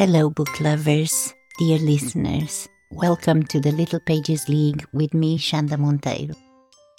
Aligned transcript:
Hello, 0.00 0.30
book 0.30 0.60
lovers, 0.62 1.34
dear 1.58 1.76
listeners. 1.76 2.66
Welcome 2.90 3.42
to 3.48 3.60
the 3.60 3.70
Little 3.70 4.00
Pages 4.00 4.48
League 4.48 4.82
with 4.94 5.12
me, 5.12 5.36
Xanda 5.36 5.76
Monteiro. 5.76 6.34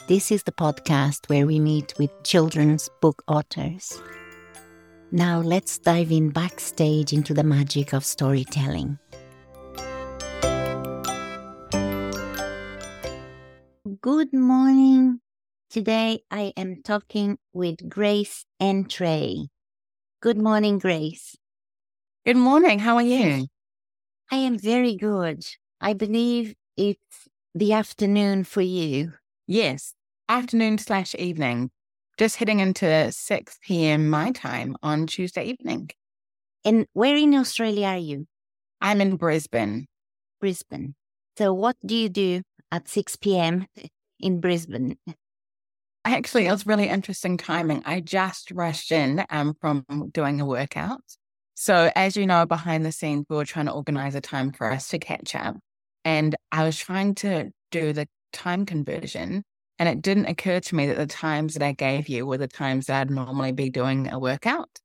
This 0.07 0.31
is 0.31 0.43
the 0.43 0.52
podcast 0.52 1.27
where 1.27 1.48
we 1.48 1.59
meet 1.59 1.95
with 1.98 2.11
children's 2.23 2.91
book 3.02 3.23
authors. 3.27 3.99
Now 5.11 5.39
let's 5.39 5.79
dive 5.79 6.11
in 6.11 6.29
backstage 6.29 7.11
into 7.11 7.34
the 7.34 7.43
magic 7.43 7.91
of 7.93 8.05
storytelling. 8.05 8.99
Good 13.99 14.31
morning. 14.31 15.22
Today 15.72 16.22
I 16.30 16.53
am 16.55 16.83
talking 16.83 17.39
with 17.52 17.89
Grace 17.89 18.45
Entree. 18.59 19.47
Good 20.22 20.38
morning, 20.38 20.77
Grace. 20.77 21.36
Good 22.23 22.38
morning. 22.38 22.77
How 22.77 22.98
are 22.98 23.02
you? 23.02 23.48
I 24.31 24.35
am 24.35 24.59
very 24.59 24.95
good. 24.95 25.43
I 25.81 25.93
believe 25.93 26.53
it's 26.77 27.27
the 27.55 27.73
afternoon 27.73 28.44
for 28.44 28.61
you. 28.61 29.13
Yes, 29.47 29.95
afternoon 30.30 30.77
slash 30.77 31.16
evening. 31.16 31.71
Just 32.20 32.35
heading 32.35 32.59
into 32.59 33.11
6 33.11 33.59
p.m. 33.63 34.07
my 34.07 34.31
time 34.34 34.77
on 34.84 35.07
Tuesday 35.07 35.45
evening. 35.45 35.89
And 36.63 36.85
where 36.94 37.16
in 37.16 37.34
Australia 37.34 37.88
are 37.88 37.97
you? 37.97 38.27
I'm 38.81 39.02
in 39.02 39.16
Brisbane. 39.16 39.88
Brisbane. 40.39 40.94
So, 41.39 41.55
what 41.55 41.75
do 41.83 41.95
you 41.95 42.08
do 42.08 42.44
at 42.72 42.88
6 42.88 43.16
p.m. 43.16 43.66
in 44.19 44.39
Brisbane? 44.39 44.95
Actually, 46.05 46.45
it 46.45 46.52
was 46.52 46.67
really 46.67 46.88
interesting 46.88 47.38
timing. 47.38 47.81
I 47.83 47.99
just 47.99 48.52
rushed 48.52 48.92
in 48.92 49.25
um, 49.31 49.55
from 49.59 49.83
doing 50.14 50.39
a 50.39 50.45
workout. 50.45 51.02
So, 51.62 51.92
as 51.95 52.17
you 52.17 52.26
know, 52.26 52.48
behind 52.48 52.84
the 52.84 52.92
scenes, 52.92 53.28
we 53.30 53.36
were 53.36 53.45
trying 53.45 53.67
to 53.67 53.72
organize 53.72 54.16
a 54.16 54.20
time 54.20 54.52
for 54.52 54.72
us 54.72 54.88
to 54.88 54.98
catch 54.98 55.36
up. 55.36 55.58
And 56.04 56.36
I 56.52 56.64
was 56.64 56.76
trying 56.76 57.14
to 57.17 57.52
do 57.70 57.94
the 57.94 58.08
time 58.34 58.66
conversion. 58.66 59.44
And 59.78 59.88
it 59.88 60.02
didn't 60.02 60.26
occur 60.26 60.59
to 60.59 60.76
me 60.76 60.88
that 60.88 60.98
the 60.98 61.06
times 61.06 61.54
that 61.54 61.62
I 61.62 61.73
gave 61.73 62.09
you 62.09 62.26
were 62.26 62.39
the 62.39 62.48
times 62.48 62.88
that 62.88 63.02
I'd 63.02 63.12
normally 63.12 63.52
be 63.52 63.70
doing 63.70 64.12
a 64.12 64.17
workout. 64.17 64.80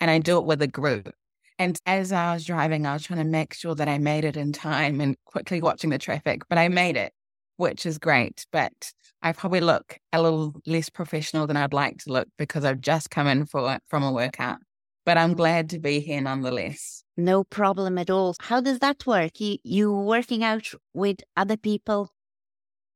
And 0.00 0.10
I 0.10 0.18
do 0.18 0.38
it 0.38 0.46
with 0.46 0.62
a 0.62 0.66
group. 0.66 1.12
And 1.58 1.78
as 1.84 2.12
I 2.12 2.32
was 2.32 2.46
driving, 2.46 2.86
I 2.86 2.94
was 2.94 3.02
trying 3.02 3.18
to 3.18 3.24
make 3.24 3.52
sure 3.52 3.74
that 3.74 3.86
I 3.86 3.98
made 3.98 4.24
it 4.24 4.38
in 4.38 4.54
time 4.54 5.02
and 5.02 5.18
quickly 5.26 5.60
watching 5.60 5.90
the 5.90 5.98
traffic, 5.98 6.48
but 6.48 6.56
I 6.56 6.68
made 6.68 6.96
it, 6.96 7.12
which 7.58 7.84
is 7.84 7.98
great. 7.98 8.46
But 8.50 8.90
I 9.20 9.32
probably 9.32 9.60
look 9.60 9.98
a 10.14 10.22
little 10.22 10.54
less 10.64 10.88
professional 10.88 11.46
than 11.46 11.58
I'd 11.58 11.74
like 11.74 11.98
to 12.04 12.12
look 12.14 12.28
because 12.38 12.64
I've 12.64 12.80
just 12.80 13.10
come 13.10 13.26
in 13.26 13.44
for 13.44 13.78
from 13.86 14.02
a 14.02 14.12
workout 14.12 14.60
but 15.06 15.16
I'm 15.16 15.34
glad 15.34 15.70
to 15.70 15.78
be 15.78 16.00
here 16.00 16.20
nonetheless. 16.20 17.04
No 17.16 17.44
problem 17.44 17.96
at 17.96 18.10
all. 18.10 18.34
How 18.40 18.60
does 18.60 18.80
that 18.80 19.06
work? 19.06 19.40
You 19.40 19.56
you 19.64 19.90
working 19.92 20.44
out 20.44 20.66
with 20.92 21.20
other 21.36 21.56
people? 21.56 22.10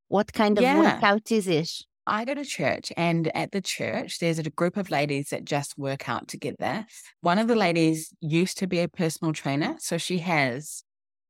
What 0.09 0.33
kind 0.33 0.59
of 0.59 0.63
yeah. 0.63 0.79
workout 0.79 1.31
is 1.33 1.47
it? 1.49 1.71
I 2.07 2.25
go 2.25 2.35
to 2.35 2.45
church, 2.45 2.93
and 2.97 3.35
at 3.37 3.53
the 3.53 3.61
church, 3.61 4.19
there's 4.19 4.41
a 4.41 4.51
group 4.51 4.77
of 4.77 4.91
ladies 4.91 5.29
that 5.29 5.45
just 5.45 5.79
work 5.79 6.09
out 6.09 6.27
together. 6.27 6.87
One 7.21 7.39
of 7.39 7.47
the 7.47 7.55
ladies 7.55 8.13
used 8.21 8.59
to 8.59 8.67
be 8.67 8.81
a 8.81 8.89
personal 8.89 9.33
trainer, 9.33 9.77
so 9.79 9.97
she 9.97 10.19
has 10.19 10.83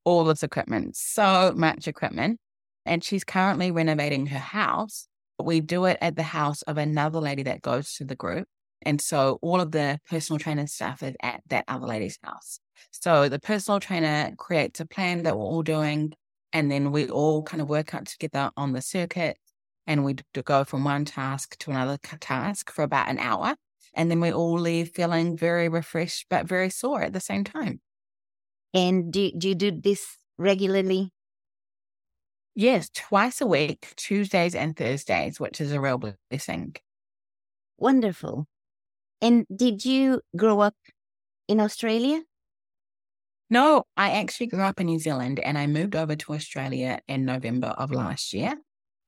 all 0.05 0.25
this 0.25 0.42
equipment, 0.42 0.97
so 0.97 1.53
much 1.55 1.87
equipment, 1.87 2.41
and 2.87 3.05
she's 3.05 3.25
currently 3.25 3.70
renovating 3.70 4.27
her 4.27 4.39
house. 4.39 5.06
We 5.39 5.61
do 5.61 5.84
it 5.84 5.98
at 6.00 6.17
the 6.17 6.22
house 6.22 6.62
of 6.62 6.78
another 6.78 7.20
lady 7.20 7.42
that 7.42 7.61
goes 7.61 7.94
to 7.94 8.05
the 8.05 8.17
group. 8.17 8.48
And 8.83 9.00
so 9.00 9.39
all 9.42 9.61
of 9.61 9.73
the 9.73 9.98
personal 10.09 10.39
trainer 10.39 10.67
stuff 10.67 11.03
is 11.03 11.15
at 11.22 11.43
that 11.49 11.65
other 11.69 11.87
lady's 11.87 12.19
house. 12.22 12.60
So 12.91 13.28
the 13.28 13.38
personal 13.38 13.81
trainer 13.81 14.32
creates 14.37 14.81
a 14.81 14.87
plan 14.87 15.22
that 15.25 15.37
we're 15.37 15.44
all 15.44 15.62
doing. 15.62 16.12
And 16.53 16.71
then 16.71 16.91
we 16.91 17.09
all 17.09 17.43
kind 17.43 17.60
of 17.60 17.69
work 17.69 17.94
out 17.94 18.06
together 18.06 18.50
on 18.56 18.72
the 18.72 18.82
circuit 18.82 19.37
and 19.87 20.05
we 20.05 20.16
go 20.44 20.65
from 20.65 20.84
one 20.84 21.05
task 21.05 21.56
to 21.59 21.71
another 21.71 21.99
task 22.21 22.71
for 22.71 22.82
about 22.82 23.09
an 23.09 23.19
hour. 23.19 23.55
And 23.94 24.10
then 24.10 24.21
we 24.21 24.32
all 24.32 24.59
leave 24.59 24.91
feeling 24.91 25.37
very 25.37 25.69
refreshed, 25.69 26.26
but 26.31 26.47
very 26.47 26.71
sore 26.71 27.03
at 27.03 27.12
the 27.12 27.21
same 27.21 27.44
time. 27.44 27.81
And 28.72 29.12
do, 29.12 29.32
do 29.37 29.49
you 29.49 29.55
do 29.55 29.72
this 29.72 30.16
regularly? 30.38 31.12
Yes, 32.55 32.91
twice 32.94 33.41
a 33.41 33.47
week, 33.47 33.93
Tuesdays 33.97 34.55
and 34.55 34.76
Thursdays, 34.76 35.41
which 35.41 35.60
is 35.60 35.72
a 35.72 35.81
real 35.81 36.00
blessing. 36.31 36.76
Wonderful. 37.78 38.47
And 39.22 39.47
did 39.54 39.84
you 39.84 40.22
grow 40.36 40.60
up 40.60 40.76
in 41.48 41.60
Australia? 41.60 42.22
No, 43.48 43.84
I 43.97 44.12
actually 44.12 44.47
grew 44.47 44.62
up 44.62 44.81
in 44.81 44.86
New 44.86 44.98
Zealand 44.98 45.41
and 45.41 45.58
I 45.58 45.66
moved 45.66 45.97
over 45.97 46.14
to 46.16 46.32
Australia 46.34 47.00
in 47.08 47.25
November 47.25 47.69
of 47.69 47.91
last 47.91 48.32
year. 48.32 48.54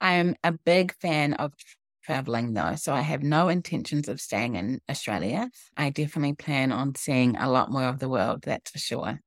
I 0.00 0.14
am 0.14 0.34
a 0.42 0.52
big 0.52 0.94
fan 0.96 1.34
of 1.34 1.54
traveling 2.02 2.54
though, 2.54 2.74
so 2.74 2.92
I 2.92 3.02
have 3.02 3.22
no 3.22 3.48
intentions 3.48 4.08
of 4.08 4.20
staying 4.20 4.56
in 4.56 4.80
Australia. 4.90 5.48
I 5.76 5.90
definitely 5.90 6.34
plan 6.34 6.72
on 6.72 6.96
seeing 6.96 7.36
a 7.36 7.48
lot 7.50 7.70
more 7.70 7.84
of 7.84 8.00
the 8.00 8.08
world, 8.08 8.42
that's 8.42 8.70
for 8.72 8.78
sure. 8.78 9.20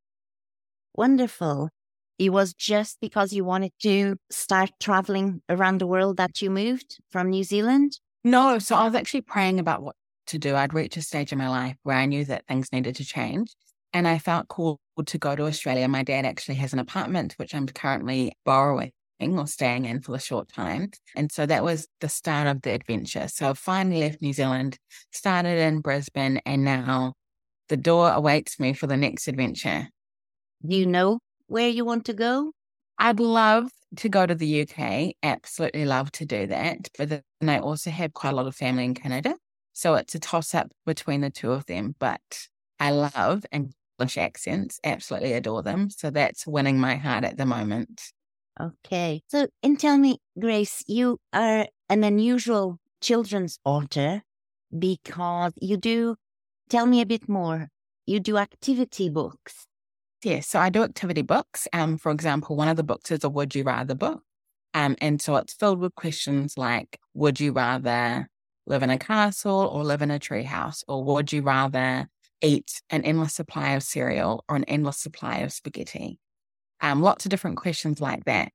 Wonderful. 0.96 1.70
It 2.18 2.30
was 2.32 2.54
just 2.54 3.00
because 3.02 3.34
you 3.34 3.44
wanted 3.44 3.74
to 3.82 4.16
start 4.32 4.72
traveling 4.80 5.42
around 5.50 5.80
the 5.80 5.88
world 5.88 6.18
that 6.18 6.42
you 6.42 6.50
moved 6.50 7.00
from 7.10 7.30
New 7.30 7.44
Zealand? 7.44 8.00
No, 8.24 8.60
so 8.60 8.76
I 8.76 8.86
was 8.86 8.96
actually 8.96 9.22
praying 9.22 9.60
about 9.60 9.82
what 9.84 9.96
to 10.28 10.38
do. 10.38 10.56
I'd 10.56 10.74
reached 10.74 10.98
a 10.98 11.02
stage 11.02 11.32
in 11.32 11.38
my 11.38 11.50
life 11.50 11.76
where 11.84 11.98
I 11.98 12.06
knew 12.06 12.26
that 12.26 12.46
things 12.48 12.72
needed 12.72 12.96
to 12.96 13.06
change. 13.06 13.54
And 13.94 14.08
I 14.08 14.18
felt 14.18 14.50
called 14.50 14.80
to 15.06 15.18
go 15.18 15.36
to 15.36 15.46
Australia. 15.46 15.88
My 15.88 16.04
dad 16.04 16.26
actually 16.26 16.56
has 16.56 16.74
an 16.74 16.80
apartment, 16.80 17.34
which 17.38 17.56
I'm 17.56 17.66
currently 17.68 18.34
borrowing 18.44 18.92
or 19.22 19.48
staying 19.48 19.86
in 19.86 20.02
for 20.02 20.16
a 20.16 20.20
short 20.20 20.50
time. 20.50 20.92
And 21.16 21.32
so 21.32 21.46
that 21.46 21.64
was 21.64 21.88
the 22.02 22.10
start 22.10 22.48
of 22.48 22.62
the 22.62 22.72
adventure. 22.72 23.28
So 23.28 23.52
I 23.52 23.54
finally 23.54 24.02
left 24.02 24.22
New 24.22 24.34
Zealand, 24.34 24.78
started 25.12 25.58
in 25.60 25.80
Brisbane, 25.80 26.42
and 26.46 26.66
now 26.66 27.14
the 27.70 27.78
door 27.78 28.12
awaits 28.12 28.60
me 28.60 28.74
for 28.74 28.88
the 28.88 28.98
next 28.98 29.28
adventure. 29.28 29.88
Do 30.66 30.76
you 30.76 30.86
know 30.86 31.20
where 31.48 31.70
you 31.70 31.86
want 31.86 32.06
to 32.06 32.14
go? 32.14 32.52
I'd 32.98 33.20
love 33.20 33.70
to 33.98 34.10
go 34.10 34.26
to 34.26 34.36
the 34.36 34.62
UK. 34.62 35.14
Absolutely 35.24 35.86
love 35.86 36.12
to 36.14 36.26
do 36.26 36.48
that. 36.48 36.90
But 36.98 37.10
then 37.10 37.50
I 37.50 37.60
also 37.60 37.92
have 37.92 38.14
quite 38.14 38.34
a 38.34 38.36
lot 38.36 38.48
of 38.48 38.56
family 38.56 38.86
in 38.86 38.94
Canada. 38.94 39.36
So 39.76 39.96
it's 39.96 40.16
a 40.16 40.20
toss 40.20 40.56
up 40.56 40.72
between 40.86 41.20
the 41.20 41.30
two 41.30 41.52
of 41.52 41.66
them, 41.66 41.96
but 42.00 42.48
I 42.80 42.92
love 42.92 43.46
English 43.52 44.18
accents, 44.18 44.80
absolutely 44.86 45.34
adore 45.34 45.64
them. 45.64 45.90
So 45.90 46.10
that's 46.10 46.48
winning 46.48 46.80
my 46.80 46.96
heart 46.96 47.26
at 47.26 47.36
the 47.36 47.46
moment. 47.46 48.02
Okay. 48.60 49.22
So, 49.28 49.48
and 49.62 49.78
tell 49.78 49.98
me, 49.98 50.20
Grace, 50.40 50.82
you 50.88 51.20
are 51.34 51.68
an 51.90 52.04
unusual 52.06 52.80
children's 53.02 53.60
author 53.66 54.24
because 54.78 55.52
you 55.60 55.76
do, 55.76 56.16
tell 56.70 56.86
me 56.86 57.02
a 57.02 57.06
bit 57.06 57.28
more. 57.28 57.68
You 58.06 58.22
do 58.22 58.38
activity 58.38 59.10
books. 59.10 59.68
Yes. 60.24 60.48
So 60.48 60.58
I 60.58 60.70
do 60.70 60.84
activity 60.84 61.22
books. 61.22 61.68
Um, 61.74 61.98
for 61.98 62.14
example, 62.14 62.56
one 62.56 62.70
of 62.70 62.78
the 62.78 62.84
books 62.84 63.12
is 63.12 63.26
a 63.26 63.30
Would 63.30 63.56
You 63.56 63.66
Rather 63.66 63.94
book. 63.94 64.24
Um, 64.74 64.96
and 65.02 65.22
so 65.22 65.36
it's 65.36 65.54
filled 65.54 65.80
with 65.80 65.96
questions 65.96 66.58
like, 66.58 66.98
would 67.14 67.42
you 67.42 67.52
rather 67.52 68.30
live 68.68 68.84
in 68.84 68.90
a 68.90 68.98
castle 68.98 69.70
or 69.72 69.84
live 69.84 70.02
in 70.02 70.12
a 70.12 70.20
treehouse? 70.20 70.84
Or 70.88 71.04
would 71.04 71.32
you 71.32 71.42
rather 71.42 72.08
eat 72.42 72.82
an 72.90 73.04
endless 73.04 73.34
supply 73.34 73.72
of 73.72 73.84
cereal 73.84 74.44
or 74.50 74.56
an 74.56 74.64
endless 74.66 74.98
supply 74.98 75.38
of 75.38 75.54
spaghetti? 75.54 76.20
Um, 76.82 77.02
lots 77.02 77.26
of 77.26 77.32
different 77.32 77.58
questions 77.58 78.02
like 78.02 78.26
that. 78.26 78.52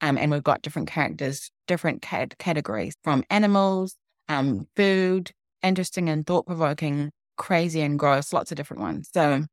Um, 0.00 0.18
and 0.18 0.30
we've 0.30 0.42
got 0.42 0.62
different 0.62 0.88
characters, 0.88 1.50
different 1.66 2.02
cat- 2.02 2.36
categories 2.38 2.94
from 3.04 3.24
animals, 3.30 3.96
um, 4.28 4.66
food, 4.76 5.30
interesting 5.62 6.08
and 6.08 6.26
thought 6.26 6.46
provoking, 6.46 7.12
crazy 7.36 7.80
and 7.80 7.98
gross, 7.98 8.32
lots 8.32 8.50
of 8.50 8.56
different 8.56 8.82
ones. 8.82 9.10
So 9.12 9.44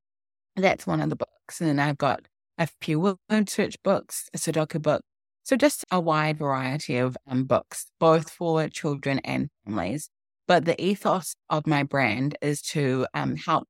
that's 0.56 0.88
one 0.88 1.02
of 1.02 1.10
the 1.10 1.16
books. 1.16 1.62
And 1.62 1.70
then 1.70 1.80
I've 1.80 1.98
got 1.98 2.28
a 2.58 2.68
few 2.82 3.00
word 3.00 3.50
search 3.50 3.82
books, 3.84 4.30
a 4.34 4.38
Sudoku 4.38 4.82
book, 4.82 5.02
so 5.50 5.56
just 5.56 5.84
a 5.90 6.00
wide 6.00 6.38
variety 6.38 6.98
of 6.98 7.18
um, 7.26 7.44
books, 7.44 7.88
both 8.00 8.30
for 8.30 8.68
children 8.68 9.18
and 9.26 9.50
families. 9.66 10.08
But 10.48 10.66
the 10.66 10.80
ethos 10.80 11.34
of 11.50 11.66
my 11.66 11.82
brand 11.82 12.38
is 12.40 12.62
to 12.74 13.08
um, 13.16 13.36
help 13.36 13.68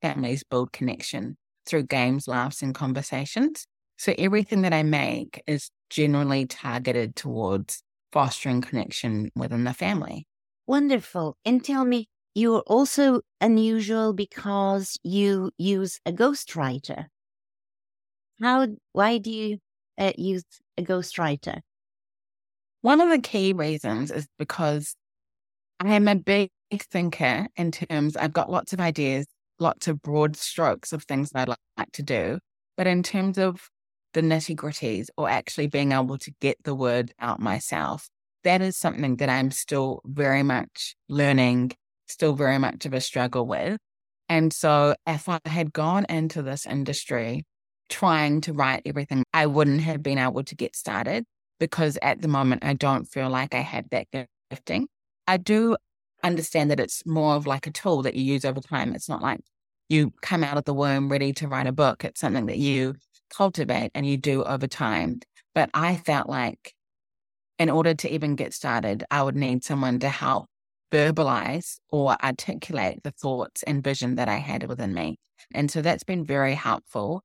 families 0.00 0.44
build 0.48 0.70
connection 0.72 1.36
through 1.66 1.88
games, 1.88 2.28
laughs, 2.28 2.62
and 2.62 2.72
conversations. 2.72 3.66
So 3.96 4.14
everything 4.16 4.62
that 4.62 4.72
I 4.72 4.84
make 4.84 5.42
is 5.48 5.70
generally 5.90 6.46
targeted 6.46 7.16
towards 7.16 7.82
fostering 8.12 8.60
connection 8.60 9.30
within 9.34 9.64
the 9.64 9.74
family. 9.74 10.24
Wonderful. 10.68 11.36
And 11.44 11.64
tell 11.64 11.84
me, 11.84 12.06
you're 12.36 12.62
also 12.68 13.22
unusual 13.40 14.12
because 14.12 14.96
you 15.02 15.50
use 15.58 15.98
a 16.06 16.12
ghostwriter. 16.12 17.06
How, 18.40 18.68
why 18.92 19.18
do 19.18 19.32
you 19.32 19.58
uh, 19.98 20.12
use 20.16 20.44
a 20.78 20.82
ghostwriter? 20.82 21.60
One 22.80 23.00
of 23.00 23.10
the 23.10 23.18
key 23.18 23.52
reasons 23.52 24.10
is 24.10 24.26
because 24.38 24.94
I 25.80 25.94
am 25.94 26.08
a 26.08 26.14
big 26.14 26.50
thinker 26.72 27.48
in 27.56 27.72
terms, 27.72 28.16
I've 28.16 28.32
got 28.32 28.50
lots 28.50 28.72
of 28.72 28.80
ideas 28.80 29.26
lots 29.58 29.88
of 29.88 30.02
broad 30.02 30.36
strokes 30.36 30.92
of 30.92 31.04
things 31.04 31.30
that 31.30 31.48
I'd 31.48 31.56
like 31.76 31.92
to 31.92 32.02
do. 32.02 32.38
But 32.76 32.86
in 32.86 33.02
terms 33.02 33.38
of 33.38 33.68
the 34.14 34.20
nitty 34.20 34.56
gritties 34.56 35.08
or 35.16 35.28
actually 35.28 35.66
being 35.66 35.92
able 35.92 36.18
to 36.18 36.32
get 36.40 36.56
the 36.64 36.74
word 36.74 37.12
out 37.18 37.40
myself, 37.40 38.08
that 38.44 38.60
is 38.60 38.76
something 38.76 39.16
that 39.16 39.28
I'm 39.28 39.50
still 39.50 40.00
very 40.04 40.42
much 40.42 40.94
learning, 41.08 41.72
still 42.06 42.34
very 42.34 42.58
much 42.58 42.86
of 42.86 42.94
a 42.94 43.00
struggle 43.00 43.46
with. 43.46 43.78
And 44.28 44.52
so 44.52 44.94
if 45.06 45.28
I 45.28 45.40
had 45.44 45.72
gone 45.72 46.06
into 46.08 46.42
this 46.42 46.66
industry 46.66 47.44
trying 47.88 48.40
to 48.42 48.52
write 48.52 48.82
everything, 48.84 49.24
I 49.32 49.46
wouldn't 49.46 49.80
have 49.82 50.02
been 50.02 50.18
able 50.18 50.44
to 50.44 50.54
get 50.54 50.76
started 50.76 51.24
because 51.58 51.98
at 52.02 52.22
the 52.22 52.28
moment 52.28 52.64
I 52.64 52.74
don't 52.74 53.06
feel 53.06 53.30
like 53.30 53.54
I 53.54 53.60
had 53.60 53.90
that 53.90 54.06
gifting. 54.50 54.88
I 55.26 55.36
do 55.36 55.76
understand 56.22 56.70
that 56.70 56.80
it's 56.80 57.04
more 57.06 57.34
of 57.34 57.46
like 57.46 57.66
a 57.66 57.70
tool 57.70 58.02
that 58.02 58.14
you 58.14 58.24
use 58.24 58.44
over 58.44 58.60
time. 58.60 58.94
It's 58.94 59.08
not 59.08 59.22
like 59.22 59.40
you 59.88 60.12
come 60.22 60.44
out 60.44 60.58
of 60.58 60.64
the 60.64 60.74
womb 60.74 61.08
ready 61.08 61.32
to 61.34 61.48
write 61.48 61.66
a 61.66 61.72
book. 61.72 62.04
It's 62.04 62.20
something 62.20 62.46
that 62.46 62.58
you 62.58 62.94
cultivate 63.34 63.90
and 63.94 64.06
you 64.06 64.16
do 64.16 64.42
over 64.44 64.66
time. 64.66 65.20
But 65.54 65.70
I 65.74 65.96
felt 65.96 66.28
like 66.28 66.74
in 67.58 67.70
order 67.70 67.94
to 67.94 68.12
even 68.12 68.36
get 68.36 68.54
started, 68.54 69.04
I 69.10 69.22
would 69.22 69.36
need 69.36 69.64
someone 69.64 69.98
to 70.00 70.08
help 70.08 70.46
verbalize 70.92 71.78
or 71.90 72.16
articulate 72.22 73.02
the 73.02 73.10
thoughts 73.10 73.62
and 73.64 73.82
vision 73.82 74.14
that 74.14 74.28
I 74.28 74.36
had 74.36 74.68
within 74.68 74.94
me. 74.94 75.18
And 75.52 75.70
so 75.70 75.82
that's 75.82 76.04
been 76.04 76.24
very 76.24 76.54
helpful. 76.54 77.22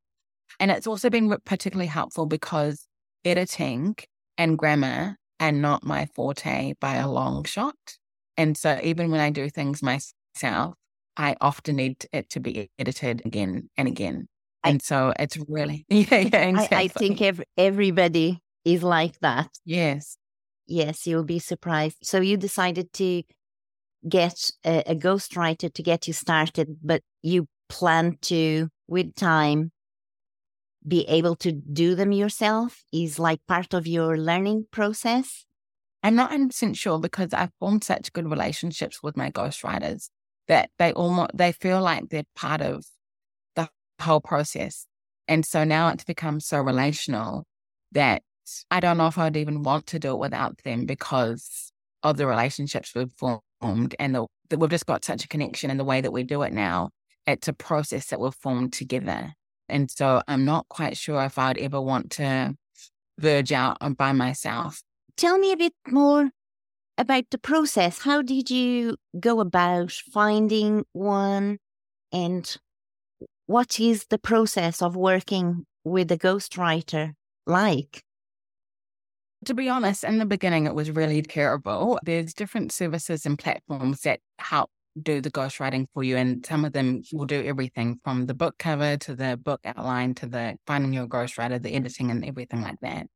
And 0.60 0.72
it's 0.72 0.88
also 0.88 1.10
been 1.10 1.36
particularly 1.46 1.88
helpful 1.88 2.26
because 2.26 2.88
editing 3.26 3.96
and 4.38 4.58
grammar 4.58 5.18
are 5.40 5.52
not 5.52 5.84
my 5.84 6.06
forte 6.16 6.74
by 6.80 6.96
a 6.96 7.10
long 7.10 7.44
shot. 7.44 7.76
And 8.38 8.58
so 8.58 8.80
even 8.84 9.12
when 9.12 9.20
I 9.20 9.30
do 9.30 9.50
things 9.50 9.82
myself, 9.84 10.76
I 11.18 11.36
often 11.42 11.76
need 11.76 12.06
it 12.12 12.30
to 12.32 12.40
be 12.40 12.70
edited 12.80 13.22
again 13.26 13.70
and 13.78 13.88
again. 13.88 14.28
And 14.64 14.76
I, 14.76 14.84
so 14.84 15.14
it's 15.20 15.38
really, 15.48 15.86
yeah, 15.90 16.06
yeah 16.12 16.48
exactly. 16.48 16.78
I, 16.78 16.82
I 16.82 16.88
think 16.88 17.22
ev- 17.22 17.44
everybody 17.58 18.40
is 18.66 18.84
like 18.84 19.20
that. 19.20 19.50
Yes. 19.66 20.18
Yes, 20.66 21.06
you'll 21.06 21.26
be 21.26 21.40
surprised. 21.40 21.98
So 22.04 22.22
you 22.22 22.38
decided 22.38 22.94
to 22.94 23.24
get 24.08 24.50
a, 24.66 24.84
a 24.88 24.96
ghostwriter 24.96 25.72
to 25.74 25.84
get 25.84 26.08
you 26.08 26.14
started, 26.14 26.78
but 26.82 27.02
you 27.22 27.48
plan 27.70 28.18
to, 28.22 28.70
with 28.88 29.14
time, 29.16 29.73
be 30.88 31.08
able 31.08 31.36
to 31.38 31.52
do 31.52 31.96
them 31.96 32.12
yourself 32.12 32.84
is 32.92 33.20
like 33.20 33.40
part 33.48 33.74
of 33.74 33.88
your 33.88 34.18
learning 34.18 34.68
process? 34.72 35.46
I'm 36.04 36.16
not 36.16 36.32
100% 36.32 36.76
sure 36.76 37.00
because 37.00 37.34
I've 37.34 37.54
formed 37.60 37.84
such 37.84 38.12
good 38.12 38.30
relationships 38.30 39.02
with 39.02 39.16
my 39.16 39.32
ghostwriters 39.32 40.10
that 40.48 40.70
they 40.78 40.92
almost 40.92 41.32
they 41.34 41.54
feel 41.54 41.82
like 41.82 42.10
they're 42.10 42.24
part 42.36 42.62
of 42.62 42.86
the 43.56 43.70
whole 44.02 44.20
process. 44.20 44.86
And 45.28 45.46
so 45.46 45.64
now 45.64 45.90
it's 45.90 46.04
become 46.04 46.40
so 46.42 46.60
relational 46.60 47.46
that 47.94 48.24
I 48.70 48.82
don't 48.82 48.98
know 48.98 49.08
if 49.08 49.18
I'd 49.18 49.38
even 49.38 49.64
want 49.64 49.88
to 49.88 50.00
do 50.00 50.12
it 50.12 50.20
without 50.20 50.62
them 50.64 50.86
because 50.86 51.72
of 52.04 52.18
the 52.18 52.28
relationships 52.28 52.94
we've 52.94 53.14
formed 53.14 53.96
and 53.98 54.16
the, 54.16 54.28
we've 54.58 54.70
just 54.70 54.86
got 54.86 55.06
such 55.06 55.24
a 55.24 55.28
connection 55.30 55.72
in 55.72 55.78
the 55.78 55.86
way 55.86 56.02
that 56.02 56.12
we 56.12 56.24
do 56.24 56.42
it 56.42 56.52
now. 56.52 56.90
It's 57.26 57.48
a 57.48 57.54
process 57.54 58.08
that 58.08 58.20
we've 58.20 58.36
formed 58.36 58.74
together. 58.74 59.34
And 59.70 59.90
so 59.90 60.22
I'm 60.28 60.46
not 60.46 60.68
quite 60.70 60.98
sure 60.98 61.24
if 61.24 61.38
I'd 61.38 61.58
ever 61.58 61.82
want 61.82 62.12
to 62.12 62.56
verge 63.20 63.52
out 63.52 63.78
by 63.98 64.12
myself. 64.12 64.82
Tell 65.18 65.38
me 65.38 65.52
a 65.52 65.58
bit 65.58 65.74
more 65.88 66.32
about 66.98 67.26
the 67.32 67.38
process. 67.38 68.00
How 68.00 68.22
did 68.22 68.50
you 68.50 68.98
go 69.20 69.40
about 69.40 69.92
finding 69.92 70.86
one? 70.94 71.60
And 72.12 72.56
what 73.46 73.80
is 73.80 74.06
the 74.10 74.20
process 74.20 74.82
of 74.82 74.96
working 74.96 75.66
with 75.84 76.12
a 76.12 76.18
ghostwriter 76.18 77.14
like? 77.46 78.04
To 79.46 79.54
be 79.54 79.68
honest, 79.68 80.04
in 80.04 80.20
the 80.20 80.26
beginning, 80.26 80.68
it 80.68 80.76
was 80.76 80.90
really 80.90 81.22
terrible. 81.22 82.00
There's 82.04 82.34
different 82.34 82.72
services 82.72 83.26
and 83.26 83.38
platforms 83.38 84.02
that 84.02 84.20
help 84.40 84.70
do 85.02 85.22
the 85.22 85.32
ghostwriting 85.32 85.88
for 85.94 86.04
you. 86.04 86.18
And 86.18 86.46
some 86.46 86.66
of 86.66 86.74
them 86.74 87.02
will 87.12 87.26
do 87.26 87.44
everything 87.44 88.00
from 88.04 88.26
the 88.26 88.34
book 88.34 88.58
cover 88.58 88.98
to 88.98 89.16
the 89.16 89.38
book 89.38 89.62
outline 89.66 90.14
to 90.16 90.28
the 90.28 90.58
finding 90.68 90.94
your 90.94 91.08
ghostwriter, 91.08 91.62
the 91.62 91.74
editing 91.74 92.12
and 92.12 92.26
everything 92.26 92.62
like 92.62 92.80
that. 92.82 93.08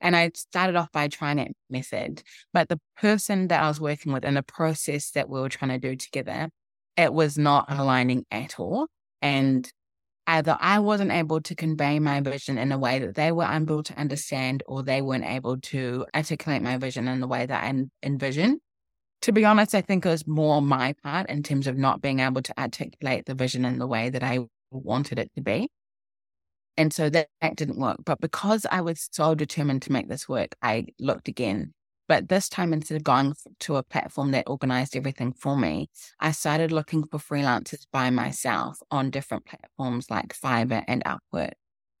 And 0.00 0.14
I 0.14 0.30
started 0.34 0.76
off 0.76 0.92
by 0.92 1.08
trying 1.08 1.38
that 1.38 1.52
method. 1.70 2.22
But 2.52 2.68
the 2.68 2.78
person 2.98 3.48
that 3.48 3.62
I 3.62 3.68
was 3.68 3.80
working 3.80 4.12
with 4.12 4.24
and 4.24 4.36
the 4.36 4.42
process 4.42 5.10
that 5.12 5.28
we 5.28 5.40
were 5.40 5.48
trying 5.48 5.70
to 5.70 5.78
do 5.78 5.96
together, 5.96 6.50
it 6.96 7.12
was 7.12 7.38
not 7.38 7.66
aligning 7.70 8.26
at 8.30 8.60
all. 8.60 8.88
And 9.22 9.70
either 10.26 10.58
I 10.60 10.80
wasn't 10.80 11.12
able 11.12 11.40
to 11.42 11.54
convey 11.54 11.98
my 12.00 12.20
vision 12.20 12.58
in 12.58 12.72
a 12.72 12.78
way 12.78 12.98
that 12.98 13.14
they 13.14 13.32
were 13.32 13.46
unable 13.48 13.82
to 13.82 13.98
understand, 13.98 14.62
or 14.66 14.82
they 14.82 15.00
weren't 15.00 15.24
able 15.24 15.58
to 15.58 16.06
articulate 16.14 16.62
my 16.62 16.76
vision 16.76 17.08
in 17.08 17.20
the 17.20 17.28
way 17.28 17.46
that 17.46 17.64
I 17.64 17.84
envisioned 18.02 18.60
to 19.24 19.32
be 19.32 19.46
honest, 19.46 19.74
I 19.74 19.80
think 19.80 20.04
it 20.04 20.10
was 20.10 20.26
more 20.26 20.60
my 20.60 20.92
part 21.02 21.30
in 21.30 21.42
terms 21.42 21.66
of 21.66 21.78
not 21.78 22.02
being 22.02 22.20
able 22.20 22.42
to 22.42 22.60
articulate 22.60 23.24
the 23.24 23.34
vision 23.34 23.64
in 23.64 23.78
the 23.78 23.86
way 23.86 24.10
that 24.10 24.22
I 24.22 24.40
wanted 24.70 25.18
it 25.18 25.30
to 25.34 25.40
be. 25.40 25.70
And 26.76 26.92
so 26.92 27.08
that, 27.08 27.28
that 27.40 27.56
didn't 27.56 27.78
work. 27.78 27.96
But 28.04 28.20
because 28.20 28.66
I 28.70 28.82
was 28.82 29.08
so 29.10 29.34
determined 29.34 29.80
to 29.82 29.92
make 29.92 30.10
this 30.10 30.28
work, 30.28 30.54
I 30.60 30.88
looked 31.00 31.28
again. 31.28 31.72
But 32.06 32.28
this 32.28 32.50
time, 32.50 32.74
instead 32.74 32.96
of 32.96 33.04
going 33.04 33.32
to 33.60 33.76
a 33.76 33.82
platform 33.82 34.32
that 34.32 34.44
organized 34.46 34.94
everything 34.94 35.32
for 35.32 35.56
me, 35.56 35.88
I 36.20 36.32
started 36.32 36.70
looking 36.70 37.06
for 37.06 37.16
freelancers 37.16 37.86
by 37.90 38.10
myself 38.10 38.76
on 38.90 39.08
different 39.08 39.46
platforms 39.46 40.10
like 40.10 40.38
Fiverr 40.38 40.84
and 40.86 41.02
Upwork. 41.04 41.52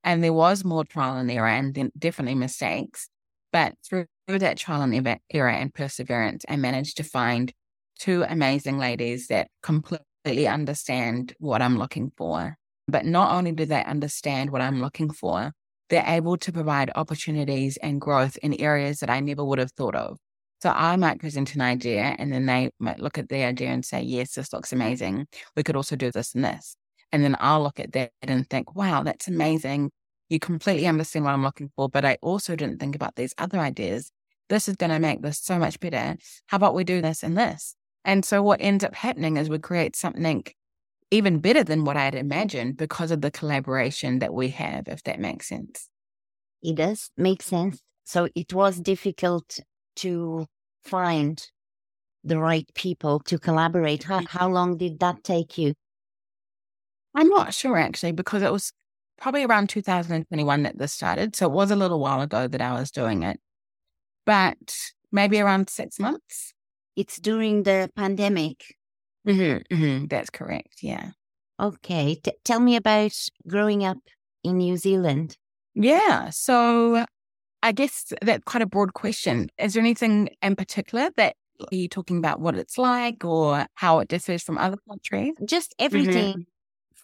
And 0.02 0.22
there 0.22 0.34
was 0.34 0.62
more 0.62 0.84
trial 0.84 1.16
and 1.16 1.30
error 1.30 1.48
and 1.48 1.90
definitely 1.98 2.34
mistakes. 2.34 3.08
But 3.54 3.74
through 3.88 4.06
that 4.26 4.58
trial 4.58 4.82
and 4.82 5.20
error 5.32 5.48
and 5.48 5.72
perseverance, 5.72 6.44
I 6.48 6.56
managed 6.56 6.96
to 6.96 7.04
find 7.04 7.52
two 8.00 8.24
amazing 8.28 8.78
ladies 8.78 9.28
that 9.28 9.46
completely 9.62 10.48
understand 10.48 11.34
what 11.38 11.62
I'm 11.62 11.78
looking 11.78 12.10
for. 12.16 12.56
But 12.88 13.06
not 13.06 13.32
only 13.32 13.52
do 13.52 13.64
they 13.64 13.84
understand 13.84 14.50
what 14.50 14.60
I'm 14.60 14.80
looking 14.80 15.08
for, 15.08 15.52
they're 15.88 16.04
able 16.04 16.36
to 16.38 16.50
provide 16.50 16.90
opportunities 16.96 17.76
and 17.76 18.00
growth 18.00 18.36
in 18.42 18.60
areas 18.60 18.98
that 18.98 19.08
I 19.08 19.20
never 19.20 19.44
would 19.44 19.60
have 19.60 19.70
thought 19.70 19.94
of. 19.94 20.18
So 20.60 20.70
I 20.70 20.96
might 20.96 21.20
present 21.20 21.54
an 21.54 21.60
idea 21.60 22.16
and 22.18 22.32
then 22.32 22.46
they 22.46 22.70
might 22.80 22.98
look 22.98 23.18
at 23.18 23.28
the 23.28 23.44
idea 23.44 23.68
and 23.68 23.84
say, 23.84 24.02
yes, 24.02 24.34
this 24.34 24.52
looks 24.52 24.72
amazing. 24.72 25.28
We 25.56 25.62
could 25.62 25.76
also 25.76 25.94
do 25.94 26.10
this 26.10 26.34
and 26.34 26.44
this. 26.44 26.74
And 27.12 27.22
then 27.22 27.36
I'll 27.38 27.62
look 27.62 27.78
at 27.78 27.92
that 27.92 28.10
and 28.20 28.50
think, 28.50 28.74
wow, 28.74 29.04
that's 29.04 29.28
amazing. 29.28 29.92
You 30.34 30.40
completely 30.40 30.88
understand 30.88 31.24
what 31.24 31.30
I'm 31.30 31.44
looking 31.44 31.70
for, 31.76 31.88
but 31.88 32.04
I 32.04 32.18
also 32.20 32.56
didn't 32.56 32.80
think 32.80 32.96
about 32.96 33.14
these 33.14 33.32
other 33.38 33.60
ideas. 33.60 34.10
This 34.48 34.68
is 34.68 34.74
going 34.74 34.90
to 34.90 34.98
make 34.98 35.22
this 35.22 35.38
so 35.38 35.60
much 35.60 35.78
better. 35.78 36.16
How 36.48 36.56
about 36.56 36.74
we 36.74 36.82
do 36.82 37.00
this 37.00 37.22
and 37.22 37.38
this? 37.38 37.76
And 38.04 38.24
so 38.24 38.42
what 38.42 38.60
ends 38.60 38.82
up 38.82 38.96
happening 38.96 39.36
is 39.36 39.48
we 39.48 39.60
create 39.60 39.94
something 39.94 40.42
even 41.12 41.38
better 41.38 41.62
than 41.62 41.84
what 41.84 41.96
I 41.96 42.04
had 42.06 42.16
imagined 42.16 42.76
because 42.76 43.12
of 43.12 43.20
the 43.20 43.30
collaboration 43.30 44.18
that 44.18 44.34
we 44.34 44.48
have, 44.48 44.88
if 44.88 45.04
that 45.04 45.20
makes 45.20 45.48
sense. 45.48 45.88
It 46.64 46.74
does 46.74 47.10
make 47.16 47.40
sense. 47.40 47.80
So 48.02 48.26
it 48.34 48.52
was 48.52 48.80
difficult 48.80 49.60
to 50.02 50.46
find 50.82 51.40
the 52.24 52.40
right 52.40 52.66
people 52.74 53.20
to 53.20 53.38
collaborate. 53.38 54.02
How, 54.02 54.18
mm-hmm. 54.18 54.36
how 54.36 54.48
long 54.48 54.78
did 54.78 54.98
that 54.98 55.22
take 55.22 55.56
you? 55.58 55.74
I'm 57.14 57.28
not 57.28 57.54
sure 57.54 57.76
actually, 57.78 58.10
because 58.10 58.42
it 58.42 58.50
was 58.50 58.72
probably 59.18 59.44
around 59.44 59.68
2021 59.68 60.62
that 60.64 60.78
this 60.78 60.92
started. 60.92 61.36
So 61.36 61.46
it 61.46 61.52
was 61.52 61.70
a 61.70 61.76
little 61.76 62.00
while 62.00 62.20
ago 62.20 62.48
that 62.48 62.60
I 62.60 62.72
was 62.72 62.90
doing 62.90 63.22
it, 63.22 63.40
but 64.26 64.76
maybe 65.12 65.40
around 65.40 65.70
six 65.70 65.98
months. 65.98 66.52
It's 66.96 67.18
during 67.18 67.64
the 67.64 67.90
pandemic. 67.96 68.76
Mm-hmm, 69.26 69.74
mm-hmm, 69.74 70.06
that's 70.06 70.30
correct. 70.30 70.82
Yeah. 70.82 71.10
Okay. 71.60 72.16
T- 72.16 72.32
tell 72.44 72.60
me 72.60 72.76
about 72.76 73.12
growing 73.48 73.84
up 73.84 73.98
in 74.42 74.58
New 74.58 74.76
Zealand. 74.76 75.36
Yeah. 75.74 76.30
So 76.30 77.04
I 77.62 77.72
guess 77.72 78.12
that's 78.22 78.44
quite 78.44 78.62
a 78.62 78.66
broad 78.66 78.94
question. 78.94 79.48
Is 79.58 79.74
there 79.74 79.80
anything 79.80 80.28
in 80.42 80.56
particular 80.56 81.10
that 81.16 81.36
are 81.60 81.74
you 81.74 81.88
talking 81.88 82.18
about 82.18 82.40
what 82.40 82.56
it's 82.56 82.78
like 82.78 83.24
or 83.24 83.66
how 83.74 84.00
it 84.00 84.08
differs 84.08 84.42
from 84.42 84.58
other 84.58 84.76
countries? 84.88 85.34
Just 85.44 85.74
everything. 85.78 86.32
Mm-hmm 86.32 86.40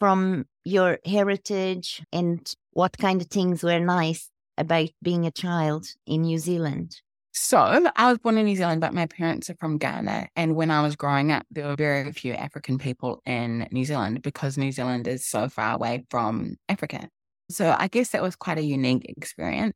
from 0.00 0.46
your 0.64 0.98
heritage 1.04 2.02
and 2.12 2.52
what 2.72 2.98
kind 2.98 3.20
of 3.20 3.28
things 3.28 3.62
were 3.62 3.78
nice 3.78 4.28
about 4.58 4.88
being 5.02 5.26
a 5.26 5.30
child 5.30 5.86
in 6.06 6.22
New 6.22 6.38
Zealand? 6.38 7.00
So, 7.32 7.88
I 7.94 8.10
was 8.10 8.18
born 8.18 8.38
in 8.38 8.46
New 8.46 8.56
Zealand, 8.56 8.80
but 8.80 8.92
my 8.92 9.06
parents 9.06 9.48
are 9.48 9.54
from 9.60 9.78
Ghana. 9.78 10.28
And 10.34 10.56
when 10.56 10.70
I 10.72 10.82
was 10.82 10.96
growing 10.96 11.30
up, 11.30 11.46
there 11.50 11.68
were 11.68 11.76
very 11.76 12.10
few 12.10 12.32
African 12.32 12.76
people 12.76 13.22
in 13.24 13.68
New 13.70 13.84
Zealand 13.84 14.22
because 14.22 14.58
New 14.58 14.72
Zealand 14.72 15.06
is 15.06 15.24
so 15.24 15.48
far 15.48 15.76
away 15.76 16.04
from 16.10 16.56
Africa. 16.68 17.08
So, 17.48 17.76
I 17.78 17.86
guess 17.86 18.10
that 18.10 18.22
was 18.22 18.34
quite 18.34 18.58
a 18.58 18.64
unique 18.64 19.04
experience. 19.08 19.74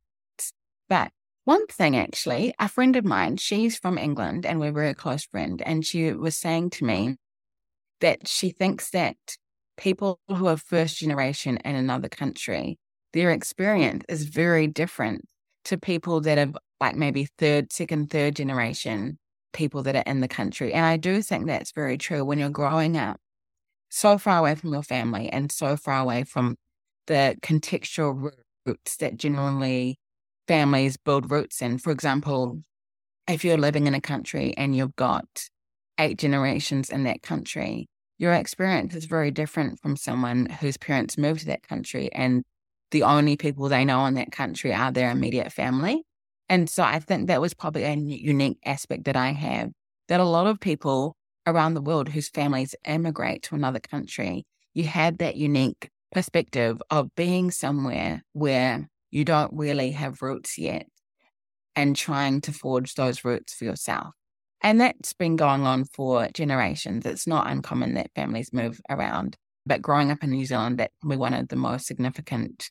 But 0.88 1.12
one 1.44 1.66
thing 1.68 1.96
actually, 1.96 2.54
a 2.58 2.68
friend 2.68 2.96
of 2.96 3.04
mine, 3.04 3.36
she's 3.36 3.78
from 3.78 3.98
England 3.98 4.44
and 4.44 4.58
we're 4.58 4.70
a 4.70 4.72
very 4.72 4.94
close 4.94 5.24
friend. 5.24 5.62
And 5.64 5.86
she 5.86 6.12
was 6.12 6.36
saying 6.36 6.70
to 6.70 6.84
me 6.84 7.16
that 8.00 8.26
she 8.26 8.50
thinks 8.50 8.90
that 8.90 9.16
people 9.76 10.20
who 10.28 10.46
are 10.46 10.56
first 10.56 10.98
generation 10.98 11.58
in 11.64 11.74
another 11.74 12.08
country, 12.08 12.78
their 13.12 13.30
experience 13.30 14.04
is 14.08 14.24
very 14.24 14.66
different 14.66 15.24
to 15.66 15.78
people 15.78 16.20
that 16.22 16.38
have 16.38 16.56
like 16.80 16.96
maybe 16.96 17.28
third, 17.38 17.72
second, 17.72 18.10
third 18.10 18.36
generation 18.36 19.18
people 19.52 19.82
that 19.84 19.96
are 19.96 20.02
in 20.06 20.20
the 20.20 20.28
country. 20.28 20.72
And 20.72 20.84
I 20.84 20.96
do 20.96 21.22
think 21.22 21.46
that's 21.46 21.72
very 21.72 21.96
true 21.96 22.24
when 22.24 22.38
you're 22.38 22.50
growing 22.50 22.96
up 22.96 23.18
so 23.88 24.18
far 24.18 24.38
away 24.38 24.54
from 24.56 24.72
your 24.72 24.82
family 24.82 25.28
and 25.30 25.50
so 25.50 25.76
far 25.76 26.00
away 26.00 26.24
from 26.24 26.56
the 27.06 27.36
contextual 27.42 28.32
roots 28.66 28.96
that 28.96 29.16
generally 29.16 29.98
families 30.48 30.96
build 30.96 31.30
roots 31.30 31.62
in. 31.62 31.78
For 31.78 31.92
example, 31.92 32.60
if 33.28 33.44
you're 33.44 33.56
living 33.56 33.86
in 33.86 33.94
a 33.94 34.00
country 34.00 34.54
and 34.56 34.74
you've 34.76 34.96
got 34.96 35.26
eight 35.98 36.18
generations 36.18 36.90
in 36.90 37.04
that 37.04 37.22
country, 37.22 37.86
your 38.18 38.32
experience 38.32 38.94
is 38.94 39.04
very 39.06 39.30
different 39.30 39.80
from 39.80 39.96
someone 39.96 40.46
whose 40.46 40.76
parents 40.76 41.18
moved 41.18 41.40
to 41.40 41.46
that 41.46 41.66
country 41.66 42.12
and 42.12 42.42
the 42.90 43.02
only 43.02 43.36
people 43.36 43.68
they 43.68 43.84
know 43.84 44.06
in 44.06 44.14
that 44.14 44.30
country 44.32 44.72
are 44.72 44.92
their 44.92 45.10
immediate 45.10 45.52
family. 45.52 46.04
And 46.48 46.68
so 46.70 46.82
I 46.82 47.00
think 47.00 47.26
that 47.26 47.40
was 47.40 47.54
probably 47.54 47.84
a 47.84 47.94
unique 47.94 48.58
aspect 48.64 49.04
that 49.04 49.16
I 49.16 49.32
have 49.32 49.70
that 50.08 50.20
a 50.20 50.24
lot 50.24 50.46
of 50.46 50.60
people 50.60 51.16
around 51.46 51.74
the 51.74 51.80
world 51.80 52.08
whose 52.08 52.28
families 52.28 52.74
immigrate 52.86 53.42
to 53.44 53.54
another 53.54 53.80
country, 53.80 54.44
you 54.74 54.84
had 54.84 55.18
that 55.18 55.36
unique 55.36 55.88
perspective 56.12 56.80
of 56.90 57.14
being 57.16 57.50
somewhere 57.50 58.22
where 58.32 58.88
you 59.10 59.24
don't 59.24 59.52
really 59.54 59.90
have 59.92 60.22
roots 60.22 60.58
yet 60.58 60.86
and 61.76 61.96
trying 61.96 62.40
to 62.42 62.52
forge 62.52 62.94
those 62.94 63.24
roots 63.24 63.54
for 63.54 63.64
yourself. 63.64 64.14
And 64.64 64.80
that's 64.80 65.12
been 65.12 65.36
going 65.36 65.66
on 65.66 65.84
for 65.84 66.26
generations. 66.32 67.04
It's 67.04 67.26
not 67.26 67.50
uncommon 67.50 67.94
that 67.94 68.10
families 68.14 68.50
move 68.50 68.80
around. 68.88 69.36
But 69.66 69.82
growing 69.82 70.10
up 70.10 70.24
in 70.24 70.30
New 70.30 70.46
Zealand, 70.46 70.78
that 70.78 70.90
was 71.02 71.18
one 71.18 71.34
of 71.34 71.48
the 71.48 71.56
most 71.56 71.86
significant 71.86 72.70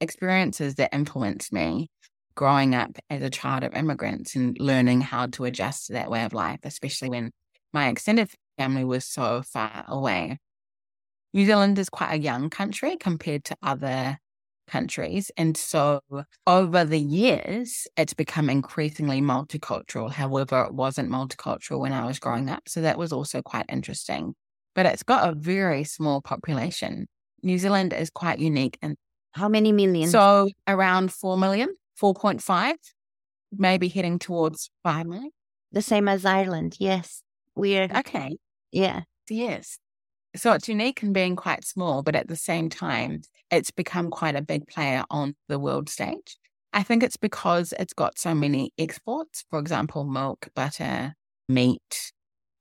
experiences 0.00 0.76
that 0.76 0.94
influenced 0.94 1.52
me 1.52 1.90
growing 2.34 2.74
up 2.74 2.98
as 3.10 3.22
a 3.22 3.28
child 3.28 3.62
of 3.62 3.74
immigrants 3.74 4.34
and 4.34 4.56
learning 4.58 5.02
how 5.02 5.26
to 5.26 5.44
adjust 5.44 5.86
to 5.86 5.92
that 5.92 6.10
way 6.10 6.24
of 6.24 6.32
life, 6.32 6.60
especially 6.64 7.10
when 7.10 7.30
my 7.74 7.88
extended 7.88 8.30
family 8.56 8.84
was 8.84 9.04
so 9.04 9.42
far 9.42 9.84
away. 9.86 10.38
New 11.34 11.44
Zealand 11.44 11.78
is 11.78 11.90
quite 11.90 12.14
a 12.14 12.18
young 12.18 12.48
country 12.48 12.96
compared 12.96 13.44
to 13.44 13.56
other 13.62 14.18
countries. 14.66 15.30
And 15.36 15.56
so 15.56 16.00
over 16.46 16.84
the 16.84 17.00
years, 17.00 17.86
it's 17.96 18.14
become 18.14 18.50
increasingly 18.50 19.20
multicultural. 19.20 20.10
However, 20.10 20.64
it 20.64 20.74
wasn't 20.74 21.10
multicultural 21.10 21.80
when 21.80 21.92
I 21.92 22.06
was 22.06 22.18
growing 22.18 22.48
up. 22.48 22.68
So 22.68 22.80
that 22.82 22.98
was 22.98 23.12
also 23.12 23.42
quite 23.42 23.66
interesting. 23.68 24.34
But 24.74 24.86
it's 24.86 25.02
got 25.02 25.28
a 25.28 25.34
very 25.34 25.84
small 25.84 26.20
population. 26.20 27.06
New 27.42 27.58
Zealand 27.58 27.92
is 27.92 28.10
quite 28.10 28.38
unique. 28.38 28.78
And 28.82 28.96
how 29.32 29.48
many 29.48 29.72
million? 29.72 30.08
So 30.08 30.50
around 30.66 31.12
4 31.12 31.36
million, 31.36 31.74
4.5, 32.00 32.74
maybe 33.52 33.88
heading 33.88 34.18
towards 34.18 34.70
5 34.82 35.06
million. 35.06 35.30
The 35.72 35.82
same 35.82 36.08
as 36.08 36.24
Ireland. 36.24 36.76
Yes. 36.78 37.22
We're 37.54 37.88
okay. 37.96 38.36
Yeah. 38.72 39.02
Yes. 39.28 39.78
So 40.36 40.52
it's 40.52 40.68
unique 40.68 41.02
in 41.02 41.12
being 41.12 41.36
quite 41.36 41.64
small, 41.64 42.02
but 42.02 42.16
at 42.16 42.28
the 42.28 42.36
same 42.36 42.68
time, 42.68 43.22
it's 43.50 43.70
become 43.70 44.10
quite 44.10 44.34
a 44.34 44.42
big 44.42 44.66
player 44.66 45.04
on 45.10 45.36
the 45.48 45.58
world 45.58 45.88
stage. 45.88 46.36
I 46.72 46.82
think 46.82 47.04
it's 47.04 47.16
because 47.16 47.72
it's 47.78 47.92
got 47.92 48.18
so 48.18 48.34
many 48.34 48.72
exports, 48.76 49.44
for 49.48 49.60
example, 49.60 50.04
milk, 50.04 50.48
butter, 50.56 51.14
meat, 51.48 52.12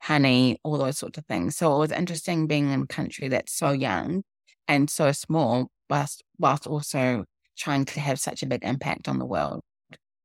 honey, 0.04 0.60
all 0.64 0.78
those 0.78 1.00
sorts 1.00 1.18
of 1.18 1.26
things. 1.26 1.58
So 1.58 1.76
it 1.76 1.80
was 1.80 1.92
interesting 1.92 2.46
being 2.46 2.70
in 2.70 2.84
a 2.84 2.88
country 2.88 3.28
that's 3.28 3.54
so 3.54 3.72
young 3.72 4.22
and 4.68 4.88
so 4.88 5.12
small, 5.12 5.70
whilst, 5.90 6.24
whilst 6.38 6.68
also 6.68 7.26
trying 7.58 7.86
to 7.86 8.00
have 8.00 8.20
such 8.20 8.44
a 8.44 8.46
big 8.46 8.64
impact 8.64 9.08
on 9.08 9.18
the 9.18 9.26
world. 9.26 9.62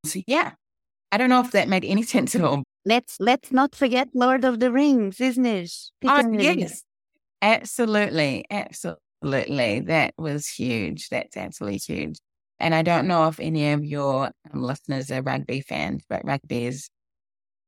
So 0.04 0.20
yeah, 0.26 0.52
I 1.10 1.16
don't 1.16 1.30
know 1.30 1.40
if 1.40 1.52
that 1.52 1.68
made 1.68 1.84
any 1.84 2.02
sense 2.14 2.34
at 2.34 2.42
all. 2.42 2.64
Let's 2.84 3.16
let's 3.20 3.52
not 3.52 3.74
forget 3.74 4.08
Lord 4.14 4.44
of 4.44 4.60
the 4.60 4.70
Rings, 4.70 5.20
isn't 5.20 5.44
it? 5.44 5.72
Oh, 6.04 6.30
yes. 6.32 6.82
Absolutely. 7.42 8.44
Absolutely. 8.50 9.80
That 9.80 10.14
was 10.18 10.48
huge. 10.48 11.08
That's 11.08 11.36
absolutely 11.36 11.78
huge. 11.78 12.18
And 12.60 12.74
I 12.74 12.82
don't 12.82 13.06
know 13.06 13.28
if 13.28 13.38
any 13.38 13.70
of 13.72 13.84
your 13.84 14.26
um, 14.52 14.62
listeners 14.62 15.10
are 15.10 15.22
rugby 15.22 15.60
fans, 15.60 16.04
but 16.08 16.24
rugby 16.24 16.66
is 16.66 16.90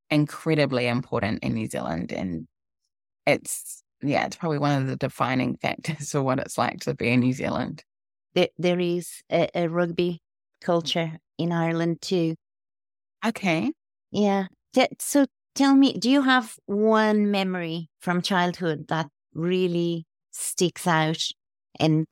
incredibly 0.09 0.87
important 0.87 1.43
in 1.43 1.53
New 1.53 1.67
Zealand. 1.67 2.11
And 2.11 2.47
it's, 3.25 3.83
yeah, 4.01 4.25
it's 4.25 4.37
probably 4.37 4.59
one 4.59 4.81
of 4.81 4.87
the 4.87 4.97
defining 4.97 5.57
factors 5.61 6.11
for 6.11 6.23
what 6.23 6.39
it's 6.39 6.57
like 6.57 6.81
to 6.81 6.95
be 6.95 7.09
in 7.09 7.21
New 7.21 7.33
Zealand. 7.33 7.83
There, 8.35 8.49
there 8.57 8.79
is 8.79 9.23
a, 9.31 9.49
a 9.55 9.67
rugby 9.69 10.21
culture 10.61 11.19
in 11.37 11.51
Ireland 11.51 12.01
too. 12.01 12.35
Okay. 13.25 13.71
Yeah. 14.11 14.47
So 14.99 15.25
tell 15.55 15.75
me, 15.75 15.93
do 15.93 16.09
you 16.09 16.21
have 16.21 16.55
one 16.65 17.31
memory 17.31 17.89
from 17.99 18.21
childhood 18.21 18.87
that 18.87 19.07
really 19.33 20.05
sticks 20.31 20.87
out 20.87 21.23
and 21.79 22.07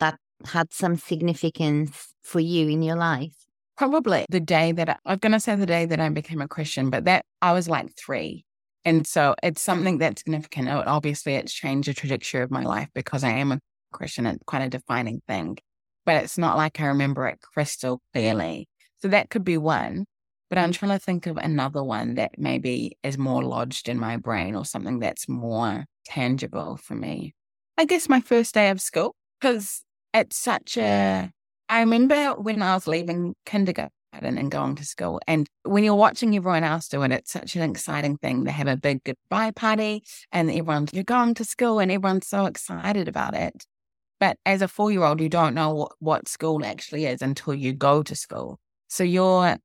that 0.00 0.18
had 0.44 0.72
some 0.72 0.96
significance 0.96 2.14
for 2.22 2.40
you 2.40 2.68
in 2.68 2.82
your 2.82 2.96
life? 2.96 3.34
Probably 3.76 4.24
the 4.30 4.40
day 4.40 4.72
that 4.72 4.88
I, 4.88 4.96
I'm 5.04 5.18
going 5.18 5.32
to 5.32 5.40
say 5.40 5.54
the 5.54 5.66
day 5.66 5.84
that 5.84 6.00
I 6.00 6.08
became 6.08 6.40
a 6.40 6.48
Christian, 6.48 6.90
but 6.90 7.04
that 7.04 7.24
I 7.42 7.52
was 7.52 7.68
like 7.68 7.94
three. 7.96 8.44
And 8.84 9.06
so 9.06 9.34
it's 9.42 9.60
something 9.60 9.98
that's 9.98 10.22
significant. 10.22 10.68
Oh, 10.68 10.82
obviously, 10.86 11.34
it's 11.34 11.52
changed 11.52 11.88
the 11.88 11.94
trajectory 11.94 12.42
of 12.42 12.50
my 12.50 12.62
life 12.62 12.88
because 12.94 13.24
I 13.24 13.30
am 13.30 13.52
a 13.52 13.60
Christian. 13.92 14.26
It's 14.26 14.42
quite 14.46 14.62
a 14.62 14.70
defining 14.70 15.20
thing, 15.26 15.58
but 16.04 16.22
it's 16.22 16.38
not 16.38 16.56
like 16.56 16.80
I 16.80 16.86
remember 16.86 17.26
it 17.26 17.40
crystal 17.40 18.00
clearly. 18.12 18.68
So 19.02 19.08
that 19.08 19.28
could 19.28 19.44
be 19.44 19.58
one. 19.58 20.06
But 20.48 20.58
I'm 20.58 20.72
trying 20.72 20.92
to 20.92 20.98
think 20.98 21.26
of 21.26 21.36
another 21.36 21.82
one 21.82 22.14
that 22.14 22.38
maybe 22.38 22.96
is 23.02 23.18
more 23.18 23.42
lodged 23.42 23.88
in 23.88 23.98
my 23.98 24.16
brain 24.16 24.54
or 24.54 24.64
something 24.64 25.00
that's 25.00 25.28
more 25.28 25.84
tangible 26.04 26.76
for 26.76 26.94
me. 26.94 27.34
I 27.76 27.84
guess 27.84 28.08
my 28.08 28.20
first 28.20 28.54
day 28.54 28.70
of 28.70 28.80
school, 28.80 29.14
because 29.40 29.82
it's 30.14 30.36
such 30.36 30.76
a. 30.78 31.30
I 31.68 31.80
remember 31.80 32.34
when 32.34 32.62
I 32.62 32.74
was 32.74 32.86
leaving 32.86 33.34
kindergarten 33.44 33.90
and 34.12 34.50
going 34.50 34.76
to 34.76 34.84
school, 34.84 35.20
and 35.26 35.48
when 35.64 35.84
you're 35.84 35.94
watching 35.94 36.34
everyone 36.34 36.64
else 36.64 36.88
do 36.88 37.02
it, 37.02 37.12
it's 37.12 37.32
such 37.32 37.56
an 37.56 37.68
exciting 37.68 38.16
thing. 38.16 38.44
They 38.44 38.52
have 38.52 38.68
a 38.68 38.76
big 38.76 39.02
goodbye 39.04 39.50
party, 39.50 40.04
and 40.32 40.48
everyone's 40.48 40.92
you're 40.94 41.04
going 41.04 41.34
to 41.34 41.44
school, 41.44 41.80
and 41.80 41.90
everyone's 41.90 42.28
so 42.28 42.46
excited 42.46 43.08
about 43.08 43.34
it. 43.34 43.66
But 44.18 44.38
as 44.46 44.62
a 44.62 44.68
four 44.68 44.90
year 44.90 45.02
old, 45.02 45.20
you 45.20 45.28
don't 45.28 45.54
know 45.54 45.74
what, 45.74 45.92
what 45.98 46.28
school 46.28 46.64
actually 46.64 47.04
is 47.04 47.20
until 47.20 47.52
you 47.54 47.72
go 47.72 48.02
to 48.02 48.14
school. 48.14 48.58
So 48.88 49.04
you're 49.04 49.58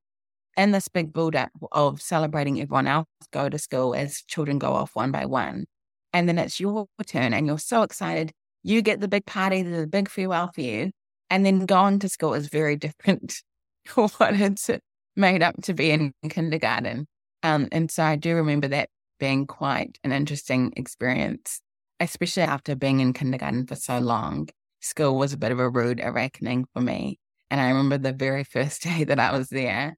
in 0.57 0.71
this 0.71 0.87
big 0.87 1.13
build 1.13 1.35
up 1.35 1.51
of 1.71 2.01
celebrating 2.01 2.59
everyone 2.59 2.87
else 2.87 3.07
go 3.31 3.49
to 3.49 3.57
school 3.57 3.95
as 3.95 4.21
children 4.27 4.59
go 4.59 4.73
off 4.73 4.95
one 4.95 5.11
by 5.11 5.25
one. 5.25 5.65
And 6.13 6.27
then 6.27 6.37
it's 6.37 6.59
your 6.59 6.87
turn 7.05 7.33
and 7.33 7.47
you're 7.47 7.57
so 7.57 7.83
excited. 7.83 8.31
You 8.63 8.81
get 8.81 8.99
the 8.99 9.07
big 9.07 9.25
party, 9.25 9.63
the 9.63 9.87
big 9.87 10.09
farewell 10.09 10.51
for 10.53 10.61
you. 10.61 10.91
And 11.29 11.45
then 11.45 11.65
going 11.65 11.99
to 11.99 12.09
school 12.09 12.33
is 12.33 12.47
very 12.47 12.75
different 12.77 13.41
for 13.85 14.07
what 14.09 14.39
it's 14.39 14.69
made 15.15 15.41
up 15.41 15.55
to 15.63 15.73
be 15.73 15.91
in 15.91 16.13
kindergarten. 16.29 17.07
Um, 17.43 17.67
and 17.71 17.89
so 17.89 18.03
I 18.03 18.15
do 18.15 18.35
remember 18.35 18.67
that 18.67 18.89
being 19.19 19.47
quite 19.47 19.97
an 20.03 20.11
interesting 20.11 20.73
experience, 20.75 21.61
especially 21.99 22.43
after 22.43 22.75
being 22.75 22.99
in 22.99 23.13
kindergarten 23.13 23.65
for 23.67 23.75
so 23.75 23.99
long. 23.99 24.49
School 24.81 25.17
was 25.17 25.31
a 25.31 25.37
bit 25.37 25.51
of 25.51 25.59
a 25.59 25.69
rude 25.69 26.01
awakening 26.03 26.65
for 26.73 26.81
me. 26.81 27.19
And 27.49 27.61
I 27.61 27.69
remember 27.69 27.97
the 27.97 28.13
very 28.13 28.43
first 28.55 28.81
day 28.81 29.03
that 29.03 29.19
I 29.19 29.37
was 29.37 29.49
there, 29.49 29.97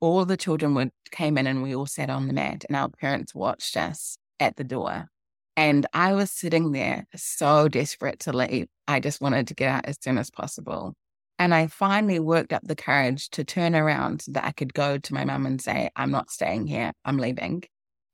all 0.00 0.24
the 0.24 0.36
children 0.36 0.74
would 0.74 0.90
came 1.10 1.36
in 1.36 1.46
and 1.46 1.62
we 1.62 1.74
all 1.74 1.86
sat 1.86 2.10
on 2.10 2.26
the 2.26 2.32
mat 2.32 2.64
and 2.68 2.76
our 2.76 2.88
parents 2.88 3.34
watched 3.34 3.76
us 3.76 4.16
at 4.38 4.56
the 4.56 4.64
door. 4.64 5.08
And 5.56 5.86
I 5.92 6.14
was 6.14 6.30
sitting 6.30 6.72
there 6.72 7.06
so 7.14 7.68
desperate 7.68 8.20
to 8.20 8.32
leave. 8.32 8.68
I 8.88 9.00
just 9.00 9.20
wanted 9.20 9.48
to 9.48 9.54
get 9.54 9.68
out 9.68 9.86
as 9.86 9.98
soon 10.00 10.16
as 10.16 10.30
possible. 10.30 10.94
And 11.38 11.54
I 11.54 11.66
finally 11.66 12.18
worked 12.18 12.52
up 12.52 12.62
the 12.64 12.76
courage 12.76 13.30
to 13.30 13.44
turn 13.44 13.74
around 13.74 14.22
so 14.22 14.32
that 14.32 14.44
I 14.44 14.52
could 14.52 14.74
go 14.74 14.98
to 14.98 15.14
my 15.14 15.24
mum 15.24 15.46
and 15.46 15.60
say, 15.60 15.90
I'm 15.96 16.10
not 16.10 16.30
staying 16.30 16.66
here, 16.66 16.92
I'm 17.04 17.18
leaving. 17.18 17.64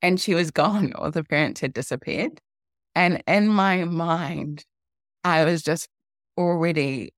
And 0.01 0.21
she 0.21 0.35
was 0.35 0.51
gone, 0.63 0.93
or 0.97 1.11
the 1.11 1.25
parents 1.25 1.61
had 1.61 1.73
disappeared. 1.73 2.41
And 2.95 3.23
in 3.27 3.49
my 3.49 3.85
mind, 3.85 4.65
I 5.23 5.45
was 5.45 5.63
just 5.63 5.89
already 6.39 7.13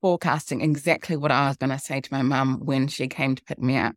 forecasting 0.00 0.60
exactly 0.60 1.16
what 1.16 1.32
I 1.32 1.48
was 1.48 1.56
going 1.56 1.70
to 1.70 1.78
say 1.78 2.00
to 2.00 2.12
my 2.12 2.22
mum 2.22 2.60
when 2.64 2.88
she 2.88 3.08
came 3.08 3.34
to 3.34 3.42
pick 3.44 3.58
me 3.58 3.76
up. 3.76 3.94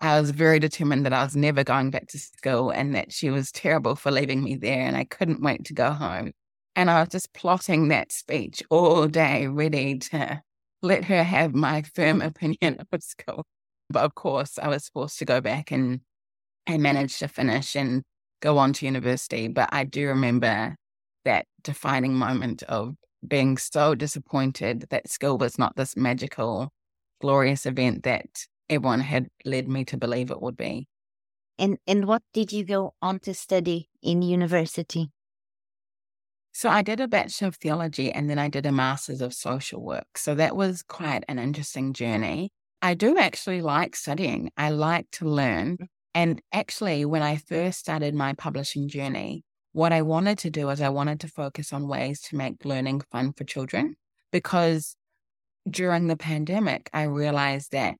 I 0.00 0.20
was 0.20 0.30
very 0.30 0.58
determined 0.58 1.06
that 1.06 1.12
I 1.12 1.22
was 1.22 1.36
never 1.36 1.64
going 1.64 1.90
back 1.90 2.08
to 2.08 2.18
school 2.18 2.70
and 2.70 2.94
that 2.94 3.12
she 3.12 3.30
was 3.30 3.52
terrible 3.52 3.94
for 3.94 4.10
leaving 4.10 4.42
me 4.42 4.56
there 4.56 4.82
and 4.82 4.96
I 4.96 5.04
couldn't 5.04 5.42
wait 5.42 5.64
to 5.66 5.72
go 5.72 5.92
home. 5.92 6.32
And 6.76 6.90
I 6.90 7.00
was 7.00 7.10
just 7.10 7.32
plotting 7.32 7.88
that 7.88 8.12
speech 8.12 8.62
all 8.68 9.06
day, 9.06 9.46
ready 9.46 9.98
to 9.98 10.42
let 10.82 11.04
her 11.04 11.22
have 11.22 11.54
my 11.54 11.82
firm 11.82 12.20
opinion 12.22 12.78
of 12.80 13.02
school. 13.02 13.46
But 13.88 14.04
of 14.04 14.14
course, 14.14 14.58
I 14.58 14.68
was 14.68 14.88
forced 14.88 15.18
to 15.20 15.24
go 15.24 15.40
back 15.40 15.70
and 15.70 16.00
I 16.66 16.78
managed 16.78 17.20
to 17.20 17.28
finish 17.28 17.76
and 17.76 18.02
go 18.40 18.58
on 18.58 18.72
to 18.74 18.86
university. 18.86 19.48
But 19.48 19.68
I 19.72 19.84
do 19.84 20.08
remember 20.08 20.76
that 21.24 21.46
defining 21.62 22.14
moment 22.14 22.62
of 22.64 22.94
being 23.28 23.56
so 23.56 23.94
disappointed 23.94 24.86
that 24.90 25.08
school 25.08 25.38
was 25.38 25.58
not 25.58 25.76
this 25.76 25.96
magical, 25.96 26.72
glorious 27.20 27.66
event 27.66 28.02
that 28.04 28.26
everyone 28.68 29.00
had 29.00 29.28
led 29.44 29.68
me 29.68 29.84
to 29.86 29.96
believe 29.96 30.30
it 30.30 30.40
would 30.40 30.56
be. 30.56 30.88
And 31.58 31.78
and 31.86 32.06
what 32.06 32.22
did 32.32 32.52
you 32.52 32.64
go 32.64 32.94
on 33.00 33.20
to 33.20 33.34
study 33.34 33.88
in 34.02 34.22
university? 34.22 35.10
So 36.52 36.68
I 36.68 36.82
did 36.82 37.00
a 37.00 37.08
Bachelor 37.08 37.48
of 37.48 37.56
Theology 37.56 38.12
and 38.12 38.30
then 38.30 38.38
I 38.38 38.48
did 38.48 38.64
a 38.64 38.72
Master's 38.72 39.20
of 39.20 39.34
Social 39.34 39.82
Work. 39.82 40.16
So 40.16 40.36
that 40.36 40.54
was 40.54 40.82
quite 40.82 41.24
an 41.28 41.40
interesting 41.40 41.92
journey. 41.92 42.50
I 42.80 42.94
do 42.94 43.18
actually 43.18 43.60
like 43.60 43.96
studying. 43.96 44.50
I 44.56 44.70
like 44.70 45.10
to 45.12 45.28
learn. 45.28 45.78
Mm. 45.78 45.86
And 46.14 46.42
actually, 46.52 47.04
when 47.04 47.22
I 47.22 47.36
first 47.36 47.80
started 47.80 48.14
my 48.14 48.34
publishing 48.34 48.88
journey, 48.88 49.42
what 49.74 49.92
I 49.92 50.02
wanted 50.02 50.38
to 50.38 50.50
do 50.50 50.70
is 50.70 50.80
I 50.80 50.88
wanted 50.88 51.18
to 51.20 51.28
focus 51.28 51.72
on 51.72 51.88
ways 51.88 52.20
to 52.22 52.36
make 52.36 52.64
learning 52.64 53.02
fun 53.10 53.32
for 53.32 53.42
children 53.42 53.96
because 54.30 54.96
during 55.68 56.06
the 56.06 56.16
pandemic, 56.16 56.88
I 56.92 57.02
realized 57.02 57.72
that 57.72 57.98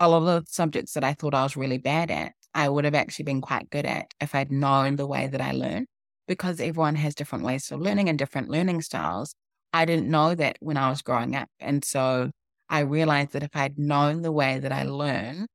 a 0.00 0.08
lot 0.08 0.26
of 0.26 0.46
the 0.46 0.50
subjects 0.50 0.94
that 0.94 1.04
I 1.04 1.12
thought 1.12 1.34
I 1.34 1.42
was 1.42 1.58
really 1.58 1.76
bad 1.76 2.10
at, 2.10 2.32
I 2.54 2.70
would 2.70 2.86
have 2.86 2.94
actually 2.94 3.26
been 3.26 3.42
quite 3.42 3.68
good 3.68 3.84
at 3.84 4.14
if 4.18 4.34
I'd 4.34 4.50
known 4.50 4.96
the 4.96 5.06
way 5.06 5.26
that 5.26 5.42
I 5.42 5.52
learn. 5.52 5.88
Because 6.26 6.58
everyone 6.58 6.94
has 6.96 7.14
different 7.14 7.44
ways 7.44 7.70
of 7.70 7.80
learning 7.80 8.08
and 8.08 8.18
different 8.18 8.48
learning 8.48 8.80
styles. 8.80 9.34
I 9.74 9.84
didn't 9.84 10.08
know 10.08 10.34
that 10.34 10.56
when 10.60 10.78
I 10.78 10.88
was 10.88 11.02
growing 11.02 11.36
up. 11.36 11.48
And 11.60 11.84
so 11.84 12.30
I 12.70 12.80
realized 12.80 13.32
that 13.32 13.42
if 13.42 13.54
I'd 13.54 13.78
known 13.78 14.22
the 14.22 14.32
way 14.32 14.58
that 14.58 14.72
I 14.72 14.84
learn, 14.84 15.48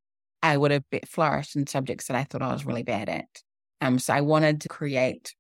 I 0.44 0.58
would 0.58 0.70
have 0.70 0.84
flourished 1.08 1.56
in 1.56 1.66
subjects 1.66 2.06
that 2.06 2.16
I 2.16 2.24
thought 2.24 2.44
I 2.44 2.54
was 2.54 2.68
really 2.68 2.84
bad 2.84 3.10
at. 3.10 3.42
Um, 3.82 4.00
so 4.00 4.14
I 4.14 4.22
wanted 4.22 4.62
to 4.62 4.70
create 4.70 5.34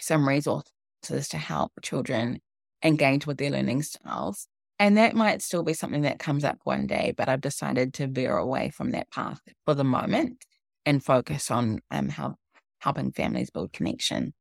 some 0.00 0.28
resources 0.28 1.28
to 1.28 1.38
help 1.38 1.72
children 1.82 2.40
engage 2.84 3.26
with 3.26 3.38
their 3.38 3.50
learning 3.50 3.82
styles. 3.82 4.46
And 4.78 4.96
that 4.96 5.14
might 5.14 5.42
still 5.42 5.62
be 5.62 5.74
something 5.74 6.02
that 6.02 6.18
comes 6.18 6.44
up 6.44 6.58
one 6.64 6.86
day, 6.86 7.14
but 7.16 7.28
I've 7.28 7.40
decided 7.40 7.94
to 7.94 8.08
veer 8.08 8.36
away 8.36 8.70
from 8.70 8.90
that 8.90 9.10
path 9.10 9.40
for 9.64 9.74
the 9.74 9.84
moment 9.84 10.44
and 10.84 11.04
focus 11.04 11.50
on 11.50 11.80
um, 11.90 12.08
how, 12.08 12.34
helping 12.80 13.12
families 13.12 13.50
build 13.50 13.72
connection. 13.72 14.34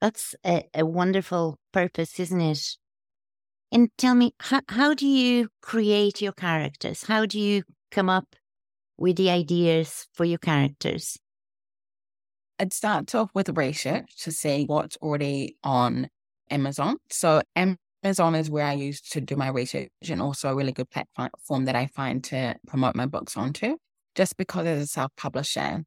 That's 0.00 0.34
a, 0.44 0.64
a 0.74 0.84
wonderful 0.84 1.58
purpose, 1.72 2.20
isn't 2.20 2.40
it? 2.40 2.76
And 3.72 3.88
tell 3.96 4.14
me, 4.14 4.34
how, 4.40 4.60
how 4.68 4.92
do 4.92 5.06
you 5.06 5.48
create 5.62 6.20
your 6.20 6.32
characters? 6.32 7.04
How 7.04 7.24
do 7.24 7.40
you 7.40 7.62
come 7.90 8.10
up 8.10 8.36
with 8.98 9.16
the 9.16 9.30
ideas 9.30 10.06
for 10.12 10.26
your 10.26 10.38
characters? 10.38 11.16
I'd 12.58 12.72
start 12.72 13.14
off 13.14 13.30
with 13.34 13.48
research 13.50 14.16
to 14.22 14.30
see 14.30 14.64
what's 14.66 14.96
already 14.98 15.56
on 15.64 16.08
Amazon. 16.50 16.98
So 17.10 17.42
Amazon 17.56 18.34
is 18.34 18.48
where 18.48 18.64
I 18.64 18.74
use 18.74 19.00
to 19.10 19.20
do 19.20 19.34
my 19.34 19.48
research 19.48 19.90
and 20.08 20.22
also 20.22 20.50
a 20.50 20.54
really 20.54 20.72
good 20.72 20.88
platform 20.90 21.64
that 21.64 21.74
I 21.74 21.86
find 21.86 22.22
to 22.24 22.54
promote 22.66 22.94
my 22.94 23.06
books 23.06 23.36
onto. 23.36 23.76
Just 24.14 24.36
because 24.36 24.66
as 24.66 24.82
a 24.82 24.86
self-publisher, 24.86 25.82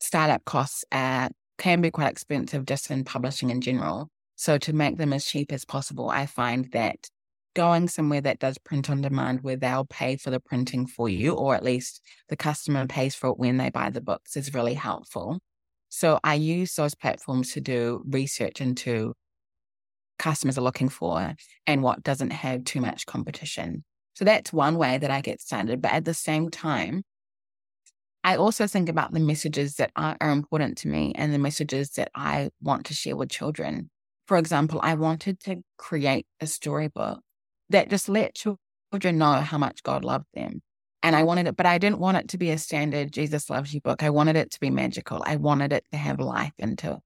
startup 0.00 0.44
costs 0.46 0.84
can 0.90 1.80
be 1.82 1.90
quite 1.90 2.10
expensive 2.10 2.64
just 2.64 2.90
in 2.90 3.04
publishing 3.04 3.50
in 3.50 3.60
general. 3.60 4.08
So 4.36 4.56
to 4.56 4.72
make 4.72 4.96
them 4.96 5.12
as 5.12 5.26
cheap 5.26 5.52
as 5.52 5.66
possible, 5.66 6.08
I 6.08 6.24
find 6.24 6.70
that 6.72 7.10
going 7.54 7.88
somewhere 7.88 8.22
that 8.22 8.38
does 8.38 8.56
print 8.56 8.88
on 8.88 9.02
demand 9.02 9.40
where 9.42 9.56
they'll 9.56 9.84
pay 9.84 10.16
for 10.16 10.30
the 10.30 10.40
printing 10.40 10.86
for 10.86 11.10
you, 11.10 11.34
or 11.34 11.54
at 11.54 11.62
least 11.62 12.00
the 12.30 12.36
customer 12.36 12.86
pays 12.86 13.14
for 13.14 13.28
it 13.28 13.38
when 13.38 13.58
they 13.58 13.68
buy 13.68 13.90
the 13.90 14.00
books 14.00 14.36
is 14.36 14.54
really 14.54 14.72
helpful. 14.72 15.40
So 15.90 16.18
I 16.24 16.34
use 16.34 16.74
those 16.74 16.94
platforms 16.94 17.52
to 17.52 17.60
do 17.60 18.02
research 18.08 18.60
into 18.60 19.12
customers 20.18 20.56
are 20.56 20.62
looking 20.62 20.88
for 20.88 21.34
and 21.66 21.82
what 21.82 22.02
doesn't 22.02 22.30
have 22.30 22.64
too 22.64 22.80
much 22.80 23.06
competition. 23.06 23.84
So 24.14 24.24
that's 24.24 24.52
one 24.52 24.76
way 24.76 24.98
that 24.98 25.10
I 25.10 25.20
get 25.20 25.40
started. 25.40 25.82
But 25.82 25.92
at 25.92 26.04
the 26.04 26.14
same 26.14 26.50
time, 26.50 27.02
I 28.22 28.36
also 28.36 28.66
think 28.66 28.88
about 28.88 29.12
the 29.12 29.20
messages 29.20 29.76
that 29.76 29.90
are, 29.96 30.16
are 30.20 30.30
important 30.30 30.78
to 30.78 30.88
me 30.88 31.12
and 31.16 31.32
the 31.32 31.38
messages 31.38 31.90
that 31.92 32.10
I 32.14 32.50
want 32.60 32.86
to 32.86 32.94
share 32.94 33.16
with 33.16 33.30
children. 33.30 33.90
For 34.26 34.36
example, 34.36 34.78
I 34.82 34.94
wanted 34.94 35.40
to 35.40 35.62
create 35.78 36.26
a 36.38 36.46
storybook 36.46 37.20
that 37.70 37.88
just 37.88 38.08
let 38.08 38.34
children 38.34 39.18
know 39.18 39.32
how 39.34 39.58
much 39.58 39.82
God 39.82 40.04
loved 40.04 40.26
them. 40.34 40.60
And 41.02 41.16
I 41.16 41.22
wanted 41.22 41.46
it, 41.46 41.56
but 41.56 41.66
I 41.66 41.78
didn't 41.78 41.98
want 41.98 42.18
it 42.18 42.28
to 42.28 42.38
be 42.38 42.50
a 42.50 42.58
standard 42.58 43.12
Jesus 43.12 43.48
loves 43.48 43.72
you 43.72 43.80
book. 43.80 44.02
I 44.02 44.10
wanted 44.10 44.36
it 44.36 44.50
to 44.50 44.60
be 44.60 44.70
magical. 44.70 45.22
I 45.24 45.36
wanted 45.36 45.72
it 45.72 45.84
to 45.92 45.96
have 45.96 46.20
life 46.20 46.52
into 46.58 46.92
it. 46.92 46.98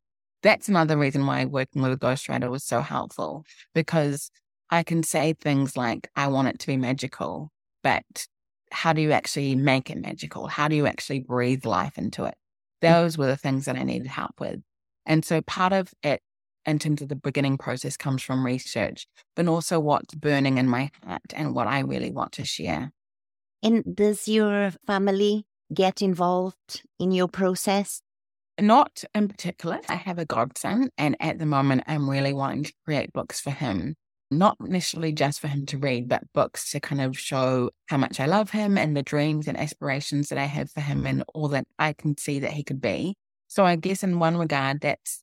That's 0.42 0.68
another 0.68 0.98
reason 0.98 1.26
why 1.26 1.44
working 1.44 1.80
with 1.80 1.92
a 1.92 1.96
ghostwriter 1.96 2.50
was 2.50 2.64
so 2.64 2.80
helpful 2.80 3.44
because 3.74 4.30
I 4.68 4.82
can 4.82 5.02
say 5.02 5.32
things 5.32 5.76
like, 5.76 6.10
I 6.16 6.26
want 6.28 6.48
it 6.48 6.58
to 6.58 6.66
be 6.66 6.76
magical, 6.76 7.50
but 7.82 8.26
how 8.70 8.92
do 8.92 9.00
you 9.00 9.12
actually 9.12 9.54
make 9.54 9.88
it 9.88 9.98
magical? 9.98 10.48
How 10.48 10.68
do 10.68 10.74
you 10.74 10.86
actually 10.86 11.20
breathe 11.20 11.64
life 11.64 11.96
into 11.96 12.24
it? 12.24 12.34
Mm. 12.82 12.90
Those 12.90 13.16
were 13.16 13.26
the 13.26 13.36
things 13.36 13.66
that 13.66 13.76
I 13.76 13.84
needed 13.84 14.08
help 14.08 14.40
with. 14.40 14.60
And 15.06 15.24
so 15.24 15.40
part 15.42 15.72
of 15.72 15.94
it 16.02 16.20
in 16.66 16.78
terms 16.78 17.02
of 17.02 17.08
the 17.08 17.16
beginning 17.16 17.58
process 17.58 17.96
comes 17.96 18.22
from 18.22 18.44
research, 18.44 19.06
but 19.36 19.46
also 19.46 19.78
what's 19.78 20.14
burning 20.14 20.58
in 20.58 20.68
my 20.68 20.90
heart 21.06 21.22
and 21.34 21.54
what 21.54 21.66
I 21.66 21.80
really 21.80 22.10
want 22.10 22.32
to 22.32 22.44
share. 22.44 22.90
And 23.64 23.96
does 23.96 24.28
your 24.28 24.72
family 24.86 25.46
get 25.72 26.02
involved 26.02 26.82
in 27.00 27.12
your 27.12 27.28
process? 27.28 28.02
Not 28.60 29.04
in 29.14 29.26
particular. 29.26 29.80
I 29.88 29.94
have 29.94 30.18
a 30.18 30.26
godson, 30.26 30.90
and 30.98 31.16
at 31.18 31.38
the 31.38 31.46
moment, 31.46 31.84
I'm 31.86 32.08
really 32.08 32.34
wanting 32.34 32.64
to 32.64 32.74
create 32.84 33.12
books 33.14 33.40
for 33.40 33.50
him. 33.50 33.96
Not 34.30 34.58
necessarily 34.60 35.12
just 35.12 35.40
for 35.40 35.48
him 35.48 35.64
to 35.66 35.78
read, 35.78 36.08
but 36.08 36.30
books 36.34 36.70
to 36.72 36.80
kind 36.80 37.00
of 37.00 37.18
show 37.18 37.70
how 37.86 37.96
much 37.96 38.20
I 38.20 38.26
love 38.26 38.50
him 38.50 38.76
and 38.76 38.94
the 38.94 39.02
dreams 39.02 39.48
and 39.48 39.58
aspirations 39.58 40.28
that 40.28 40.38
I 40.38 40.44
have 40.44 40.70
for 40.70 40.82
him 40.82 41.06
and 41.06 41.24
all 41.34 41.48
that 41.48 41.66
I 41.78 41.94
can 41.94 42.18
see 42.18 42.40
that 42.40 42.52
he 42.52 42.64
could 42.64 42.82
be. 42.82 43.16
So 43.48 43.64
I 43.64 43.76
guess 43.76 44.02
in 44.02 44.18
one 44.18 44.36
regard, 44.36 44.82
that's 44.82 45.22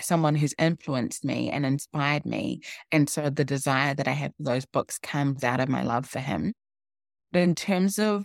someone 0.00 0.34
who's 0.34 0.54
influenced 0.58 1.24
me 1.24 1.50
and 1.50 1.66
inspired 1.66 2.24
me. 2.24 2.62
And 2.90 3.08
so 3.08 3.28
the 3.28 3.44
desire 3.44 3.94
that 3.94 4.08
I 4.08 4.12
have 4.12 4.32
for 4.36 4.44
those 4.44 4.64
books 4.64 4.98
comes 4.98 5.44
out 5.44 5.60
of 5.60 5.68
my 5.68 5.82
love 5.82 6.06
for 6.06 6.20
him. 6.20 6.54
But 7.36 7.42
in 7.42 7.54
terms 7.54 7.98
of 7.98 8.24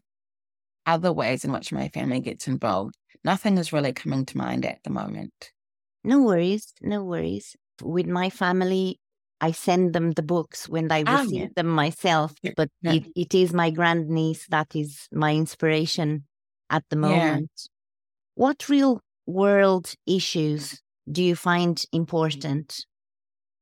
other 0.86 1.12
ways 1.12 1.43
in 1.43 1.52
which 1.52 1.74
my 1.74 1.89
family 1.89 2.21
gets 2.21 2.47
involved, 2.47 2.95
nothing 3.26 3.58
is 3.58 3.74
really 3.74 3.91
coming 3.91 4.26
to 4.26 4.38
mind 4.38 4.65
at 4.65 4.82
the 4.86 4.89
moment. 4.89 5.52
No 6.06 6.21
worries, 6.21 6.74
no 6.82 7.04
worries. 7.04 7.58
With 7.84 8.08
my 8.08 8.30
family, 8.30 9.02
I 9.41 9.52
send 9.52 9.91
them 9.91 10.12
the 10.12 10.21
books 10.21 10.69
when 10.69 10.89
I 10.89 11.04
ah, 11.06 11.24
receive 11.24 11.41
yeah. 11.41 11.47
them 11.58 11.67
myself, 11.67 12.34
but 12.56 12.69
yeah. 12.82 12.93
it, 12.93 13.08
it 13.17 13.36
is 13.36 13.52
my 13.52 13.69
grandniece 13.69 14.47
that 14.47 14.74
is 14.78 15.10
my 15.12 15.36
inspiration 15.36 16.24
at 16.69 16.86
the 16.89 16.95
moment. 16.95 17.52
Yeah. 17.58 17.67
What 18.36 18.69
real 18.69 19.02
world 19.26 19.93
issues 20.08 20.82
do 21.12 21.21
you 21.21 21.36
find 21.36 21.84
important 21.91 22.86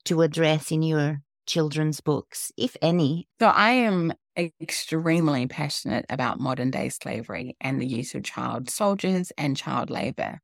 to 0.05 0.21
address 0.21 0.71
in 0.71 0.83
your 0.83 1.21
children's 1.47 2.01
books, 2.01 2.51
if 2.55 2.77
any? 2.83 3.27
So 3.39 3.47
I 3.47 3.71
am 3.71 4.13
extremely 4.37 5.47
passionate 5.47 6.05
about 6.09 6.39
modern 6.39 6.71
day 6.71 6.89
slavery 6.89 7.55
and 7.59 7.81
the 7.81 7.85
use 7.87 8.15
of 8.15 8.23
child 8.23 8.69
soldiers 8.69 9.31
and 9.37 9.57
child 9.57 9.89
labor. 9.89 10.39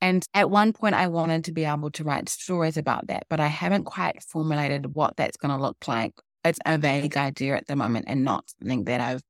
And 0.00 0.24
at 0.34 0.50
one 0.50 0.72
point, 0.72 0.94
I 0.94 1.08
wanted 1.08 1.44
to 1.44 1.52
be 1.52 1.64
able 1.64 1.90
to 1.92 2.04
write 2.04 2.28
stories 2.28 2.76
about 2.76 3.08
that, 3.08 3.24
but 3.28 3.40
I 3.40 3.48
haven't 3.48 3.84
quite 3.84 4.22
formulated 4.22 4.94
what 4.94 5.16
that's 5.16 5.36
going 5.36 5.56
to 5.56 5.62
look 5.62 5.88
like. 5.88 6.14
It's 6.44 6.60
a 6.66 6.78
vague 6.78 7.16
idea 7.16 7.56
at 7.56 7.66
the 7.66 7.76
moment 7.76 8.06
and 8.08 8.24
not 8.24 8.44
something 8.58 8.84
that 8.84 9.00
I've 9.00 9.22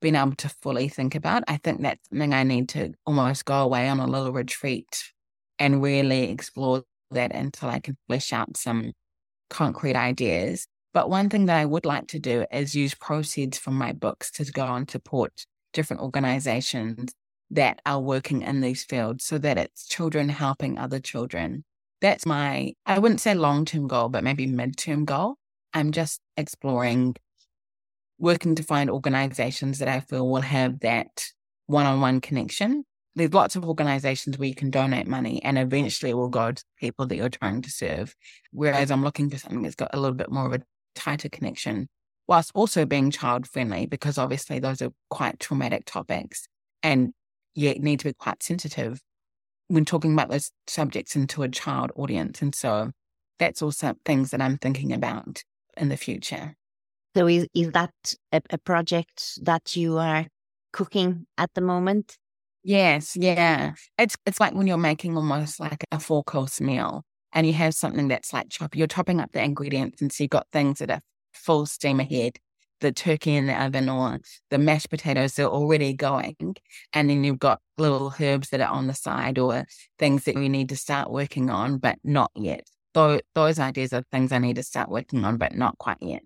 been 0.00 0.16
able 0.16 0.36
to 0.36 0.48
fully 0.48 0.88
think 0.88 1.14
about. 1.14 1.44
I 1.48 1.58
think 1.58 1.82
that's 1.82 2.08
something 2.10 2.34
I 2.34 2.44
need 2.44 2.68
to 2.70 2.94
almost 3.06 3.44
go 3.44 3.62
away 3.62 3.88
on 3.88 4.00
a 4.00 4.06
little 4.06 4.32
retreat 4.32 5.12
and 5.58 5.82
really 5.82 6.30
explore 6.30 6.84
that 7.10 7.34
until 7.34 7.68
I 7.70 7.80
can 7.80 7.96
flesh 8.08 8.32
out 8.32 8.56
some 8.56 8.92
concrete 9.50 9.96
ideas. 9.96 10.66
But 10.92 11.10
one 11.10 11.28
thing 11.28 11.46
that 11.46 11.56
I 11.56 11.64
would 11.64 11.84
like 11.84 12.08
to 12.08 12.18
do 12.18 12.46
is 12.50 12.74
use 12.74 12.94
proceeds 12.94 13.58
from 13.58 13.74
my 13.74 13.92
books 13.92 14.30
to 14.32 14.44
go 14.50 14.64
and 14.64 14.90
support 14.90 15.44
different 15.72 16.02
organizations 16.02 17.12
that 17.50 17.80
are 17.86 18.00
working 18.00 18.42
in 18.42 18.60
these 18.60 18.84
fields 18.84 19.24
so 19.24 19.38
that 19.38 19.58
it's 19.58 19.86
children 19.86 20.28
helping 20.28 20.78
other 20.78 20.98
children. 20.98 21.64
That's 22.00 22.26
my, 22.26 22.72
I 22.86 22.98
wouldn't 22.98 23.20
say 23.20 23.34
long 23.34 23.64
term 23.64 23.86
goal, 23.86 24.08
but 24.08 24.24
maybe 24.24 24.46
mid 24.46 24.76
term 24.76 25.04
goal. 25.04 25.36
I'm 25.74 25.92
just 25.92 26.20
exploring, 26.36 27.16
working 28.18 28.54
to 28.54 28.62
find 28.62 28.88
organizations 28.90 29.78
that 29.80 29.88
I 29.88 30.00
feel 30.00 30.28
will 30.28 30.40
have 30.40 30.80
that 30.80 31.26
one 31.66 31.86
on 31.86 32.00
one 32.00 32.20
connection 32.20 32.84
there's 33.18 33.34
lots 33.34 33.56
of 33.56 33.64
organizations 33.64 34.38
where 34.38 34.48
you 34.48 34.54
can 34.54 34.70
donate 34.70 35.06
money 35.06 35.42
and 35.42 35.58
eventually 35.58 36.10
it 36.10 36.14
will 36.14 36.28
go 36.28 36.52
to 36.52 36.64
people 36.78 37.06
that 37.06 37.16
you're 37.16 37.28
trying 37.28 37.60
to 37.62 37.70
serve. 37.70 38.14
Whereas 38.52 38.90
I'm 38.90 39.02
looking 39.02 39.28
for 39.28 39.38
something 39.38 39.62
that's 39.62 39.74
got 39.74 39.90
a 39.92 40.00
little 40.00 40.16
bit 40.16 40.30
more 40.30 40.46
of 40.46 40.52
a 40.52 40.62
tighter 40.98 41.30
connection, 41.30 41.88
whilst 42.26 42.50
also 42.54 42.84
being 42.84 43.10
child 43.10 43.46
friendly, 43.46 43.86
because 43.86 44.18
obviously 44.18 44.58
those 44.58 44.82
are 44.82 44.92
quite 45.08 45.38
traumatic 45.40 45.84
topics 45.86 46.46
and 46.82 47.12
you 47.54 47.74
need 47.78 48.00
to 48.00 48.08
be 48.10 48.12
quite 48.12 48.42
sensitive. 48.42 49.00
when 49.68 49.84
talking 49.84 50.12
about 50.14 50.30
those 50.30 50.50
subjects 50.66 51.14
into 51.14 51.42
a 51.42 51.48
child 51.48 51.90
audience. 51.94 52.42
And 52.42 52.54
so 52.54 52.90
that's 53.38 53.62
also 53.62 53.94
things 54.04 54.30
that 54.30 54.40
I'm 54.40 54.58
thinking 54.58 54.92
about 54.92 55.42
in 55.76 55.88
the 55.90 55.96
future. 55.96 56.54
So 57.16 57.26
is, 57.26 57.46
is 57.54 57.70
that 57.72 57.92
a, 58.32 58.40
a 58.50 58.58
project 58.58 59.44
that 59.44 59.76
you 59.76 59.98
are 59.98 60.26
cooking 60.72 61.26
at 61.36 61.50
the 61.54 61.60
moment? 61.60 62.16
Yes, 62.64 63.16
yeah. 63.16 63.72
It's 63.98 64.16
it's 64.26 64.40
like 64.40 64.54
when 64.54 64.66
you're 64.66 64.76
making 64.78 65.16
almost 65.16 65.60
like 65.60 65.84
a 65.92 65.98
four 66.00 66.22
course 66.24 66.60
meal 66.60 67.04
and 67.32 67.46
you 67.46 67.52
have 67.52 67.74
something 67.74 68.08
that's 68.08 68.32
like 68.32 68.48
chop, 68.50 68.76
you're 68.76 68.86
chopping 68.86 69.20
up 69.20 69.32
the 69.32 69.42
ingredients 69.42 70.00
and 70.00 70.12
so 70.12 70.24
you've 70.24 70.30
got 70.30 70.46
things 70.52 70.78
that 70.78 70.90
are 70.90 71.00
full 71.32 71.66
steam 71.66 72.00
ahead. 72.00 72.38
The 72.80 72.92
turkey 72.92 73.34
in 73.34 73.46
the 73.46 73.60
oven 73.60 73.88
or 73.88 74.20
the 74.50 74.58
mashed 74.58 74.88
potatoes 74.90 75.36
are 75.40 75.48
already 75.48 75.92
going. 75.92 76.36
And 76.92 77.10
then 77.10 77.24
you've 77.24 77.40
got 77.40 77.60
little 77.76 78.14
herbs 78.20 78.50
that 78.50 78.60
are 78.60 78.68
on 78.68 78.86
the 78.86 78.94
side 78.94 79.36
or 79.36 79.64
things 79.98 80.24
that 80.24 80.36
you 80.36 80.48
need 80.48 80.68
to 80.68 80.76
start 80.76 81.10
working 81.10 81.50
on, 81.50 81.78
but 81.78 81.98
not 82.04 82.30
yet. 82.36 82.68
So 82.94 83.20
those 83.34 83.58
ideas 83.58 83.92
are 83.92 84.04
things 84.12 84.30
I 84.30 84.38
need 84.38 84.56
to 84.56 84.62
start 84.62 84.90
working 84.90 85.24
on, 85.24 85.38
but 85.38 85.56
not 85.56 85.76
quite 85.78 85.98
yet. 86.00 86.22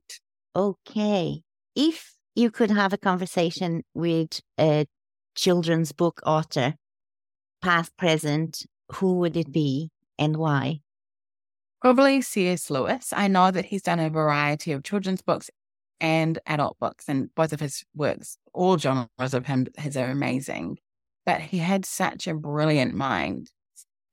Okay. 0.54 1.42
If 1.74 2.14
you 2.34 2.50
could 2.50 2.70
have 2.70 2.92
a 2.92 2.98
conversation 2.98 3.82
with 3.94 4.40
a 4.60 4.86
children's 5.34 5.92
book 5.92 6.20
author, 6.26 6.74
past, 7.62 7.96
present, 7.96 8.66
who 8.94 9.14
would 9.20 9.36
it 9.36 9.50
be 9.50 9.90
and 10.18 10.36
why? 10.36 10.80
Probably 11.83 12.23
C.S. 12.23 12.71
Lewis. 12.71 13.12
I 13.12 13.27
know 13.27 13.51
that 13.51 13.64
he's 13.64 13.83
done 13.83 13.99
a 13.99 14.09
variety 14.09 14.71
of 14.71 14.85
children's 14.85 15.21
books 15.21 15.51
and 16.01 16.38
adult 16.47 16.79
books, 16.79 17.07
and 17.09 17.35
both 17.35 17.53
of 17.53 17.59
his 17.59 17.85
works, 17.92 18.38
all 18.55 18.79
genres 18.79 19.35
of 19.35 19.47
him, 19.47 19.66
his 19.77 19.97
are 19.97 20.09
amazing. 20.09 20.79
But 21.27 21.40
he 21.40 21.59
had 21.59 21.85
such 21.85 22.29
a 22.29 22.35
brilliant 22.35 22.95
mind, 22.95 23.51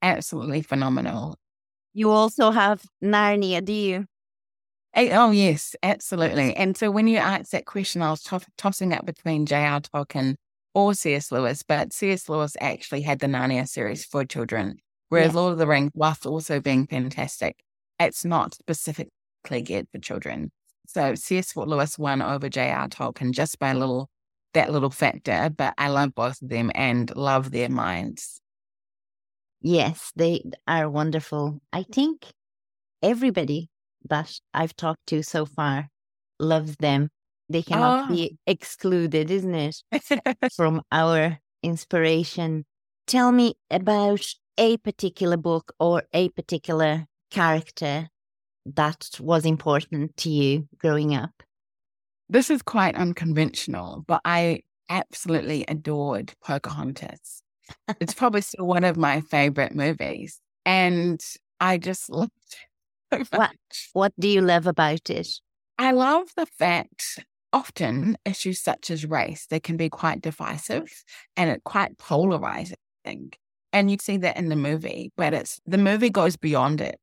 absolutely 0.01 0.63
phenomenal. 0.63 1.37
You 1.93 2.09
also 2.09 2.49
have 2.49 2.83
Narnia, 3.03 3.63
do 3.63 3.73
you? 3.73 4.05
Oh, 4.95 5.29
yes, 5.29 5.75
absolutely. 5.83 6.55
And 6.55 6.75
so 6.75 6.89
when 6.89 7.07
you 7.07 7.17
asked 7.17 7.51
that 7.51 7.65
question, 7.65 8.01
I 8.01 8.09
was 8.09 8.23
to- 8.23 8.41
tossing 8.57 8.93
up 8.93 9.05
between 9.05 9.45
J.R. 9.45 9.81
Tolkien 9.81 10.35
or 10.73 10.95
C.S. 10.95 11.31
Lewis, 11.31 11.61
but 11.61 11.93
C.S. 11.93 12.29
Lewis 12.29 12.57
actually 12.59 13.01
had 13.01 13.19
the 13.19 13.27
Narnia 13.27 13.67
series 13.67 14.05
for 14.05 14.25
children, 14.25 14.79
whereas 15.09 15.35
Lord 15.35 15.53
of 15.53 15.57
the 15.59 15.67
Rings, 15.67 15.91
whilst 15.93 16.25
also 16.25 16.59
being 16.59 16.87
fantastic, 16.87 17.57
it's 17.99 18.23
not 18.23 18.53
specifically 18.55 19.61
geared 19.61 19.87
for 19.91 19.99
children. 19.99 20.51
So 20.87 21.15
C.S. 21.15 21.55
Lewis 21.55 21.99
won 21.99 22.21
over 22.21 22.49
J.R. 22.49 22.87
Tolkien 22.87 23.31
just 23.31 23.59
by 23.59 23.71
a 23.71 23.77
little 23.77 24.09
that 24.53 24.71
little 24.71 24.89
factor, 24.89 25.51
but 25.55 25.73
I 25.77 25.89
love 25.89 26.15
both 26.15 26.41
of 26.41 26.49
them 26.49 26.71
and 26.73 27.15
love 27.15 27.51
their 27.51 27.69
minds. 27.69 28.41
Yes, 29.61 30.11
they 30.15 30.43
are 30.67 30.89
wonderful. 30.89 31.59
I 31.71 31.83
think 31.83 32.25
everybody 33.03 33.69
that 34.09 34.33
I've 34.53 34.75
talked 34.75 35.07
to 35.07 35.21
so 35.21 35.45
far 35.45 35.89
loves 36.39 36.75
them. 36.77 37.09
They 37.49 37.61
cannot 37.61 38.09
oh. 38.09 38.13
be 38.13 38.37
excluded, 38.47 39.29
isn't 39.29 39.55
it? 39.55 39.81
from 40.55 40.81
our 40.91 41.39
inspiration. 41.61 42.65
Tell 43.07 43.31
me 43.31 43.55
about 43.69 44.23
a 44.59 44.77
particular 44.77 45.37
book 45.37 45.73
or 45.79 46.03
a 46.13 46.29
particular 46.29 47.07
character 47.31 48.09
that 48.65 49.09
was 49.19 49.45
important 49.45 50.15
to 50.17 50.29
you 50.29 50.67
growing 50.77 51.15
up. 51.15 51.31
This 52.27 52.49
is 52.51 52.61
quite 52.61 52.95
unconventional, 52.95 54.03
but 54.05 54.21
I 54.25 54.61
absolutely 54.89 55.65
adored 55.67 56.33
Pocahontas. 56.45 57.41
it's 57.99 58.13
probably 58.13 58.41
still 58.41 58.67
one 58.67 58.83
of 58.83 58.97
my 58.97 59.21
favorite 59.21 59.73
movies. 59.73 60.39
And 60.65 61.21
I 61.59 61.77
just 61.77 62.09
loved 62.11 62.31
it. 63.11 63.27
what, 63.31 63.55
what 63.93 64.13
do 64.19 64.27
you 64.27 64.41
love 64.41 64.67
about 64.67 65.09
it? 65.09 65.29
I 65.77 65.91
love 65.91 66.27
the 66.35 66.45
fact 66.45 67.23
often 67.53 68.17
issues 68.25 68.59
such 68.61 68.91
as 68.91 69.05
race, 69.05 69.47
they 69.49 69.59
can 69.59 69.77
be 69.77 69.89
quite 69.89 70.21
divisive 70.21 70.91
and 71.35 71.49
it 71.49 71.63
quite 71.63 71.97
polarizing. 71.97 72.75
And 73.71 73.91
you 73.91 73.97
see 74.01 74.17
that 74.17 74.37
in 74.37 74.49
the 74.49 74.55
movie, 74.55 75.11
but 75.15 75.33
it's 75.33 75.59
the 75.65 75.77
movie 75.77 76.09
goes 76.09 76.35
beyond 76.35 76.81
it. 76.81 76.99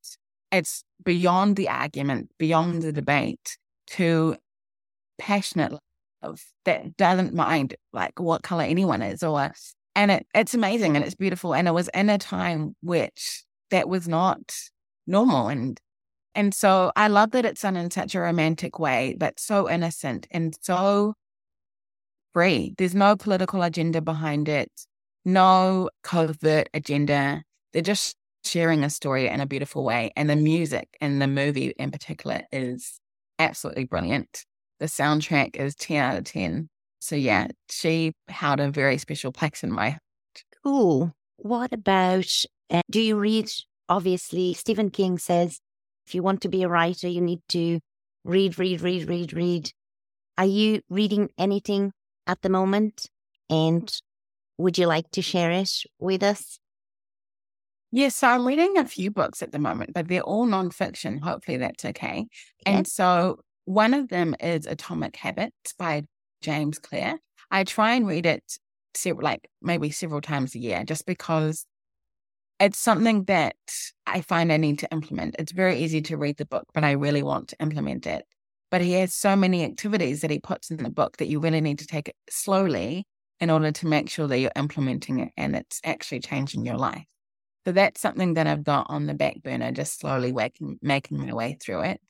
It's 0.51 0.83
beyond 1.05 1.57
the 1.57 1.69
argument, 1.69 2.31
beyond 2.39 2.83
the 2.83 2.93
debate 2.93 3.59
to 3.89 4.37
passionate 5.19 5.73
love 6.23 6.43
that 6.65 6.97
doesn't 6.97 7.35
mind 7.35 7.75
like 7.93 8.19
what 8.19 8.43
color 8.43 8.65
anyone 8.65 9.03
is 9.03 9.23
or 9.23 9.53
and 9.95 10.11
it, 10.11 10.27
it's 10.35 10.55
amazing 10.55 10.95
and 10.95 11.05
it's 11.05 11.15
beautiful. 11.15 11.55
And 11.55 11.67
it 11.67 11.73
was 11.73 11.89
in 11.95 12.11
a 12.11 12.19
time 12.19 12.77
which 12.83 13.45
that 13.71 13.89
was 13.89 14.07
not 14.07 14.55
normal 15.07 15.49
and 15.49 15.81
and 16.35 16.53
so 16.53 16.93
I 16.97 17.09
love 17.09 17.31
that 17.31 17.47
it's 17.47 17.63
done 17.63 17.79
in 17.79 17.91
such 17.91 18.15
a 18.15 18.21
romantic 18.21 18.79
way, 18.79 19.17
but 19.19 19.41
so 19.41 19.71
innocent 19.71 20.27
and 20.31 20.55
so 20.61 21.15
free. 22.35 22.75
There's 22.77 22.95
no 22.95 23.17
political 23.17 23.63
agenda 23.63 24.03
behind 24.03 24.47
it, 24.47 24.71
no 25.27 25.91
covert 26.03 26.71
agenda. 26.73 27.43
They're 27.73 27.83
just 27.83 28.17
sharing 28.45 28.85
a 28.85 28.89
story 28.89 29.29
in 29.29 29.41
a 29.41 29.47
beautiful 29.47 29.85
way. 29.85 30.13
And 30.17 30.31
the 30.31 30.37
music 30.37 30.89
in 31.01 31.19
the 31.19 31.27
movie 31.27 31.75
in 31.79 31.91
particular 31.91 32.43
is 32.53 32.99
absolutely 33.39 33.85
brilliant. 33.85 34.45
The 34.79 34.87
soundtrack 34.87 35.57
is 35.57 35.75
10 35.75 35.97
out 36.03 36.17
of 36.17 36.25
10. 36.25 36.69
So, 37.01 37.17
yeah, 37.17 37.49
she 37.69 38.13
held 38.29 38.61
a 38.61 38.71
very 38.71 38.99
special 38.99 39.33
place 39.33 39.63
in 39.63 39.73
my 39.73 39.91
heart. 39.91 40.01
Cool. 40.63 41.13
What 41.37 41.73
about, 41.73 42.31
uh, 42.71 42.83
do 42.91 43.01
you 43.01 43.17
read? 43.17 43.51
Obviously, 43.89 44.55
Stephen 44.55 44.91
King 44.91 45.19
says 45.19 45.61
if 46.07 46.15
you 46.15 46.23
want 46.23 46.41
to 46.43 46.49
be 46.49 46.63
a 46.63 46.69
writer, 46.69 47.09
you 47.09 47.21
need 47.21 47.41
to 47.51 47.81
read, 48.25 48.59
read, 48.59 48.81
read, 48.81 49.09
read, 49.09 49.33
read. 49.33 49.71
Are 50.39 50.47
you 50.47 50.83
reading 50.89 51.31
anything 51.39 51.93
at 52.27 52.43
the 52.43 52.49
moment? 52.49 53.09
And 53.49 53.93
would 54.59 54.79
you 54.79 54.87
like 54.87 55.11
to 55.13 55.23
share 55.23 55.51
it 55.51 55.71
with 55.99 56.23
us? 56.23 56.59
Yes, 57.93 58.17
so 58.17 58.29
I'm 58.29 58.47
reading 58.47 58.77
a 58.79 58.85
few 58.85 59.11
books 59.11 59.43
at 59.43 59.53
the 59.53 59.59
moment, 59.59 59.95
but 59.95 60.09
they're 60.09 60.23
all 60.23 60.47
nonfiction. 60.47 61.21
Hopefully 61.21 61.57
that's 61.57 61.85
okay. 61.85 62.27
And 62.67 62.87
so 62.87 63.41
one 63.65 63.95
of 63.95 64.09
them 64.09 64.35
is 64.41 64.67
Atomic 64.67 65.17
Habits 65.17 65.73
by 65.79 66.03
James 66.43 66.79
Clear. 66.79 67.19
I 67.51 67.65
try 67.65 67.95
and 67.95 68.07
read 68.07 68.27
it 68.27 68.59
several, 68.95 69.25
like 69.25 69.49
maybe 69.63 69.91
several 69.91 70.21
times 70.21 70.55
a 70.55 70.59
year 70.59 70.85
just 70.85 71.07
because 71.07 71.65
it's 72.59 72.79
something 72.79 73.25
that 73.25 73.57
I 74.07 74.21
find 74.21 74.53
I 74.53 74.57
need 74.57 74.79
to 74.81 74.91
implement. 74.91 75.37
It's 75.39 75.53
very 75.53 75.79
easy 75.79 76.01
to 76.03 76.17
read 76.17 76.39
the 76.39 76.47
book, 76.47 76.65
but 76.75 76.85
I 76.85 76.93
really 76.93 77.23
want 77.23 77.49
to 77.49 77.57
implement 77.61 78.07
it. 78.07 78.25
But 78.71 78.81
he 78.81 78.95
has 78.95 79.15
so 79.15 79.37
many 79.37 79.65
activities 79.65 80.23
that 80.23 80.31
he 80.31 80.41
puts 80.41 80.71
in 80.71 80.79
the 80.79 80.91
book 80.91 81.19
that 81.19 81.29
you 81.29 81.39
really 81.39 81.61
need 81.61 81.79
to 81.79 81.87
take 81.87 82.09
it 82.09 82.17
slowly 82.29 83.07
in 83.41 83.51
order 83.51 83.71
to 83.71 83.87
make 83.87 84.09
sure 84.09 84.27
that 84.27 84.39
you're 84.39 84.51
implementing 84.57 85.21
it 85.21 85.33
and 85.37 85.55
it's 85.55 85.81
actually 85.85 86.21
changing 86.21 86.65
your 86.65 86.77
life. 86.77 87.05
So 87.67 87.73
that's 87.73 88.01
something 88.01 88.35
that 88.35 88.47
I've 88.47 88.65
got 88.65 88.87
on 88.89 89.07
the 89.07 89.15
back 89.15 89.43
burner, 89.43 89.73
just 89.73 89.99
slowly 89.99 90.33
waking, 90.33 90.79
making 90.83 91.19
my 91.19 91.35
way 91.35 91.59
through 91.61 91.81
it 91.81 92.01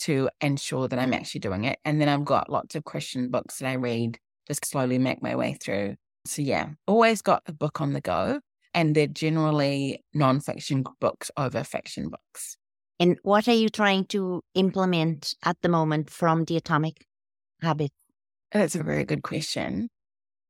to 0.00 0.30
ensure 0.40 0.88
that 0.88 0.98
I'm 0.98 1.12
actually 1.12 1.40
doing 1.40 1.64
it. 1.64 1.78
And 1.84 2.00
then 2.00 2.08
I've 2.08 2.24
got 2.24 2.50
lots 2.50 2.74
of 2.74 2.84
Christian 2.84 3.30
books 3.30 3.58
that 3.58 3.68
I 3.68 3.74
read, 3.74 4.18
just 4.48 4.64
slowly 4.64 4.98
make 4.98 5.22
my 5.22 5.36
way 5.36 5.54
through. 5.54 5.96
So 6.24 6.42
yeah, 6.42 6.70
always 6.86 7.22
got 7.22 7.42
a 7.46 7.52
book 7.52 7.80
on 7.80 7.92
the 7.92 8.00
go 8.00 8.40
and 8.74 8.94
they're 8.94 9.06
generally 9.06 10.02
nonfiction 10.16 10.84
books 11.00 11.30
over 11.36 11.62
fiction 11.62 12.08
books. 12.08 12.56
And 12.98 13.18
what 13.22 13.48
are 13.48 13.54
you 13.54 13.68
trying 13.68 14.06
to 14.06 14.42
implement 14.54 15.34
at 15.44 15.60
the 15.62 15.68
moment 15.68 16.08
from 16.08 16.44
the 16.44 16.56
atomic 16.56 17.04
habit? 17.60 17.90
That's 18.52 18.74
a 18.74 18.82
very 18.82 19.04
good 19.04 19.22
question. 19.22 19.88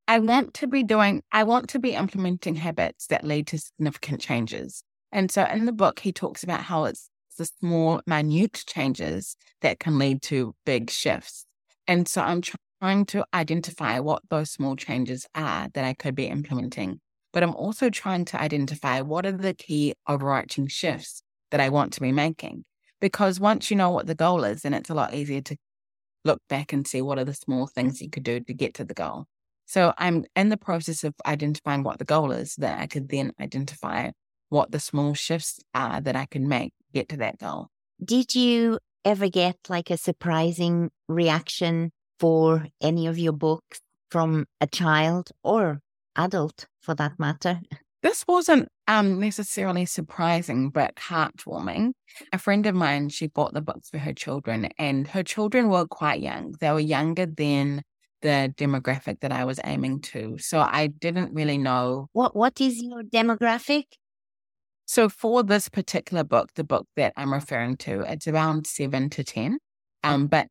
I 0.09 0.19
want 0.19 0.55
to 0.55 0.67
be 0.67 0.83
doing, 0.83 1.23
I 1.33 1.45
want 1.45 1.69
to 1.71 1.79
be 1.79 1.95
implementing 1.95 2.57
habits 2.57 3.07
that 3.07 3.25
lead 3.25 3.47
to 3.49 3.59
significant 3.59 4.21
changes. 4.21 4.83
And 5.11 5.31
so 5.31 5.45
in 5.45 5.67
the 5.67 5.73
book, 5.73 6.01
he 6.01 6.13
talks 6.13 6.43
about 6.43 6.63
how 6.63 6.85
it's 6.85 7.09
the 7.39 7.47
small, 7.47 8.01
minute 8.07 8.65
changes 8.67 9.37
that 9.61 9.79
can 9.79 9.99
lead 9.99 10.23
to 10.23 10.55
big 10.67 10.91
shifts. 10.91 11.47
And 11.87 12.07
so 12.07 12.23
I'm 12.23 12.43
trying 12.81 13.07
to 13.07 13.25
identify 13.33 14.01
what 14.01 14.23
those 14.29 14.51
small 14.51 14.77
changes 14.77 15.27
are 15.35 15.69
that 15.75 15.85
I 15.85 15.95
could 15.95 16.15
be 16.15 16.27
implementing 16.27 17.01
but 17.33 17.43
I'm 17.43 17.55
also 17.55 17.91
trying 17.91 18.25
to 18.27 18.41
identify 18.41 19.01
what 19.01 19.27
are 19.27 19.33
the 19.33 19.55
key 19.55 19.95
overarching 20.07 20.67
shifts 20.69 21.23
that 21.51 21.61
I 21.61 21.71
want 21.71 21.93
to 21.95 22.01
be 22.01 22.13
making. 22.13 22.65
Because 23.01 23.41
once 23.41 23.71
you 23.71 23.77
know 23.77 23.91
what 23.91 24.07
the 24.07 24.15
goal 24.15 24.45
is, 24.45 24.63
then 24.63 24.75
it's 24.75 24.91
a 24.91 24.95
lot 24.95 25.15
easier 25.15 25.41
to 25.41 25.57
look 26.25 26.41
back 26.49 26.73
and 26.73 26.87
see 26.87 27.03
what 27.03 27.19
are 27.19 27.25
the 27.25 27.35
small 27.35 27.67
things 27.67 28.01
you 28.01 28.11
could 28.11 28.23
do 28.23 28.41
to 28.41 28.55
get 28.55 28.75
to 28.75 28.85
the 28.85 28.95
goal. 28.95 29.27
So 29.67 29.93
I'm 29.99 30.25
in 30.37 30.49
the 30.49 30.57
process 30.57 31.05
of 31.05 31.15
identifying 31.27 31.83
what 31.83 31.99
the 31.99 32.05
goal 32.05 32.33
is 32.33 32.57
that 32.57 32.81
I 32.81 32.87
could 32.87 33.09
then 33.09 33.33
identify 33.41 34.11
what 34.49 34.71
the 34.71 34.81
small 34.81 35.15
shifts 35.15 35.61
are 35.75 36.01
that 36.01 36.17
I 36.17 36.27
can 36.27 36.47
make 36.47 36.73
get 36.93 37.09
to 37.09 37.17
that 37.19 37.39
goal. 37.39 37.69
Did 38.05 38.35
you 38.35 38.79
ever 39.05 39.29
get 39.29 39.57
like 39.69 39.91
a 39.91 39.97
surprising 39.97 40.91
reaction 41.09 41.91
for 42.21 42.67
any 42.81 43.07
of 43.07 43.19
your 43.19 43.33
books 43.33 43.81
from 44.11 44.47
a 44.61 44.67
child 44.67 45.31
or 45.43 45.81
adult 46.17 46.67
for 46.81 46.95
that 46.95 47.19
matter? 47.19 47.61
This 48.03 48.25
wasn't 48.27 48.69
um, 48.89 49.21
necessarily 49.21 49.87
surprising, 49.87 50.71
but 50.71 50.97
heartwarming. 50.97 51.93
A 52.33 52.39
friend 52.39 52.67
of 52.67 52.75
mine, 52.75 53.09
she 53.11 53.29
bought 53.29 53.55
the 53.55 53.61
books 53.61 53.91
for 53.91 53.99
her 53.99 54.13
children, 54.13 54.69
and 54.77 55.07
her 55.09 55.23
children 55.23 55.69
were 55.69 55.87
quite 55.87 56.21
young. 56.21 56.57
They 56.61 56.73
were 56.73 56.81
younger 56.81 57.27
than 57.27 57.83
the 58.23 58.53
demographic 58.57 59.21
that 59.21 59.33
I 59.33 59.45
was 59.45 59.61
aiming 59.65 60.01
to. 60.13 60.39
So 60.39 60.61
I 60.61 60.87
didn't 60.87 61.35
really 61.35 61.59
know. 61.59 62.09
What 62.13 62.35
What 62.35 62.61
is 62.61 62.83
your 62.83 63.03
demographic? 63.03 63.85
So 64.87 65.09
for 65.09 65.43
this 65.43 65.69
particular 65.69 66.25
book, 66.25 66.51
the 66.55 66.65
book 66.65 66.87
that 66.97 67.13
I'm 67.17 67.33
referring 67.33 67.77
to, 67.79 68.01
it's 68.01 68.27
around 68.27 68.67
seven 68.67 69.11
to 69.11 69.25
10. 69.25 69.59
Um, 70.05 70.27
but 70.27 70.49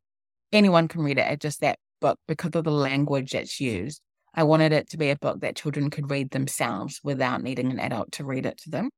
anyone 0.51 0.87
can 0.87 1.01
read 1.01 1.17
it. 1.17 1.27
It's 1.31 1.41
just 1.41 1.61
that 1.61 1.77
book, 1.99 2.17
because 2.27 2.51
of 2.55 2.63
the 2.63 2.71
language 2.71 3.31
that's 3.31 3.59
used, 3.59 4.01
I 4.33 4.43
wanted 4.43 4.71
it 4.71 4.89
to 4.91 4.97
be 4.97 5.09
a 5.09 5.17
book 5.17 5.41
that 5.41 5.55
children 5.55 5.89
could 5.89 6.09
read 6.09 6.31
themselves 6.31 7.01
without 7.03 7.43
needing 7.43 7.69
an 7.71 7.79
adult 7.79 8.13
to 8.13 8.23
read 8.25 8.45
it 8.45 8.57
to 8.59 8.69
them. 8.69 8.89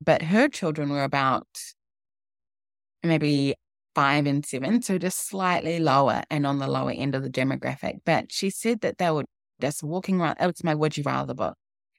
But 0.00 0.22
her 0.22 0.48
children 0.48 0.88
were 0.88 1.04
about 1.04 1.46
maybe 3.02 3.54
five 3.94 4.26
and 4.26 4.44
seven, 4.44 4.82
so 4.82 4.98
just 4.98 5.26
slightly 5.26 5.78
lower 5.78 6.22
and 6.30 6.46
on 6.46 6.58
the 6.58 6.68
lower 6.68 6.92
end 6.92 7.14
of 7.14 7.22
the 7.22 7.30
demographic. 7.30 7.98
But 8.04 8.32
she 8.32 8.50
said 8.50 8.80
that 8.80 8.98
they 8.98 9.10
were 9.10 9.24
just 9.60 9.82
walking 9.82 10.20
around. 10.20 10.36
It 10.40 10.46
was 10.46 10.64
my 10.64 10.74
Would 10.74 10.96
You 10.96 11.04
Rather 11.04 11.34
book. 11.34 11.54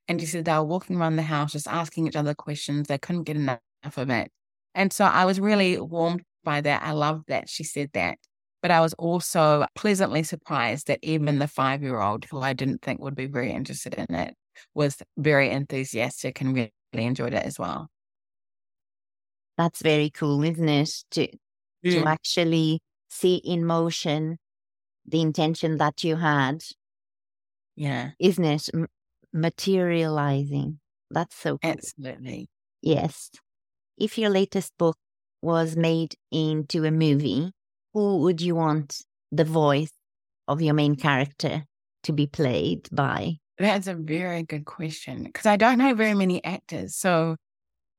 And 0.08 0.20
she 0.20 0.28
said 0.28 0.46
they 0.46 0.54
were 0.54 0.64
walking 0.64 0.98
around 0.98 1.16
the 1.16 1.22
house 1.24 1.54
just 1.54 1.68
asking 1.68 2.08
each 2.08 2.16
other 2.16 2.34
questions. 2.34 2.88
They 2.88 2.98
couldn't 2.98 3.24
get 3.24 3.38
enough 3.38 3.60
of 3.96 4.10
it. 4.10 4.32
And 4.76 4.92
so 4.92 5.06
I 5.06 5.26
was 5.26 5.40
really 5.40 5.80
warmed 5.80 6.24
by 6.44 6.62
that. 6.62 6.84
I 6.84 6.92
loved 6.92 7.28
that 7.28 7.48
she 7.50 7.64
said 7.64 7.92
that. 7.94 8.18
But 8.62 8.72
I 8.72 8.82
was 8.82 8.94
also 8.94 9.66
pleasantly 9.76 10.24
surprised 10.24 10.88
that 10.88 11.00
even 11.02 11.40
the 11.40 11.48
five 11.48 11.84
year 11.84 12.00
old, 12.00 12.26
who 12.26 12.40
I 12.40 12.54
didn't 12.54 12.82
think 12.82 13.02
would 13.02 13.16
be 13.16 13.28
very 13.28 13.52
interested 13.52 13.94
in 13.94 14.16
it, 14.16 14.36
was 14.74 14.98
very 15.18 15.50
enthusiastic 15.50 16.40
and 16.42 16.54
really 16.54 16.72
enjoyed 16.94 17.34
it 17.34 17.46
as 17.46 17.60
well. 17.60 17.90
That's 19.58 19.82
very 19.82 20.10
cool, 20.10 20.44
isn't 20.44 20.70
it? 20.70 20.90
To 21.12 21.28
to 21.84 22.02
mm. 22.02 22.06
actually 22.06 22.82
see 23.10 23.36
in 23.36 23.66
motion 23.66 24.38
the 25.06 25.22
intention 25.22 25.78
that 25.78 26.04
you 26.04 26.16
had. 26.16 26.64
Yeah. 27.76 28.12
Isn't 28.20 28.46
it? 28.46 28.70
M- 28.74 28.88
materializing. 29.32 30.80
That's 31.12 31.36
so 31.36 31.58
cool. 31.58 31.72
Absolutely. 31.72 32.50
Yes. 32.82 33.32
If 33.98 34.18
your 34.18 34.30
latest 34.30 34.74
book 34.78 34.98
was 35.42 35.76
made 35.76 36.16
into 36.32 36.86
a 36.86 36.92
movie, 36.92 37.52
who 37.94 38.18
would 38.20 38.42
you 38.42 38.56
want 38.56 39.02
the 39.32 39.44
voice 39.44 39.92
of 40.48 40.62
your 40.62 40.74
main 40.74 40.96
character 40.96 41.64
to 42.04 42.14
be 42.14 42.28
played 42.28 42.88
by? 42.92 43.38
That's 43.58 43.88
a 43.88 43.94
very 43.94 44.44
good 44.44 44.66
question 44.66 45.24
because 45.24 45.46
I 45.46 45.58
don't 45.58 45.78
know 45.78 45.94
very 45.94 46.14
many 46.14 46.44
actors. 46.44 46.96
So, 46.96 47.36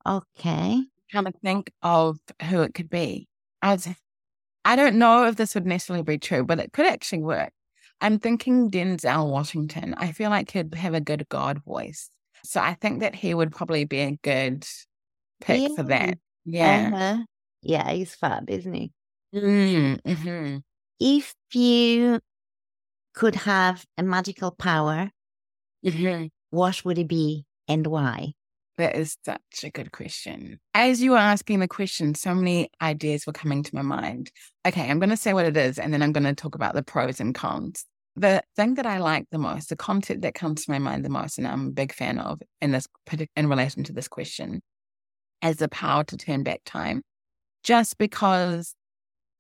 okay. 0.07 0.83
Trying 1.11 1.25
to 1.25 1.33
think 1.43 1.71
of 1.83 2.19
who 2.51 2.63
it 2.63 2.75
could 2.75 2.91
be. 2.91 3.29
I, 3.65 3.79
I 4.65 4.77
don't 4.77 4.97
know 4.97 5.27
if 5.27 5.37
this 5.37 5.55
would 5.55 5.67
necessarily 5.67 6.05
be 6.05 6.19
true, 6.19 6.45
but 6.45 6.61
it 6.61 6.73
could 6.73 6.87
actually 6.87 7.23
work. 7.23 7.51
I'm 8.01 8.19
thinking 8.19 8.71
Denzel 8.71 9.31
Washington. 9.31 9.95
I 9.97 10.13
feel 10.13 10.31
like 10.31 10.51
he'd 10.51 10.75
have 10.75 10.95
a 10.95 11.01
good 11.01 11.27
God 11.29 11.63
voice. 11.65 12.11
So 12.45 12.61
I 12.61 12.75
think 12.75 13.01
that 13.01 13.15
he 13.15 13.33
would 13.33 13.53
probably 13.53 13.87
be 13.87 14.01
a 14.01 14.19
good 14.23 14.67
pick 15.41 15.63
yeah. 15.63 15.69
for 15.75 15.83
that. 15.85 16.19
Yeah. 16.45 16.91
Uh-huh. 16.93 17.25
Yeah, 17.63 17.91
he's 17.93 18.15
fab, 18.15 18.51
isn't 18.51 18.75
he? 18.75 18.93
Mm-hmm. 19.35 20.59
If 21.01 21.35
you 21.53 22.21
could 23.15 23.35
have 23.37 23.85
a 23.97 24.03
magical 24.03 24.51
power, 24.51 25.11
mm-hmm. 25.85 26.27
what 26.51 26.85
would 26.85 26.99
it 26.99 27.09
be 27.09 27.47
and 27.67 27.87
why? 27.87 28.35
That 28.77 28.97
is 28.97 29.17
such 29.25 29.41
a 29.63 29.71
good 29.71 29.93
question. 29.93 30.59
As 30.75 31.01
you 31.01 31.13
were 31.13 31.17
asking 31.17 31.61
the 31.61 31.69
question, 31.69 32.15
so 32.15 32.35
many 32.35 32.71
ideas 32.83 33.27
were 33.27 33.33
coming 33.33 33.63
to 33.63 33.75
my 33.75 33.83
mind. 33.83 34.33
Okay, 34.67 34.91
I'm 34.91 34.99
going 34.99 35.11
to 35.11 35.17
say 35.17 35.33
what 35.33 35.47
it 35.47 35.57
is, 35.57 35.79
and 35.79 35.93
then 35.95 36.03
I'm 36.03 36.13
going 36.13 36.25
to 36.25 36.35
talk 36.35 36.57
about 36.57 36.75
the 36.75 36.83
pros 36.83 37.21
and 37.21 37.35
cons. 37.35 37.85
The 38.17 38.43
thing 38.57 38.75
that 38.75 38.87
I 38.87 38.99
like 38.99 39.27
the 39.31 39.39
most, 39.39 39.69
the 39.69 39.77
concept 39.77 40.23
that 40.23 40.35
comes 40.35 40.65
to 40.65 40.71
my 40.71 40.79
mind 40.79 41.05
the 41.05 41.09
most, 41.09 41.39
and 41.39 41.47
I'm 41.47 41.69
a 41.69 41.73
big 41.73 41.93
fan 41.93 42.19
of 42.19 42.41
in 42.61 42.73
this 42.73 42.89
in 43.37 43.49
relation 43.49 43.85
to 43.85 43.93
this 43.93 44.09
question, 44.09 44.61
is 45.45 45.57
the 45.57 45.69
power 45.69 46.05
to 46.05 46.17
turn 46.17 46.43
back 46.43 46.63
time. 46.65 47.03
Just 47.63 47.99
because 47.99 48.75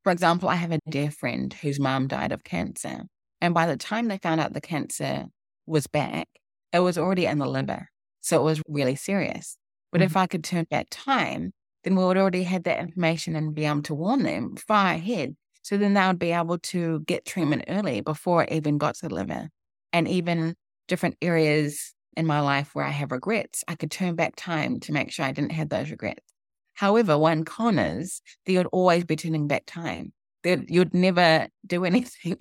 for 0.04 0.12
example, 0.12 0.50
I 0.50 0.56
have 0.56 0.70
a 0.70 0.78
dear 0.88 1.10
friend 1.10 1.52
whose 1.52 1.80
mom 1.80 2.08
died 2.08 2.30
of 2.30 2.44
cancer. 2.44 3.04
And 3.40 3.54
by 3.54 3.66
the 3.66 3.78
time 3.78 4.08
they 4.08 4.18
found 4.18 4.38
out 4.38 4.52
the 4.52 4.60
cancer 4.60 5.24
was 5.66 5.86
back, 5.86 6.28
it 6.74 6.80
was 6.80 6.98
already 6.98 7.24
in 7.24 7.38
the 7.38 7.46
liver. 7.46 7.88
So 8.24 8.40
it 8.40 8.42
was 8.42 8.62
really 8.66 8.96
serious. 8.96 9.58
But 9.92 10.00
mm-hmm. 10.00 10.06
if 10.06 10.16
I 10.16 10.26
could 10.26 10.42
turn 10.42 10.64
back 10.70 10.86
time, 10.90 11.52
then 11.84 11.94
we 11.94 12.02
would 12.02 12.16
already 12.16 12.42
had 12.42 12.64
that 12.64 12.80
information 12.80 13.36
and 13.36 13.54
be 13.54 13.66
able 13.66 13.82
to 13.82 13.94
warn 13.94 14.22
them 14.22 14.56
far 14.56 14.94
ahead. 14.94 15.36
So 15.60 15.76
then 15.76 15.92
they 15.92 16.06
would 16.06 16.18
be 16.18 16.32
able 16.32 16.56
to 16.58 17.00
get 17.00 17.26
treatment 17.26 17.64
early 17.68 18.00
before 18.00 18.44
it 18.44 18.52
even 18.52 18.78
got 18.78 18.94
to 18.96 19.08
the 19.08 19.14
liver. 19.14 19.50
And 19.92 20.08
even 20.08 20.54
different 20.88 21.18
areas 21.20 21.92
in 22.16 22.24
my 22.26 22.40
life 22.40 22.74
where 22.74 22.86
I 22.86 22.90
have 22.90 23.12
regrets, 23.12 23.62
I 23.68 23.74
could 23.74 23.90
turn 23.90 24.14
back 24.14 24.36
time 24.36 24.80
to 24.80 24.92
make 24.92 25.12
sure 25.12 25.26
I 25.26 25.32
didn't 25.32 25.52
have 25.52 25.68
those 25.68 25.90
regrets. 25.90 26.24
However, 26.72 27.18
one 27.18 27.44
con 27.44 27.78
is 27.78 28.22
that 28.46 28.52
you'd 28.52 28.66
always 28.72 29.04
be 29.04 29.16
turning 29.16 29.48
back 29.48 29.64
time. 29.66 30.14
That 30.44 30.70
you'd 30.70 30.94
never 30.94 31.48
do 31.66 31.84
anything 31.90 32.38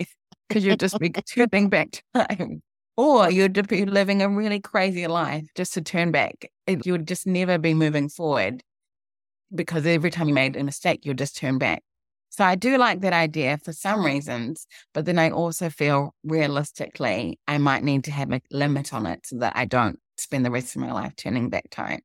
because 0.47 0.63
you'd 0.63 0.79
just 0.79 0.97
be 0.97 1.09
turning 1.35 1.67
back 1.67 2.01
time. 2.15 2.61
Or 2.95 3.29
you'd 3.29 3.67
be 3.67 3.85
living 3.85 4.21
a 4.21 4.29
really 4.29 4.59
crazy 4.59 5.07
life 5.07 5.47
just 5.55 5.73
to 5.73 5.81
turn 5.81 6.11
back. 6.11 6.51
You 6.67 6.91
would 6.93 7.07
just 7.07 7.25
never 7.25 7.57
be 7.57 7.73
moving 7.73 8.09
forward 8.09 8.63
because 9.53 9.85
every 9.85 10.11
time 10.11 10.27
you 10.27 10.33
made 10.33 10.55
a 10.55 10.63
mistake, 10.63 11.05
you'd 11.05 11.17
just 11.17 11.37
turn 11.37 11.57
back. 11.57 11.83
So 12.29 12.43
I 12.43 12.55
do 12.55 12.77
like 12.77 13.01
that 13.01 13.13
idea 13.13 13.59
for 13.59 13.73
some 13.73 14.03
reasons, 14.03 14.65
but 14.93 15.05
then 15.05 15.19
I 15.19 15.29
also 15.29 15.69
feel 15.69 16.15
realistically, 16.23 17.39
I 17.47 17.59
might 17.59 17.83
need 17.83 18.03
to 18.05 18.11
have 18.11 18.31
a 18.31 18.41
limit 18.51 18.93
on 18.93 19.05
it 19.05 19.27
so 19.27 19.37
that 19.37 19.53
I 19.55 19.65
don't 19.65 19.99
spend 20.17 20.45
the 20.45 20.51
rest 20.51 20.75
of 20.75 20.81
my 20.81 20.91
life 20.91 21.15
turning 21.15 21.49
back 21.49 21.69
time. 21.69 22.01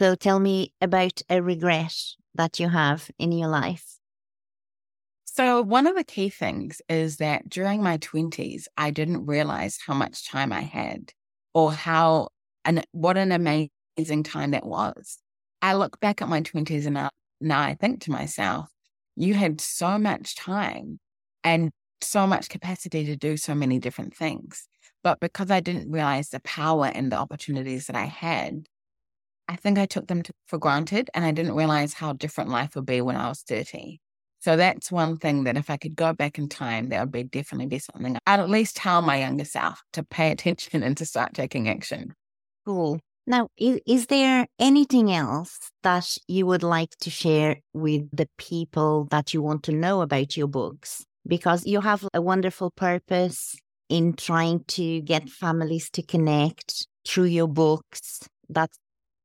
So 0.00 0.14
tell 0.14 0.38
me 0.40 0.72
about 0.80 1.22
a 1.28 1.42
regret 1.42 1.94
that 2.34 2.60
you 2.60 2.68
have 2.68 3.10
in 3.18 3.32
your 3.32 3.48
life. 3.48 3.98
So, 5.38 5.62
one 5.62 5.86
of 5.86 5.94
the 5.94 6.02
key 6.02 6.30
things 6.30 6.82
is 6.88 7.18
that 7.18 7.48
during 7.48 7.80
my 7.80 7.98
20s, 7.98 8.66
I 8.76 8.90
didn't 8.90 9.24
realize 9.24 9.78
how 9.86 9.94
much 9.94 10.28
time 10.28 10.52
I 10.52 10.62
had 10.62 11.12
or 11.54 11.70
how 11.70 12.30
and 12.64 12.84
what 12.90 13.16
an 13.16 13.30
amazing 13.30 14.24
time 14.24 14.50
that 14.50 14.66
was. 14.66 15.18
I 15.62 15.74
look 15.74 16.00
back 16.00 16.20
at 16.20 16.28
my 16.28 16.40
20s 16.40 16.86
and 16.86 17.08
now, 17.40 17.60
I 17.60 17.76
think 17.76 18.00
to 18.00 18.10
myself, 18.10 18.68
you 19.14 19.34
had 19.34 19.60
so 19.60 19.96
much 19.96 20.34
time 20.34 20.98
and 21.44 21.70
so 22.00 22.26
much 22.26 22.48
capacity 22.48 23.04
to 23.04 23.14
do 23.14 23.36
so 23.36 23.54
many 23.54 23.78
different 23.78 24.16
things. 24.16 24.66
But 25.04 25.20
because 25.20 25.52
I 25.52 25.60
didn't 25.60 25.92
realize 25.92 26.30
the 26.30 26.40
power 26.40 26.86
and 26.86 27.12
the 27.12 27.16
opportunities 27.16 27.86
that 27.86 27.94
I 27.94 28.06
had, 28.06 28.66
I 29.46 29.54
think 29.54 29.78
I 29.78 29.86
took 29.86 30.08
them 30.08 30.24
to, 30.24 30.32
for 30.46 30.58
granted 30.58 31.10
and 31.14 31.24
I 31.24 31.30
didn't 31.30 31.54
realize 31.54 31.92
how 31.94 32.12
different 32.12 32.50
life 32.50 32.74
would 32.74 32.86
be 32.86 33.00
when 33.00 33.14
I 33.14 33.28
was 33.28 33.42
30. 33.42 34.00
So 34.40 34.56
that's 34.56 34.92
one 34.92 35.16
thing 35.16 35.44
that 35.44 35.56
if 35.56 35.68
I 35.68 35.76
could 35.76 35.96
go 35.96 36.12
back 36.12 36.38
in 36.38 36.48
time, 36.48 36.90
that 36.90 37.00
would 37.00 37.12
be 37.12 37.24
definitely 37.24 37.66
be 37.66 37.80
something 37.80 38.16
I'd 38.26 38.40
at 38.40 38.50
least 38.50 38.76
tell 38.76 39.02
my 39.02 39.20
younger 39.20 39.44
self 39.44 39.82
to 39.94 40.02
pay 40.02 40.30
attention 40.32 40.82
and 40.82 40.96
to 40.96 41.06
start 41.06 41.34
taking 41.34 41.68
action. 41.68 42.14
Cool. 42.64 43.00
Now, 43.26 43.48
is, 43.58 43.80
is 43.86 44.06
there 44.06 44.46
anything 44.58 45.12
else 45.12 45.58
that 45.82 46.16
you 46.28 46.46
would 46.46 46.62
like 46.62 46.96
to 47.00 47.10
share 47.10 47.56
with 47.74 48.08
the 48.10 48.26
people 48.38 49.06
that 49.10 49.34
you 49.34 49.42
want 49.42 49.64
to 49.64 49.72
know 49.72 50.00
about 50.00 50.36
your 50.36 50.46
books? 50.46 51.04
Because 51.26 51.66
you 51.66 51.82
have 51.82 52.08
a 52.14 52.22
wonderful 52.22 52.70
purpose 52.70 53.54
in 53.90 54.14
trying 54.14 54.64
to 54.68 55.02
get 55.02 55.28
families 55.28 55.90
to 55.90 56.02
connect 56.02 56.86
through 57.06 57.24
your 57.24 57.48
books. 57.48 58.20
That's 58.48 58.78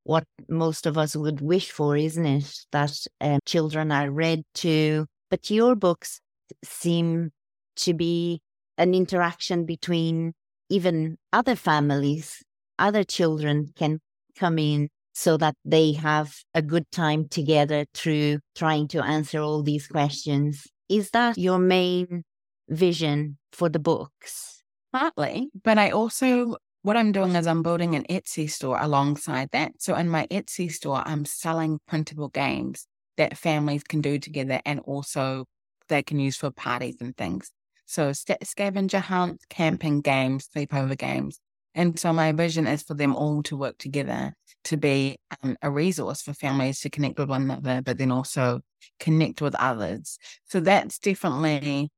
what 0.04 0.24
most 0.48 0.86
of 0.86 0.96
us 0.96 1.16
would 1.16 1.40
wish 1.40 1.70
for, 1.70 1.96
isn't 1.96 2.26
it? 2.26 2.58
That 2.72 2.96
um, 3.20 3.40
children 3.44 3.90
are 3.90 4.10
read 4.10 4.42
to. 4.56 5.06
But 5.30 5.50
your 5.50 5.74
books 5.74 6.20
seem 6.62 7.32
to 7.76 7.94
be 7.94 8.40
an 8.78 8.94
interaction 8.94 9.64
between 9.64 10.32
even 10.68 11.16
other 11.32 11.56
families, 11.56 12.42
other 12.78 13.04
children 13.04 13.72
can 13.76 14.00
come 14.36 14.58
in 14.58 14.88
so 15.12 15.36
that 15.36 15.54
they 15.64 15.92
have 15.92 16.34
a 16.54 16.62
good 16.62 16.90
time 16.90 17.28
together 17.28 17.86
through 17.94 18.40
trying 18.54 18.88
to 18.88 19.04
answer 19.04 19.40
all 19.40 19.62
these 19.62 19.86
questions. 19.86 20.66
Is 20.88 21.10
that 21.10 21.38
your 21.38 21.58
main 21.58 22.24
vision 22.68 23.38
for 23.52 23.68
the 23.68 23.78
books? 23.78 24.62
Partly, 24.92 25.50
but 25.62 25.78
I 25.78 25.90
also 25.90 26.56
what 26.84 26.98
I'm 26.98 27.12
doing 27.12 27.34
is 27.34 27.46
I'm 27.46 27.62
building 27.62 27.94
an 27.94 28.04
Etsy 28.10 28.48
store 28.48 28.78
alongside 28.78 29.48
that. 29.52 29.72
So 29.78 29.94
in 29.94 30.10
my 30.10 30.26
Etsy 30.26 30.70
store, 30.70 31.02
I'm 31.06 31.24
selling 31.24 31.80
printable 31.88 32.28
games 32.28 32.86
that 33.16 33.38
families 33.38 33.82
can 33.82 34.02
do 34.02 34.18
together 34.18 34.60
and 34.66 34.80
also 34.80 35.46
they 35.88 36.02
can 36.02 36.18
use 36.18 36.36
for 36.36 36.50
parties 36.50 36.96
and 37.00 37.16
things. 37.16 37.50
So 37.86 38.12
scavenger 38.12 38.98
hunts, 38.98 39.46
camping 39.48 40.02
games, 40.02 40.46
sleepover 40.54 40.98
games, 40.98 41.40
And 41.74 41.98
so 41.98 42.12
my 42.12 42.32
vision 42.32 42.66
is 42.66 42.82
for 42.82 42.92
them 42.92 43.16
all 43.16 43.42
to 43.44 43.56
work 43.56 43.78
together 43.78 44.34
to 44.64 44.76
be 44.76 45.16
um, 45.42 45.56
a 45.62 45.70
resource 45.70 46.20
for 46.20 46.34
families 46.34 46.80
to 46.80 46.90
connect 46.90 47.18
with 47.18 47.30
one 47.30 47.44
another, 47.44 47.80
but 47.80 47.96
then 47.96 48.10
also 48.10 48.60
connect 49.00 49.40
with 49.40 49.54
others. 49.54 50.18
So 50.50 50.60
that's 50.60 50.98
definitely 50.98 51.88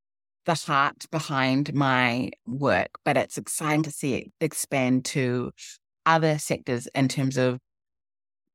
the 0.46 0.54
heart 0.54 1.04
behind 1.10 1.74
my 1.74 2.30
work, 2.46 2.90
but 3.04 3.16
it's 3.16 3.36
exciting 3.36 3.82
to 3.82 3.90
see 3.90 4.14
it 4.14 4.32
expand 4.40 5.04
to 5.04 5.52
other 6.06 6.38
sectors 6.38 6.88
in 6.94 7.08
terms 7.08 7.36
of 7.36 7.58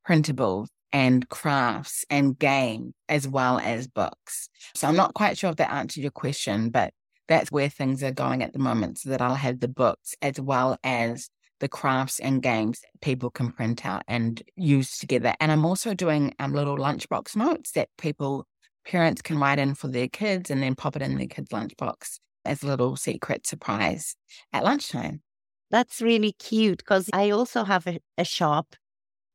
printables 0.08 0.68
and 0.94 1.30
crafts 1.30 2.04
and 2.10 2.38
game 2.40 2.94
as 3.08 3.28
well 3.28 3.60
as 3.60 3.88
books. 3.88 4.50
So 4.76 4.88
I'm 4.88 4.96
not 4.96 5.14
quite 5.14 5.38
sure 5.38 5.50
if 5.52 5.58
that 5.58 5.72
answered 5.72 6.02
your 6.02 6.12
question, 6.12 6.70
but 6.70 6.94
that's 7.28 7.52
where 7.52 7.70
things 7.70 8.04
are 8.04 8.12
going 8.12 8.42
at 8.44 8.54
the 8.54 8.60
moment 8.60 9.00
so 9.00 9.10
that 9.10 9.22
I'll 9.22 9.36
have 9.36 9.60
the 9.60 9.68
books 9.68 10.16
as 10.22 10.40
well 10.40 10.78
as 10.84 11.30
the 11.60 11.70
crafts 11.70 12.20
and 12.20 12.42
games 12.42 12.82
people 13.02 13.30
can 13.30 13.52
print 13.52 13.86
out 13.86 14.04
and 14.08 14.42
use 14.56 14.98
together. 14.98 15.34
And 15.40 15.52
I'm 15.52 15.66
also 15.66 15.94
doing 15.94 16.34
um, 16.40 16.54
little 16.54 16.78
lunchbox 16.78 17.36
notes 17.36 17.72
that 17.72 17.90
people 17.98 18.48
parents 18.86 19.22
can 19.22 19.38
write 19.38 19.60
in 19.60 19.76
for 19.76 19.88
their 19.88 20.08
kids 20.08 20.50
and 20.50 20.62
then 20.62 20.76
pop 20.76 20.96
it 20.96 21.02
in 21.02 21.18
their 21.18 21.28
kids' 21.28 21.50
lunchbox 21.50 22.20
as 22.46 22.64
a 22.64 22.68
little 22.68 22.96
secret 22.96 23.46
surprise 23.46 24.16
at 24.54 24.64
lunchtime. 24.64 25.22
That's 25.70 26.02
really 26.02 26.34
cute 26.34 26.80
because 26.80 27.10
I 27.14 27.30
also 27.30 27.64
have 27.64 27.88
a, 27.88 28.00
a 28.18 28.26
shop 28.26 28.76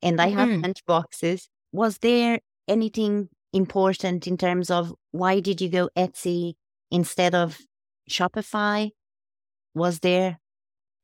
and 0.03 0.21
I 0.21 0.29
have 0.29 0.49
mm-hmm. 0.49 0.65
lunchboxes. 0.65 1.47
Was 1.73 1.99
there 1.99 2.41
anything 2.69 3.29
important 3.53 4.27
in 4.27 4.37
terms 4.37 4.71
of 4.71 4.93
why 5.13 5.41
did 5.41 5.61
you 5.61 5.71
go 5.71 5.89
Etsy 5.97 6.55
instead 6.91 7.35
of 7.35 7.59
Shopify? 8.11 8.91
Was 9.75 10.01
there 10.01 10.39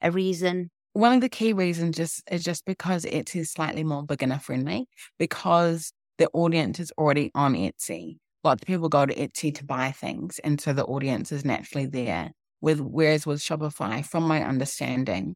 a 0.03 0.11
reason? 0.11 0.71
One 0.93 1.15
of 1.15 1.21
the 1.23 1.31
key 1.31 1.55
reasons 1.55 1.97
just 1.97 2.23
is 2.31 2.45
just 2.45 2.67
because 2.67 3.05
Etsy 3.05 3.37
is 3.37 3.51
slightly 3.51 3.85
more 3.85 4.05
beginner 4.05 4.39
friendly 4.39 4.87
because 5.19 5.93
the 6.19 6.29
audience 6.35 6.79
is 6.79 6.93
already 6.99 7.31
on 7.35 7.55
Etsy 7.55 8.19
lots 8.45 8.63
of 8.63 8.67
people 8.67 8.89
go 8.89 9.07
to 9.07 9.15
Etsy 9.15 9.55
to 9.55 9.65
buy 9.65 9.93
things. 9.93 10.39
And 10.41 10.61
so 10.61 10.73
the 10.73 10.85
audience 10.85 11.33
is 11.33 11.45
naturally 11.45 11.87
there. 11.87 12.33
With 12.61 12.81
whereas 12.81 13.27
with 13.27 13.41
Shopify, 13.41 14.05
from 14.05 14.25
my 14.25 14.43
understanding, 14.43 15.35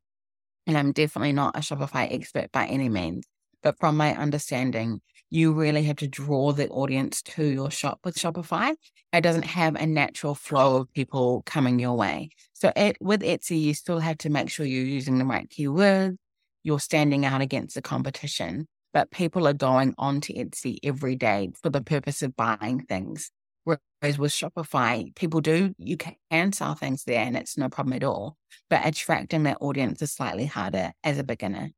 and 0.66 0.79
I'm 0.79 0.92
definitely 0.92 1.33
not 1.33 1.57
a 1.57 1.61
Shopify 1.61 2.12
expert 2.12 2.53
by 2.53 2.66
any 2.66 2.88
means, 2.88 3.25
but 3.62 3.79
from 3.79 3.97
my 3.97 4.14
understanding, 4.14 5.01
you 5.29 5.53
really 5.53 5.83
have 5.85 5.97
to 5.97 6.09
draw 6.09 6.53
the 6.53 6.69
audience 6.69 7.23
to 7.23 7.45
your 7.45 7.71
shop 7.71 7.99
with 8.05 8.16
Shopify. 8.16 8.75
It 9.12 9.23
doesn't 9.23 9.45
have 9.45 9.75
a 9.75 9.87
natural 9.87 10.37
flow 10.37 10.77
of 10.77 10.92
people 10.92 11.42
coming 11.47 11.81
your 11.81 11.97
way. 11.97 12.31
So 12.53 12.73
it, 12.77 12.97
with 13.01 13.23
Etsy, 13.23 13.61
you 13.61 13.75
still 13.75 13.99
have 13.99 14.19
to 14.19 14.31
make 14.31 14.51
sure 14.51 14.66
you're 14.66 14.85
using 14.85 15.19
the 15.19 15.25
right 15.25 15.49
keywords, 15.49 16.16
you're 16.62 16.81
standing 16.81 17.25
out 17.25 17.40
against 17.40 17.75
the 17.75 17.83
competition 17.83 18.69
but 18.97 19.11
people 19.11 19.47
are 19.47 19.53
going 19.53 19.95
onto 19.99 20.33
Etsy 20.33 20.79
every 20.83 21.17
day 21.17 21.51
for 21.63 21.69
the 21.69 21.83
purpose 21.83 22.23
of 22.23 22.35
buying 22.35 22.87
things. 22.89 23.31
Whereas 23.65 24.19
with 24.19 24.33
Shopify, 24.33 25.15
people 25.15 25.43
do, 25.43 25.75
you 25.77 25.99
can 25.99 26.53
sell 26.55 26.75
things 26.75 27.05
there 27.05 27.21
and 27.21 27.37
it's 27.37 27.59
no 27.59 27.69
problem 27.69 27.93
at 27.93 28.03
all. 28.03 28.39
But 28.71 28.87
attracting 28.87 29.43
that 29.43 29.59
audience 29.61 30.01
is 30.01 30.13
slightly 30.13 30.47
harder 30.47 30.93
as 31.05 31.19
a 31.19 31.25
beginner. 31.25 31.73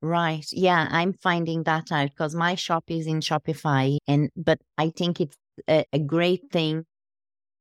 Right. 0.00 0.46
Yeah, 0.52 0.86
I'm 0.88 1.12
finding 1.12 1.64
that 1.64 1.90
out 1.90 2.10
because 2.10 2.36
my 2.36 2.54
shop 2.54 2.84
is 2.86 3.08
in 3.08 3.18
Shopify 3.18 3.98
and 4.06 4.30
but 4.36 4.60
I 4.78 4.90
think 4.90 5.20
it's 5.20 5.36
a, 5.68 5.84
a 5.92 5.98
great 5.98 6.52
thing 6.52 6.84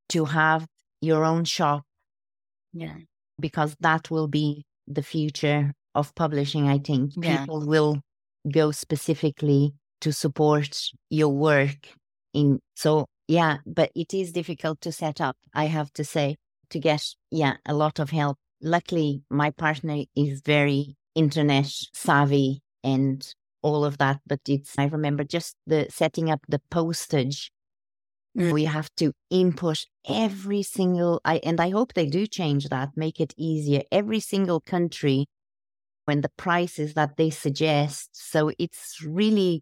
to 0.09 0.25
have 0.25 0.67
your 1.01 1.25
own 1.25 1.45
shop. 1.45 1.81
Yeah. 2.73 2.97
Because 3.39 3.75
that 3.79 4.11
will 4.11 4.27
be 4.27 4.67
the 4.85 5.01
future 5.01 5.73
of 5.95 6.13
publishing, 6.13 6.67
I 6.69 6.77
think. 6.77 7.13
Yeah. 7.17 7.39
People 7.39 7.65
will 7.65 8.03
go 8.51 8.71
specifically 8.71 9.73
to 10.01 10.13
support 10.13 10.79
your 11.09 11.29
work 11.29 11.89
in 12.33 12.59
so 12.75 13.05
yeah 13.27 13.57
but 13.65 13.91
it 13.95 14.13
is 14.13 14.31
difficult 14.31 14.79
to 14.81 14.91
set 14.91 15.19
up 15.19 15.35
i 15.53 15.65
have 15.65 15.91
to 15.91 16.03
say 16.03 16.35
to 16.69 16.79
get 16.79 17.03
yeah 17.31 17.55
a 17.65 17.73
lot 17.73 17.99
of 17.99 18.11
help. 18.11 18.37
Luckily 18.61 19.23
my 19.29 19.51
partner 19.51 20.03
is 20.15 20.41
very 20.45 20.95
internet 21.15 21.71
savvy 21.93 22.61
and 22.83 23.25
all 23.61 23.83
of 23.83 23.97
that 23.97 24.19
but 24.27 24.39
it's 24.47 24.77
i 24.77 24.85
remember 24.85 25.23
just 25.23 25.55
the 25.65 25.87
setting 25.89 26.29
up 26.29 26.41
the 26.47 26.61
postage. 26.69 27.51
Mm. 28.37 28.53
we 28.53 28.65
have 28.65 28.89
to 28.95 29.11
input 29.31 29.85
every 30.07 30.61
single 30.61 31.19
i 31.25 31.37
and 31.43 31.59
i 31.59 31.71
hope 31.71 31.93
they 31.93 32.05
do 32.05 32.27
change 32.27 32.69
that 32.69 32.89
make 32.95 33.19
it 33.19 33.33
easier. 33.37 33.81
Every 33.91 34.19
single 34.19 34.59
country 34.59 35.25
and 36.09 36.23
the 36.23 36.31
prices 36.37 36.93
that 36.95 37.17
they 37.17 37.29
suggest. 37.29 38.09
So 38.13 38.51
it's 38.59 39.03
really 39.05 39.61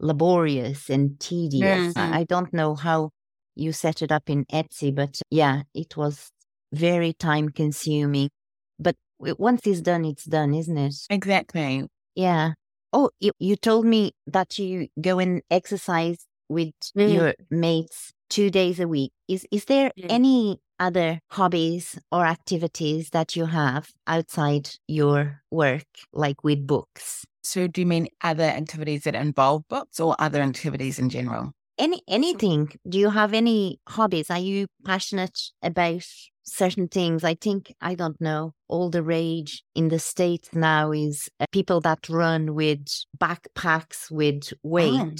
laborious 0.00 0.88
and 0.88 1.18
tedious. 1.20 1.94
Mm-hmm. 1.94 2.14
I 2.14 2.24
don't 2.24 2.52
know 2.52 2.74
how 2.74 3.10
you 3.54 3.72
set 3.72 4.02
it 4.02 4.12
up 4.12 4.30
in 4.30 4.44
Etsy, 4.46 4.94
but 4.94 5.20
yeah, 5.30 5.62
it 5.74 5.96
was 5.96 6.30
very 6.72 7.12
time 7.12 7.50
consuming. 7.50 8.30
But 8.78 8.96
once 9.18 9.66
it's 9.66 9.80
done, 9.80 10.04
it's 10.04 10.24
done, 10.24 10.54
isn't 10.54 10.78
it? 10.78 10.94
Exactly. 11.10 11.86
Yeah. 12.14 12.52
Oh, 12.92 13.10
you, 13.20 13.32
you 13.38 13.56
told 13.56 13.84
me 13.84 14.12
that 14.26 14.58
you 14.58 14.88
go 15.00 15.18
and 15.18 15.42
exercise 15.50 16.26
with 16.48 16.72
mm. 16.96 17.12
your 17.12 17.34
mates 17.50 18.12
two 18.28 18.50
days 18.50 18.80
a 18.80 18.88
week. 18.88 19.12
Is 19.28 19.46
is 19.50 19.64
there 19.66 19.90
any 20.08 20.60
other 20.78 21.20
hobbies 21.30 21.98
or 22.12 22.24
activities 22.24 23.10
that 23.10 23.36
you 23.36 23.46
have 23.46 23.90
outside 24.06 24.70
your 24.86 25.42
work, 25.50 25.86
like 26.12 26.44
with 26.44 26.66
books? 26.66 27.24
So, 27.42 27.66
do 27.66 27.80
you 27.80 27.86
mean 27.86 28.08
other 28.22 28.44
activities 28.44 29.04
that 29.04 29.14
involve 29.14 29.62
books 29.68 30.00
or 30.00 30.14
other 30.18 30.40
activities 30.40 30.98
in 30.98 31.08
general? 31.08 31.52
Any 31.78 32.02
anything? 32.08 32.72
Do 32.88 32.98
you 32.98 33.10
have 33.10 33.32
any 33.32 33.78
hobbies? 33.88 34.30
Are 34.30 34.38
you 34.38 34.66
passionate 34.84 35.38
about 35.62 36.04
certain 36.44 36.88
things? 36.88 37.24
I 37.24 37.34
think 37.34 37.74
I 37.80 37.94
don't 37.94 38.20
know. 38.20 38.52
All 38.68 38.90
the 38.90 39.02
rage 39.02 39.62
in 39.74 39.88
the 39.88 39.98
states 39.98 40.50
now 40.52 40.92
is 40.92 41.28
uh, 41.38 41.46
people 41.52 41.80
that 41.82 42.08
run 42.08 42.54
with 42.54 42.86
backpacks 43.16 44.10
with 44.10 44.52
weight. 44.62 45.00
Oh 45.00 45.12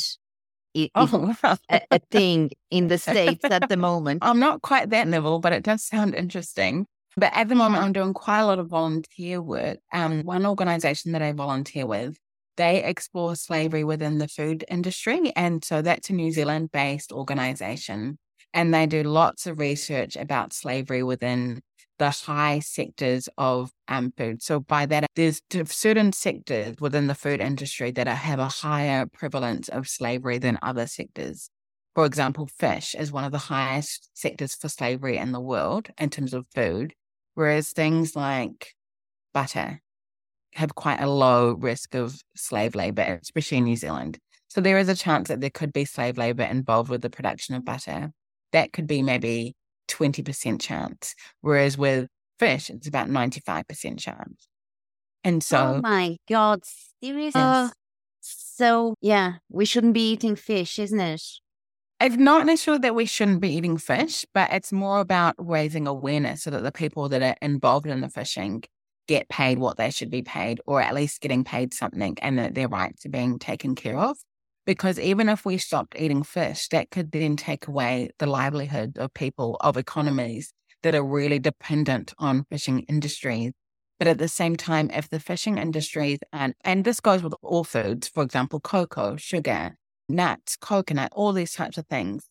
it, 0.84 0.90
oh, 0.94 1.34
a, 1.42 1.80
a, 1.90 1.98
thing 2.10 2.50
in 2.70 2.88
the 2.88 2.98
States 2.98 3.44
at 3.44 3.68
the 3.68 3.76
moment. 3.88 4.20
I'm 4.22 4.38
not 4.38 4.62
quite 4.62 4.90
that 4.90 5.08
level, 5.08 5.40
but 5.40 5.52
it 5.52 5.62
does 5.62 5.84
sound 5.84 6.14
interesting. 6.14 6.86
But 7.16 7.32
at 7.34 7.48
the 7.48 7.54
moment, 7.54 7.82
I'm 7.82 7.92
doing 7.92 8.14
quite 8.14 8.40
a 8.40 8.46
lot 8.46 8.58
of 8.58 8.68
volunteer 8.68 9.42
work. 9.42 9.78
Um, 9.92 10.22
one 10.22 10.46
organization 10.46 11.12
that 11.12 11.22
I 11.22 11.32
volunteer 11.32 11.84
with, 11.84 12.16
they 12.56 12.84
explore 12.84 13.34
slavery 13.34 13.82
within 13.82 14.18
the 14.18 14.28
food 14.28 14.64
industry. 14.68 15.32
And 15.34 15.64
so 15.64 15.82
that's 15.82 16.10
a 16.10 16.12
New 16.12 16.30
Zealand 16.30 16.70
based 16.70 17.10
organization. 17.10 18.18
And 18.54 18.72
they 18.72 18.86
do 18.86 19.02
lots 19.02 19.46
of 19.46 19.58
research 19.58 20.16
about 20.16 20.52
slavery 20.52 21.02
within 21.02 21.60
the 21.98 22.10
high 22.10 22.60
sectors 22.60 23.28
of 23.36 23.70
um, 23.88 24.12
food. 24.16 24.42
So 24.42 24.60
by 24.60 24.86
that, 24.86 25.06
there's 25.16 25.40
certain 25.66 26.12
sectors 26.12 26.76
within 26.80 27.06
the 27.06 27.14
food 27.14 27.40
industry 27.40 27.90
that 27.92 28.06
have 28.06 28.38
a 28.38 28.48
higher 28.48 29.06
prevalence 29.06 29.68
of 29.68 29.88
slavery 29.88 30.38
than 30.38 30.58
other 30.62 30.86
sectors. 30.86 31.50
For 31.94 32.06
example, 32.06 32.46
fish 32.46 32.94
is 32.94 33.10
one 33.10 33.24
of 33.24 33.32
the 33.32 33.38
highest 33.38 34.10
sectors 34.14 34.54
for 34.54 34.68
slavery 34.68 35.16
in 35.16 35.32
the 35.32 35.40
world 35.40 35.88
in 35.98 36.10
terms 36.10 36.32
of 36.32 36.46
food, 36.54 36.94
whereas 37.34 37.70
things 37.70 38.14
like 38.14 38.74
butter 39.34 39.80
have 40.54 40.74
quite 40.74 41.00
a 41.00 41.10
low 41.10 41.52
risk 41.52 41.94
of 41.94 42.20
slave 42.36 42.74
labor, 42.74 43.18
especially 43.20 43.58
in 43.58 43.64
New 43.64 43.76
Zealand. 43.76 44.18
So 44.48 44.60
there 44.60 44.78
is 44.78 44.88
a 44.88 44.94
chance 44.94 45.28
that 45.28 45.40
there 45.40 45.50
could 45.50 45.72
be 45.72 45.84
slave 45.84 46.16
labor 46.16 46.44
involved 46.44 46.88
with 46.88 47.02
the 47.02 47.10
production 47.10 47.54
of 47.54 47.64
butter. 47.64 48.12
That 48.52 48.72
could 48.72 48.86
be 48.86 49.02
maybe 49.02 49.54
20% 49.88 50.60
chance. 50.60 51.14
Whereas 51.40 51.76
with 51.76 52.08
fish, 52.38 52.70
it's 52.70 52.86
about 52.86 53.08
95% 53.08 53.98
chance. 53.98 54.48
And 55.24 55.42
so. 55.42 55.74
Oh 55.76 55.80
my 55.82 56.16
God. 56.28 56.60
Seriously? 57.02 57.40
Uh, 57.40 57.68
so, 58.20 58.94
yeah, 59.00 59.34
we 59.50 59.64
shouldn't 59.64 59.94
be 59.94 60.12
eating 60.12 60.36
fish, 60.36 60.78
isn't 60.78 61.00
it? 61.00 61.22
It's 62.00 62.16
not 62.16 62.46
necessarily 62.46 62.80
that 62.82 62.94
we 62.94 63.06
shouldn't 63.06 63.40
be 63.40 63.54
eating 63.54 63.76
fish, 63.76 64.24
but 64.32 64.52
it's 64.52 64.72
more 64.72 65.00
about 65.00 65.34
raising 65.38 65.88
awareness 65.88 66.42
so 66.44 66.50
that 66.50 66.62
the 66.62 66.70
people 66.70 67.08
that 67.08 67.22
are 67.22 67.36
involved 67.42 67.86
in 67.86 68.00
the 68.00 68.08
fishing 68.08 68.62
get 69.08 69.28
paid 69.28 69.58
what 69.58 69.76
they 69.76 69.90
should 69.90 70.10
be 70.10 70.22
paid, 70.22 70.60
or 70.66 70.80
at 70.80 70.94
least 70.94 71.20
getting 71.20 71.42
paid 71.42 71.74
something 71.74 72.16
and 72.20 72.38
that 72.38 72.54
their 72.54 72.68
rights 72.68 73.04
are 73.06 73.10
being 73.10 73.38
taken 73.38 73.74
care 73.74 73.98
of. 73.98 74.16
Because 74.68 74.98
even 74.98 75.30
if 75.30 75.46
we 75.46 75.56
stopped 75.56 75.96
eating 75.98 76.22
fish, 76.22 76.68
that 76.68 76.90
could 76.90 77.10
then 77.10 77.36
take 77.36 77.66
away 77.68 78.10
the 78.18 78.26
livelihood 78.26 78.98
of 78.98 79.14
people, 79.14 79.56
of 79.62 79.78
economies 79.78 80.52
that 80.82 80.94
are 80.94 81.02
really 81.02 81.38
dependent 81.38 82.12
on 82.18 82.44
fishing 82.50 82.80
industries. 82.80 83.52
But 83.98 84.08
at 84.08 84.18
the 84.18 84.28
same 84.28 84.56
time, 84.56 84.90
if 84.92 85.08
the 85.08 85.20
fishing 85.20 85.56
industries, 85.56 86.18
and, 86.34 86.52
and 86.64 86.84
this 86.84 87.00
goes 87.00 87.22
with 87.22 87.32
all 87.40 87.64
foods, 87.64 88.08
for 88.08 88.22
example, 88.22 88.60
cocoa, 88.60 89.16
sugar, 89.16 89.78
nuts, 90.06 90.54
coconut, 90.56 91.14
all 91.14 91.32
these 91.32 91.54
types 91.54 91.78
of 91.78 91.86
things, 91.86 92.28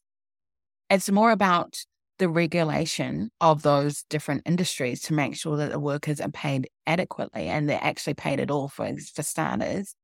it's 0.92 1.10
more 1.10 1.32
about 1.32 1.86
the 2.20 2.30
regulation 2.30 3.32
of 3.42 3.64
those 3.64 4.04
different 4.12 4.44
industries 4.46 5.02
to 5.02 5.14
make 5.16 5.36
sure 5.36 5.58
that 5.58 5.72
the 5.72 5.80
workers 5.80 6.22
are 6.22 6.30
paid 6.30 6.70
adequately 6.86 7.48
and 7.48 7.68
they're 7.68 7.80
actually 7.82 8.14
paid 8.14 8.40
at 8.40 8.52
all 8.52 8.68
for, 8.68 8.96
for 9.16 9.24
starters. 9.24 9.96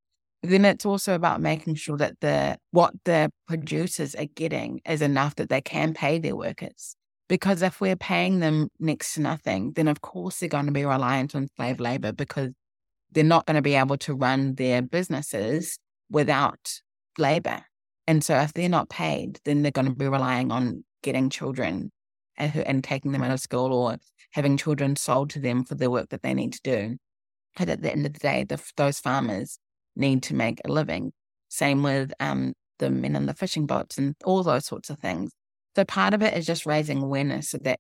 Then 0.43 0.65
it's 0.65 0.85
also 0.85 1.15
about 1.15 1.39
making 1.39 1.75
sure 1.75 1.97
that 1.97 2.19
the 2.19 2.57
what 2.71 2.93
the 3.05 3.31
producers 3.47 4.13
are 4.13 4.25
getting 4.25 4.81
is 4.85 5.01
enough 5.01 5.35
that 5.35 5.49
they 5.49 5.61
can 5.61 5.93
pay 5.93 6.19
their 6.19 6.35
workers. 6.35 6.97
Because 7.29 7.61
if 7.61 7.79
we're 7.79 7.95
paying 7.95 8.39
them 8.39 8.67
next 8.77 9.13
to 9.13 9.21
nothing, 9.21 9.71
then 9.71 9.87
of 9.87 10.01
course 10.01 10.39
they're 10.39 10.49
going 10.49 10.65
to 10.65 10.73
be 10.73 10.83
reliant 10.83 11.33
on 11.33 11.47
slave 11.55 11.79
labor 11.79 12.11
because 12.11 12.49
they're 13.11 13.23
not 13.23 13.45
going 13.45 13.55
to 13.55 13.61
be 13.61 13.75
able 13.75 13.97
to 13.99 14.13
run 14.13 14.55
their 14.55 14.81
businesses 14.81 15.79
without 16.09 16.81
labor. 17.17 17.63
And 18.05 18.21
so 18.21 18.35
if 18.39 18.53
they're 18.53 18.67
not 18.67 18.89
paid, 18.89 19.39
then 19.45 19.61
they're 19.61 19.71
going 19.71 19.87
to 19.87 19.95
be 19.95 20.07
relying 20.07 20.51
on 20.51 20.83
getting 21.03 21.29
children 21.29 21.91
uh, 22.37 22.49
and, 22.53 22.67
and 22.67 22.83
taking 22.83 23.13
them 23.13 23.23
out 23.23 23.31
of 23.31 23.39
school 23.39 23.71
or 23.71 23.97
having 24.31 24.57
children 24.57 24.95
sold 24.97 25.29
to 25.29 25.39
them 25.39 25.63
for 25.63 25.75
the 25.75 25.89
work 25.89 26.09
that 26.09 26.21
they 26.21 26.33
need 26.33 26.51
to 26.53 26.61
do. 26.63 26.97
But 27.57 27.69
at 27.69 27.81
the 27.81 27.91
end 27.91 28.05
of 28.05 28.13
the 28.13 28.19
day, 28.19 28.43
the, 28.43 28.61
those 28.75 28.99
farmers 28.99 29.57
need 29.95 30.23
to 30.23 30.35
make 30.35 30.59
a 30.65 30.71
living. 30.71 31.11
Same 31.49 31.83
with 31.83 32.13
um, 32.19 32.53
the 32.79 32.89
men 32.89 33.15
in 33.15 33.25
the 33.25 33.33
fishing 33.33 33.65
boats 33.65 33.97
and 33.97 34.15
all 34.23 34.43
those 34.43 34.65
sorts 34.65 34.89
of 34.89 34.99
things. 34.99 35.31
So 35.75 35.85
part 35.85 36.13
of 36.13 36.21
it 36.21 36.35
is 36.35 36.45
just 36.45 36.65
raising 36.65 37.01
awareness 37.01 37.49
so 37.49 37.57
that 37.59 37.79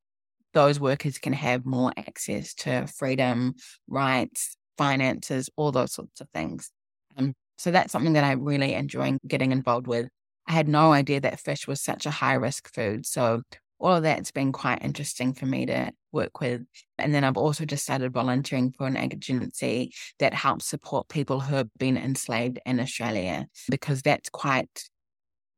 those 0.53 0.79
workers 0.79 1.17
can 1.17 1.33
have 1.33 1.65
more 1.65 1.91
access 1.97 2.53
to 2.53 2.87
freedom, 2.87 3.55
rights, 3.87 4.55
finances, 4.77 5.49
all 5.55 5.71
those 5.71 5.93
sorts 5.93 6.21
of 6.21 6.29
things. 6.33 6.69
Um, 7.17 7.33
so 7.57 7.71
that's 7.71 7.91
something 7.91 8.13
that 8.13 8.23
I 8.23 8.33
really 8.33 8.73
enjoy 8.73 9.17
getting 9.27 9.51
involved 9.51 9.87
with. 9.87 10.07
I 10.47 10.53
had 10.53 10.67
no 10.67 10.91
idea 10.91 11.21
that 11.21 11.39
fish 11.39 11.67
was 11.67 11.81
such 11.81 12.05
a 12.05 12.11
high 12.11 12.33
risk 12.33 12.73
food. 12.73 13.05
So 13.05 13.41
all 13.79 13.95
of 13.95 14.03
that's 14.03 14.31
been 14.31 14.51
quite 14.51 14.83
interesting 14.83 15.33
for 15.33 15.45
me 15.45 15.65
to 15.67 15.91
work 16.13 16.39
with. 16.39 16.61
And 16.97 17.13
then 17.13 17.23
I've 17.23 17.37
also 17.37 17.65
just 17.65 17.83
started 17.83 18.13
volunteering 18.13 18.71
for 18.71 18.87
an 18.87 18.95
agency 18.95 19.93
that 20.19 20.33
helps 20.33 20.65
support 20.65 21.09
people 21.09 21.41
who 21.41 21.55
have 21.55 21.69
been 21.77 21.97
enslaved 21.97 22.59
in 22.65 22.79
Australia, 22.79 23.47
because 23.69 24.01
that's 24.01 24.29
quite 24.29 24.89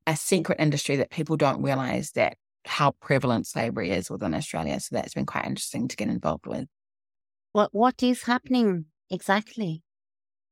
a 0.07 0.15
secret 0.15 0.59
industry 0.59 0.95
that 0.95 1.11
people 1.11 1.37
don't 1.37 1.61
realize 1.61 2.11
that 2.11 2.37
how 2.65 2.91
prevalent 3.01 3.45
slavery 3.45 3.91
is 3.91 4.09
within 4.09 4.33
Australia. 4.33 4.79
So 4.79 4.95
that's 4.95 5.13
been 5.13 5.25
quite 5.25 5.45
interesting 5.45 5.87
to 5.87 5.95
get 5.95 6.07
involved 6.07 6.47
with. 6.47 6.67
What 7.51 7.73
what 7.73 8.01
is 8.01 8.23
happening 8.23 8.85
exactly? 9.09 9.83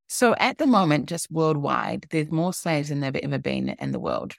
So 0.08 0.36
at 0.36 0.58
the 0.58 0.68
moment, 0.68 1.10
just 1.10 1.32
worldwide, 1.32 2.06
there's 2.12 2.32
more 2.32 2.54
slaves 2.54 2.90
than 2.90 3.00
there've 3.00 3.16
ever 3.16 3.40
been 3.40 3.70
in 3.70 3.92
the 3.92 4.00
world. 4.00 4.36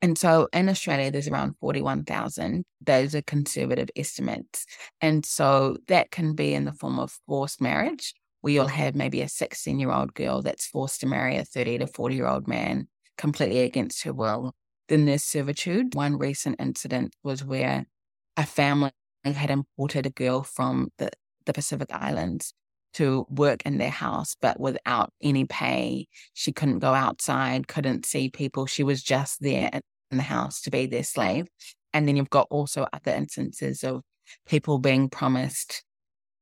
And 0.00 0.16
so 0.16 0.48
in 0.52 0.68
Australia, 0.68 1.10
there's 1.10 1.28
around 1.28 1.54
41,000. 1.60 2.64
Those 2.80 3.14
are 3.14 3.22
conservative 3.22 3.88
estimates. 3.96 4.64
And 5.00 5.26
so 5.26 5.76
that 5.88 6.10
can 6.10 6.34
be 6.34 6.54
in 6.54 6.64
the 6.64 6.72
form 6.72 6.98
of 6.98 7.18
forced 7.26 7.60
marriage, 7.60 8.14
where 8.40 8.52
you'll 8.52 8.68
have 8.68 8.94
maybe 8.94 9.22
a 9.22 9.28
16 9.28 9.78
year 9.78 9.90
old 9.90 10.14
girl 10.14 10.40
that's 10.42 10.66
forced 10.66 11.00
to 11.00 11.06
marry 11.06 11.36
a 11.36 11.44
30 11.44 11.78
to 11.78 11.86
40 11.86 12.14
year 12.14 12.26
old 12.26 12.46
man 12.46 12.88
completely 13.16 13.60
against 13.60 14.04
her 14.04 14.12
will. 14.12 14.54
Then 14.88 15.04
there's 15.04 15.24
servitude. 15.24 15.94
One 15.94 16.16
recent 16.16 16.56
incident 16.60 17.14
was 17.22 17.44
where 17.44 17.86
a 18.36 18.46
family 18.46 18.92
had 19.24 19.50
imported 19.50 20.06
a 20.06 20.10
girl 20.10 20.42
from 20.42 20.90
the, 20.98 21.10
the 21.44 21.52
Pacific 21.52 21.88
Islands 21.92 22.54
to 22.98 23.26
work 23.30 23.62
in 23.64 23.78
their 23.78 23.90
house, 23.90 24.36
but 24.40 24.60
without 24.60 25.12
any 25.22 25.44
pay. 25.44 26.08
She 26.34 26.52
couldn't 26.52 26.80
go 26.80 26.94
outside, 26.94 27.68
couldn't 27.68 28.06
see 28.06 28.28
people. 28.28 28.66
She 28.66 28.82
was 28.82 29.02
just 29.02 29.40
there 29.40 29.70
in 30.10 30.16
the 30.16 30.22
house 30.22 30.60
to 30.62 30.70
be 30.70 30.86
their 30.86 31.04
slave. 31.04 31.46
And 31.92 32.06
then 32.06 32.16
you've 32.16 32.30
got 32.30 32.48
also 32.50 32.86
other 32.92 33.12
instances 33.12 33.82
of 33.82 34.02
people 34.46 34.78
being 34.78 35.08
promised 35.08 35.82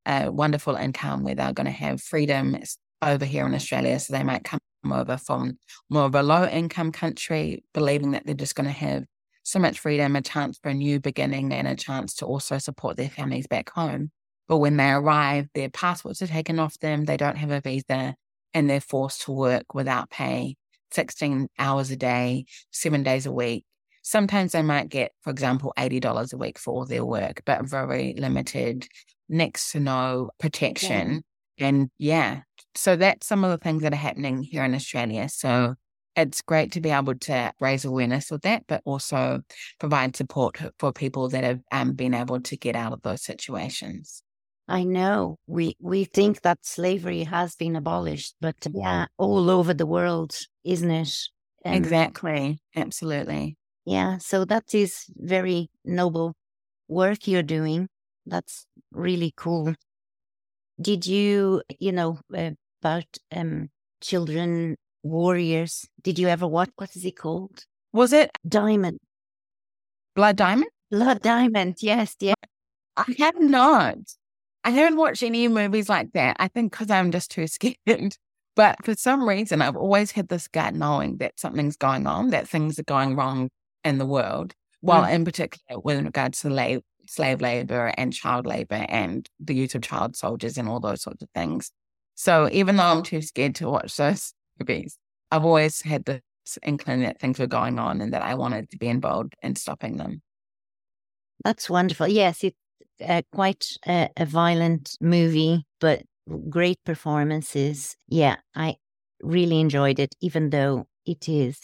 a 0.06 0.30
wonderful 0.30 0.76
income 0.76 1.24
where 1.24 1.34
they're 1.34 1.52
going 1.52 1.66
to 1.66 1.70
have 1.70 2.00
freedom 2.00 2.56
over 3.02 3.24
here 3.24 3.44
in 3.46 3.54
Australia. 3.54 3.98
So 3.98 4.12
they 4.12 4.22
might 4.22 4.44
come 4.44 4.60
over 4.90 5.16
from 5.16 5.58
more 5.90 6.04
of 6.04 6.14
a 6.14 6.22
low 6.22 6.46
income 6.46 6.92
country, 6.92 7.64
believing 7.74 8.12
that 8.12 8.24
they're 8.24 8.34
just 8.34 8.54
going 8.54 8.68
to 8.68 8.72
have 8.72 9.04
so 9.42 9.58
much 9.58 9.80
freedom, 9.80 10.16
a 10.16 10.22
chance 10.22 10.58
for 10.58 10.70
a 10.70 10.74
new 10.74 11.00
beginning, 11.00 11.52
and 11.52 11.68
a 11.68 11.74
chance 11.74 12.14
to 12.14 12.26
also 12.26 12.58
support 12.58 12.96
their 12.96 13.08
families 13.08 13.46
back 13.46 13.70
home. 13.70 14.10
But 14.48 14.58
when 14.58 14.76
they 14.76 14.90
arrive, 14.90 15.48
their 15.54 15.70
passports 15.70 16.22
are 16.22 16.26
taken 16.26 16.58
off 16.58 16.78
them, 16.78 17.04
they 17.04 17.16
don't 17.16 17.36
have 17.36 17.50
a 17.50 17.60
visa, 17.60 18.14
and 18.54 18.70
they're 18.70 18.80
forced 18.80 19.22
to 19.22 19.32
work 19.32 19.74
without 19.74 20.10
pay 20.10 20.56
16 20.92 21.48
hours 21.58 21.90
a 21.90 21.96
day, 21.96 22.46
seven 22.70 23.02
days 23.02 23.26
a 23.26 23.32
week. 23.32 23.64
Sometimes 24.02 24.52
they 24.52 24.62
might 24.62 24.88
get, 24.88 25.12
for 25.22 25.30
example, 25.30 25.72
$80 25.76 26.32
a 26.32 26.36
week 26.36 26.58
for 26.58 26.72
all 26.72 26.86
their 26.86 27.04
work, 27.04 27.42
but 27.44 27.64
very 27.64 28.14
limited, 28.16 28.86
next 29.28 29.72
to 29.72 29.80
no 29.80 30.30
protection. 30.38 31.22
Yeah. 31.56 31.68
And 31.68 31.90
yeah, 31.98 32.40
so 32.74 32.96
that's 32.96 33.26
some 33.26 33.42
of 33.44 33.50
the 33.50 33.58
things 33.58 33.82
that 33.82 33.92
are 33.92 33.96
happening 33.96 34.42
here 34.42 34.64
in 34.64 34.74
Australia. 34.74 35.28
So 35.28 35.74
it's 36.14 36.40
great 36.40 36.72
to 36.72 36.80
be 36.80 36.90
able 36.90 37.14
to 37.14 37.52
raise 37.60 37.84
awareness 37.84 38.30
of 38.30 38.42
that, 38.42 38.64
but 38.66 38.80
also 38.84 39.40
provide 39.78 40.16
support 40.16 40.58
for 40.78 40.92
people 40.92 41.28
that 41.30 41.44
have 41.44 41.60
um, 41.72 41.92
been 41.92 42.14
able 42.14 42.40
to 42.40 42.56
get 42.56 42.76
out 42.76 42.92
of 42.92 43.02
those 43.02 43.22
situations. 43.22 44.22
I 44.68 44.82
know 44.82 45.38
we 45.46 45.76
we 45.80 46.04
think 46.04 46.42
that 46.42 46.66
slavery 46.66 47.24
has 47.24 47.54
been 47.54 47.76
abolished, 47.76 48.34
but 48.40 48.56
yeah, 48.72 49.06
all 49.16 49.48
over 49.50 49.72
the 49.72 49.86
world, 49.86 50.36
isn't 50.64 50.90
it? 50.90 51.14
exactly. 51.64 52.58
Absolutely. 52.74 53.56
Yeah. 53.84 54.18
So 54.18 54.44
that 54.44 54.74
is 54.74 55.04
very 55.16 55.68
noble 55.84 56.34
work 56.88 57.26
you're 57.26 57.42
doing. 57.42 57.88
That's 58.26 58.66
really 58.92 59.32
cool. 59.36 59.74
Did 60.80 61.06
you, 61.06 61.62
you 61.78 61.92
know, 61.92 62.18
uh, 62.36 62.50
about 62.82 63.06
um, 63.34 63.70
children 64.00 64.76
warriors? 65.02 65.86
Did 66.02 66.18
you 66.18 66.28
ever 66.28 66.46
watch? 66.46 66.70
What 66.76 66.94
is 66.96 67.04
it 67.04 67.16
called? 67.16 67.64
Was 67.92 68.12
it 68.12 68.30
Diamond? 68.46 68.98
Blood 70.14 70.36
Diamond? 70.36 70.70
Blood 70.90 71.22
Diamond. 71.22 71.76
Yes. 71.80 72.16
Yeah. 72.20 72.34
I 72.96 73.14
have 73.18 73.40
not. 73.40 73.98
I 74.66 74.70
haven't 74.70 74.98
watched 74.98 75.22
any 75.22 75.46
movies 75.46 75.88
like 75.88 76.12
that. 76.14 76.36
I 76.40 76.48
think 76.48 76.72
because 76.72 76.90
I'm 76.90 77.12
just 77.12 77.30
too 77.30 77.46
scared. 77.46 78.16
But 78.56 78.84
for 78.84 78.96
some 78.96 79.28
reason, 79.28 79.62
I've 79.62 79.76
always 79.76 80.10
had 80.10 80.26
this 80.26 80.48
gut 80.48 80.74
knowing 80.74 81.18
that 81.18 81.38
something's 81.38 81.76
going 81.76 82.08
on, 82.08 82.30
that 82.30 82.48
things 82.48 82.76
are 82.80 82.84
going 82.84 83.14
wrong 83.14 83.48
in 83.84 83.98
the 83.98 84.06
world. 84.06 84.54
Well, 84.82 85.04
mm. 85.04 85.12
in 85.12 85.24
particular, 85.24 85.80
with 85.80 86.04
regards 86.04 86.40
to 86.40 86.50
la- 86.50 86.78
slave 87.06 87.40
labor 87.40 87.92
and 87.96 88.12
child 88.12 88.44
labor 88.44 88.84
and 88.88 89.28
the 89.38 89.54
use 89.54 89.76
of 89.76 89.82
child 89.82 90.16
soldiers 90.16 90.58
and 90.58 90.68
all 90.68 90.80
those 90.80 91.02
sorts 91.02 91.22
of 91.22 91.28
things. 91.32 91.70
So 92.16 92.48
even 92.50 92.76
though 92.76 92.86
I'm 92.86 93.04
too 93.04 93.22
scared 93.22 93.54
to 93.56 93.70
watch 93.70 93.96
those 93.96 94.32
movies, 94.58 94.98
I've 95.30 95.44
always 95.44 95.82
had 95.82 96.06
this 96.06 96.22
inkling 96.64 97.02
that 97.02 97.20
things 97.20 97.38
were 97.38 97.46
going 97.46 97.78
on 97.78 98.00
and 98.00 98.12
that 98.12 98.22
I 98.22 98.34
wanted 98.34 98.70
to 98.70 98.78
be 98.78 98.88
involved 98.88 99.34
in 99.42 99.54
stopping 99.54 99.96
them. 99.96 100.22
That's 101.44 101.70
wonderful. 101.70 102.08
Yes, 102.08 102.42
it, 102.42 102.56
uh, 103.06 103.22
quite 103.32 103.76
a, 103.86 104.08
a 104.16 104.26
violent 104.26 104.96
movie, 105.00 105.64
but 105.80 106.02
great 106.48 106.78
performances. 106.84 107.96
Yeah, 108.08 108.36
I 108.54 108.76
really 109.22 109.60
enjoyed 109.60 109.98
it, 109.98 110.14
even 110.20 110.50
though 110.50 110.86
it 111.04 111.28
is 111.28 111.58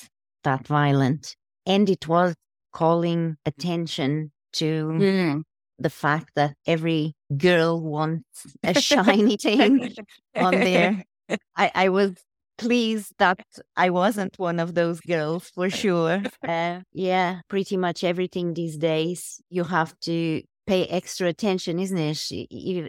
that 0.44 0.66
violent. 0.66 1.36
And 1.66 1.88
it 1.88 2.08
was 2.08 2.34
calling 2.72 3.36
attention 3.46 4.32
to 4.54 4.86
mm. 4.92 5.42
the 5.78 5.90
fact 5.90 6.30
that 6.36 6.56
every 6.66 7.14
girl 7.36 7.80
wants 7.80 8.46
a 8.62 8.74
shiny 8.80 9.36
thing 9.36 9.94
on 10.36 10.52
there. 10.52 11.04
I, 11.56 11.70
I 11.74 11.88
was 11.88 12.14
pleased 12.58 13.14
that 13.18 13.40
I 13.76 13.90
wasn't 13.90 14.38
one 14.38 14.60
of 14.60 14.74
those 14.74 15.00
girls 15.00 15.50
for 15.50 15.70
sure. 15.70 16.22
Uh, 16.46 16.80
yeah, 16.92 17.40
pretty 17.48 17.76
much 17.76 18.02
everything 18.02 18.52
these 18.54 18.76
days 18.76 19.40
you 19.48 19.62
have 19.62 19.98
to 20.00 20.42
pay 20.66 20.86
extra 20.86 21.28
attention, 21.28 21.78
isn't 21.78 21.98
it? 21.98 22.32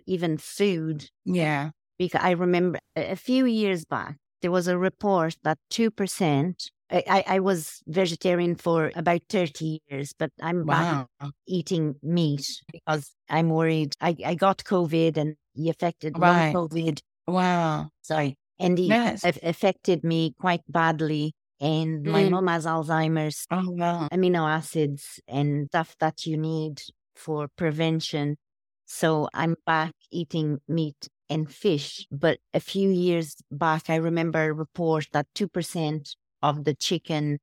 Even 0.06 0.38
food. 0.38 1.10
Yeah. 1.26 1.72
Because 1.98 2.22
I 2.24 2.32
remember 2.32 2.80
a 2.96 3.16
few 3.16 3.46
years 3.46 3.86
back, 3.86 4.18
there 4.42 4.52
was 4.52 4.68
a 4.68 4.78
report 4.78 5.38
that 5.44 5.58
2%. 5.72 6.70
I, 6.92 7.24
I 7.26 7.40
was 7.40 7.82
vegetarian 7.88 8.56
for 8.56 8.92
about 8.96 9.22
30 9.30 9.80
years, 9.90 10.14
but 10.18 10.32
I'm 10.42 10.66
wow. 10.66 11.08
back 11.20 11.32
eating 11.48 11.96
meat 12.04 12.46
because 12.72 13.12
I'm 13.30 13.50
worried. 13.50 13.96
I, 14.00 14.16
I 14.24 14.36
got 14.36 14.60
COVID 14.60 15.18
and 15.18 15.36
he 15.54 15.70
affected 15.70 16.20
right. 16.20 16.54
COVID. 16.54 17.00
Wow. 17.28 17.90
Sorry. 18.02 18.38
And 18.60 18.78
he 18.78 18.88
yes. 18.88 19.24
affected 19.24 20.04
me 20.04 20.36
quite 20.40 20.62
badly. 20.68 21.34
And 21.60 22.04
my 22.04 22.24
mm. 22.24 22.32
mom 22.32 22.48
has 22.48 22.66
Alzheimer's. 22.66 23.48
Oh, 23.50 23.70
wow. 23.70 24.08
Amino 24.12 24.48
acids 24.48 25.20
and 25.28 25.68
stuff 25.68 25.96
that 26.00 26.26
you 26.26 26.38
need 26.38 26.82
for 27.16 27.48
prevention. 27.56 28.38
So 28.86 29.30
I'm 29.34 29.56
back 29.66 29.94
eating 30.12 30.60
meat 30.68 31.08
and 31.30 31.52
fish. 31.52 32.06
But 32.12 32.40
a 32.54 32.60
few 32.60 32.90
years 32.90 33.36
back, 33.52 33.90
I 33.90 33.96
remember 33.96 34.44
a 34.44 34.54
report 34.54 35.08
that 35.14 35.28
2% 35.36 36.16
of 36.42 36.64
the 36.66 36.76
chicken 36.76 37.40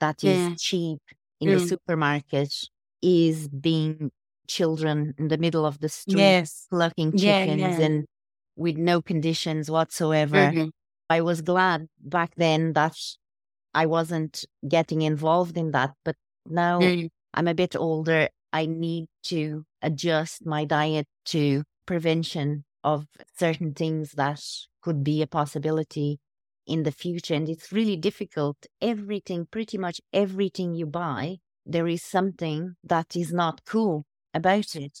that 0.00 0.24
is 0.24 0.38
yeah. 0.38 0.54
cheap 0.58 0.98
in 1.40 1.48
mm. 1.48 1.58
the 1.58 1.66
supermarket 1.66 2.52
is 3.00 3.48
being 3.48 4.10
children 4.48 5.14
in 5.18 5.28
the 5.28 5.38
middle 5.38 5.64
of 5.64 5.78
the 5.78 5.88
street 5.88 6.18
Yes. 6.18 6.66
plucking 6.70 7.12
chickens 7.16 7.60
yeah. 7.60 7.80
and 7.80 8.04
with 8.56 8.76
no 8.76 9.00
conditions 9.00 9.70
whatsoever. 9.70 10.50
Mhm. 10.52 10.70
I 11.08 11.20
was 11.20 11.40
glad 11.42 11.88
back 12.00 12.34
then 12.36 12.72
that 12.74 12.96
I 13.74 13.86
wasn't 13.86 14.44
getting 14.68 15.02
involved 15.02 15.56
in 15.56 15.70
that. 15.72 15.92
But 16.04 16.16
now 16.46 16.80
Mm. 16.80 17.08
I'm 17.34 17.48
a 17.48 17.54
bit 17.54 17.76
older. 17.76 18.28
I 18.52 18.66
need 18.66 19.06
to 19.24 19.64
adjust 19.80 20.44
my 20.46 20.64
diet 20.64 21.06
to 21.26 21.64
prevention 21.86 22.64
of 22.84 23.06
certain 23.38 23.74
things 23.74 24.12
that 24.12 24.40
could 24.82 25.04
be 25.04 25.22
a 25.22 25.26
possibility 25.26 26.18
in 26.66 26.82
the 26.82 26.92
future. 26.92 27.34
And 27.34 27.48
it's 27.48 27.72
really 27.72 27.96
difficult. 27.96 28.66
Everything, 28.80 29.46
pretty 29.50 29.78
much 29.78 30.00
everything 30.12 30.74
you 30.74 30.86
buy, 30.86 31.38
there 31.64 31.86
is 31.86 32.02
something 32.02 32.74
that 32.84 33.16
is 33.16 33.32
not 33.32 33.64
cool 33.64 34.04
about 34.34 34.74
it. 34.74 34.98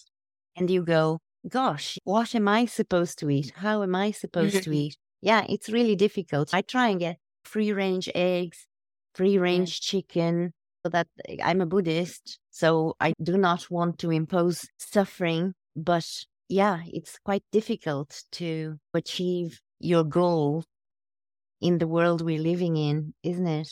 And 0.56 0.70
you 0.70 0.82
go, 0.82 1.20
gosh, 1.48 1.98
what 2.04 2.34
am 2.34 2.48
I 2.48 2.66
supposed 2.66 3.18
to 3.20 3.30
eat? 3.30 3.52
How 3.56 3.82
am 3.82 3.94
I 3.94 4.10
supposed 4.10 4.62
to 4.64 4.72
eat? 4.76 4.96
Yeah, 5.20 5.44
it's 5.48 5.68
really 5.68 5.96
difficult. 5.96 6.52
I 6.52 6.62
try 6.62 6.88
and 6.88 7.00
get 7.00 7.18
free 7.44 7.72
range 7.72 8.08
eggs, 8.14 8.66
free 9.14 9.38
range 9.38 9.80
chicken, 9.80 10.52
so 10.84 10.90
that 10.90 11.06
eh, 11.28 11.36
I'm 11.42 11.60
a 11.60 11.66
Buddhist. 11.66 12.38
So 12.52 12.94
I 13.00 13.14
do 13.20 13.36
not 13.36 13.70
want 13.70 13.98
to 14.00 14.10
impose 14.10 14.68
suffering. 14.78 15.54
But 15.74 16.06
yeah, 16.48 16.82
it's 16.86 17.18
quite 17.24 17.42
difficult 17.50 18.22
to 18.32 18.78
achieve 18.94 19.60
your 19.80 20.04
goal 20.04 20.64
in 21.60 21.78
the 21.78 21.88
world 21.88 22.20
we're 22.20 22.38
living 22.38 22.76
in, 22.76 23.14
isn't 23.22 23.46
it? 23.46 23.68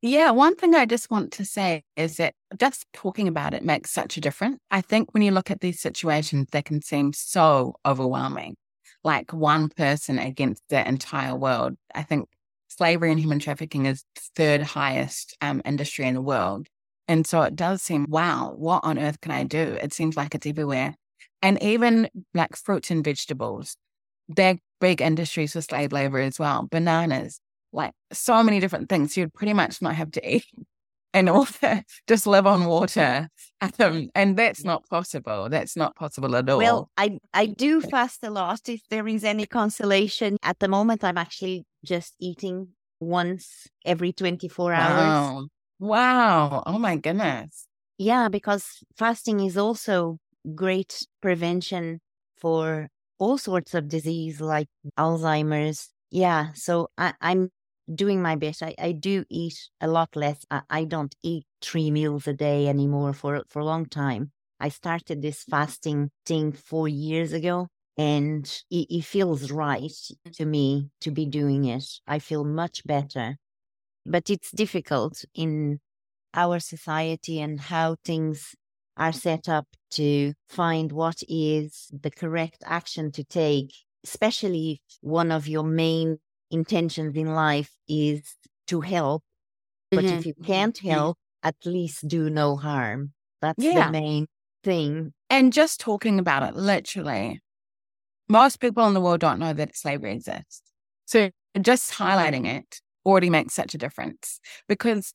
Yeah, 0.00 0.30
one 0.30 0.56
thing 0.56 0.74
I 0.74 0.86
just 0.86 1.10
want 1.10 1.32
to 1.34 1.44
say 1.44 1.84
is 1.96 2.16
that 2.16 2.34
just 2.58 2.86
talking 2.92 3.28
about 3.28 3.54
it 3.54 3.64
makes 3.64 3.92
such 3.92 4.16
a 4.16 4.20
difference. 4.20 4.58
I 4.70 4.80
think 4.80 5.12
when 5.12 5.22
you 5.22 5.30
look 5.30 5.50
at 5.50 5.60
these 5.60 5.80
situations, 5.80 6.48
they 6.50 6.62
can 6.62 6.82
seem 6.82 7.12
so 7.12 7.76
overwhelming, 7.86 8.56
like 9.04 9.32
one 9.32 9.68
person 9.68 10.18
against 10.18 10.62
the 10.70 10.86
entire 10.88 11.36
world. 11.36 11.74
I 11.94 12.02
think 12.02 12.28
slavery 12.68 13.12
and 13.12 13.20
human 13.20 13.38
trafficking 13.38 13.86
is 13.86 14.02
third 14.34 14.62
highest 14.62 15.36
um, 15.40 15.62
industry 15.64 16.06
in 16.06 16.14
the 16.14 16.22
world. 16.22 16.66
And 17.08 17.26
so 17.26 17.42
it 17.42 17.56
does 17.56 17.82
seem, 17.82 18.06
wow, 18.08 18.54
what 18.56 18.84
on 18.84 18.98
earth 18.98 19.20
can 19.20 19.32
I 19.32 19.44
do? 19.44 19.76
It 19.82 19.92
seems 19.92 20.16
like 20.16 20.34
it's 20.34 20.46
everywhere. 20.46 20.94
And 21.42 21.60
even 21.62 22.08
like 22.34 22.56
fruits 22.56 22.90
and 22.90 23.04
vegetables, 23.04 23.76
they're 24.28 24.58
big 24.80 25.00
industries 25.00 25.52
for 25.52 25.60
slave 25.60 25.92
labor 25.92 26.18
as 26.18 26.38
well. 26.38 26.68
Bananas, 26.70 27.40
like 27.72 27.92
so 28.12 28.42
many 28.42 28.60
different 28.60 28.88
things. 28.88 29.16
You'd 29.16 29.34
pretty 29.34 29.52
much 29.52 29.82
not 29.82 29.94
have 29.94 30.12
to 30.12 30.36
eat 30.36 30.44
in 31.14 31.28
order 31.28 31.82
just 32.08 32.26
live 32.26 32.46
on 32.46 32.66
water. 32.66 33.28
Um, 33.78 34.10
and 34.14 34.36
that's 34.36 34.64
not 34.64 34.88
possible. 34.88 35.48
That's 35.48 35.76
not 35.76 35.94
possible 35.96 36.34
at 36.36 36.48
all. 36.48 36.58
Well, 36.58 36.90
I 36.96 37.18
I 37.34 37.46
do 37.46 37.80
fast 37.80 38.24
a 38.24 38.30
lot 38.30 38.68
if 38.68 38.82
there 38.90 39.06
is 39.06 39.24
any 39.24 39.46
consolation. 39.46 40.36
At 40.42 40.58
the 40.58 40.68
moment, 40.68 41.04
I'm 41.04 41.18
actually 41.18 41.64
just 41.84 42.14
eating 42.20 42.68
once 43.00 43.66
every 43.84 44.12
24 44.12 44.72
hours. 44.72 44.96
wow. 44.96 45.46
Wow. 45.82 46.62
Oh 46.66 46.78
my 46.78 46.96
goodness. 46.96 47.66
Yeah, 47.98 48.28
because 48.28 48.84
fasting 48.96 49.40
is 49.40 49.56
also 49.56 50.18
great 50.54 51.06
prevention 51.20 52.00
for 52.36 52.88
all 53.18 53.36
sorts 53.36 53.74
of 53.74 53.88
disease 53.88 54.40
like 54.40 54.68
Alzheimer's. 54.96 55.90
Yeah, 56.10 56.52
so 56.54 56.88
I, 56.96 57.14
I'm 57.20 57.50
doing 57.92 58.22
my 58.22 58.36
best. 58.36 58.62
I, 58.62 58.74
I 58.78 58.92
do 58.92 59.24
eat 59.28 59.58
a 59.80 59.88
lot 59.88 60.14
less. 60.14 60.44
I, 60.50 60.62
I 60.70 60.84
don't 60.84 61.14
eat 61.24 61.46
three 61.60 61.90
meals 61.90 62.28
a 62.28 62.32
day 62.32 62.68
anymore 62.68 63.12
for, 63.12 63.42
for 63.48 63.58
a 63.60 63.64
long 63.64 63.86
time. 63.86 64.30
I 64.60 64.68
started 64.68 65.20
this 65.20 65.42
fasting 65.42 66.10
thing 66.24 66.52
four 66.52 66.86
years 66.86 67.32
ago 67.32 67.66
and 67.98 68.44
it, 68.70 68.86
it 68.88 69.04
feels 69.04 69.50
right 69.50 69.92
to 70.34 70.44
me 70.44 70.90
to 71.00 71.10
be 71.10 71.26
doing 71.26 71.64
it. 71.64 71.84
I 72.06 72.20
feel 72.20 72.44
much 72.44 72.84
better. 72.86 73.36
But 74.04 74.30
it's 74.30 74.50
difficult 74.50 75.24
in 75.34 75.80
our 76.34 76.60
society 76.60 77.40
and 77.40 77.60
how 77.60 77.96
things 78.04 78.54
are 78.96 79.12
set 79.12 79.48
up 79.48 79.66
to 79.92 80.34
find 80.48 80.92
what 80.92 81.22
is 81.28 81.88
the 81.92 82.10
correct 82.10 82.62
action 82.66 83.12
to 83.12 83.24
take, 83.24 83.72
especially 84.04 84.72
if 84.88 84.98
one 85.00 85.32
of 85.32 85.48
your 85.48 85.64
main 85.64 86.18
intentions 86.50 87.16
in 87.16 87.28
life 87.34 87.72
is 87.88 88.36
to 88.68 88.80
help. 88.82 89.22
But 89.90 90.10
if 90.10 90.24
Mhm. 90.24 90.26
you 90.26 90.34
can't 90.34 90.76
Mhm. 90.78 90.88
help, 90.88 91.18
at 91.42 91.56
least 91.64 92.08
do 92.08 92.30
no 92.30 92.56
harm. 92.56 93.14
That's 93.40 93.64
Yeah. 93.64 93.86
the 93.86 93.92
main 93.92 94.26
thing. 94.64 95.12
And 95.30 95.52
just 95.52 95.80
talking 95.80 96.18
about 96.18 96.42
it, 96.42 96.54
literally, 96.56 97.40
most 98.28 98.60
people 98.60 98.86
in 98.86 98.94
the 98.94 99.00
world 99.00 99.20
don't 99.20 99.38
know 99.38 99.52
that 99.54 99.76
slavery 99.76 100.12
exists. 100.14 100.62
So 101.06 101.30
just 101.60 101.92
highlighting 101.92 102.46
it 102.46 102.80
already 103.06 103.30
makes 103.30 103.54
such 103.54 103.74
a 103.74 103.78
difference 103.78 104.40
because 104.68 105.12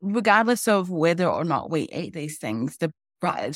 regardless 0.00 0.68
of 0.68 0.90
whether 0.90 1.26
or 1.28 1.44
not 1.44 1.70
we 1.70 1.82
eat 1.92 2.12
these 2.14 2.38
things, 2.38 2.76
the 2.78 2.92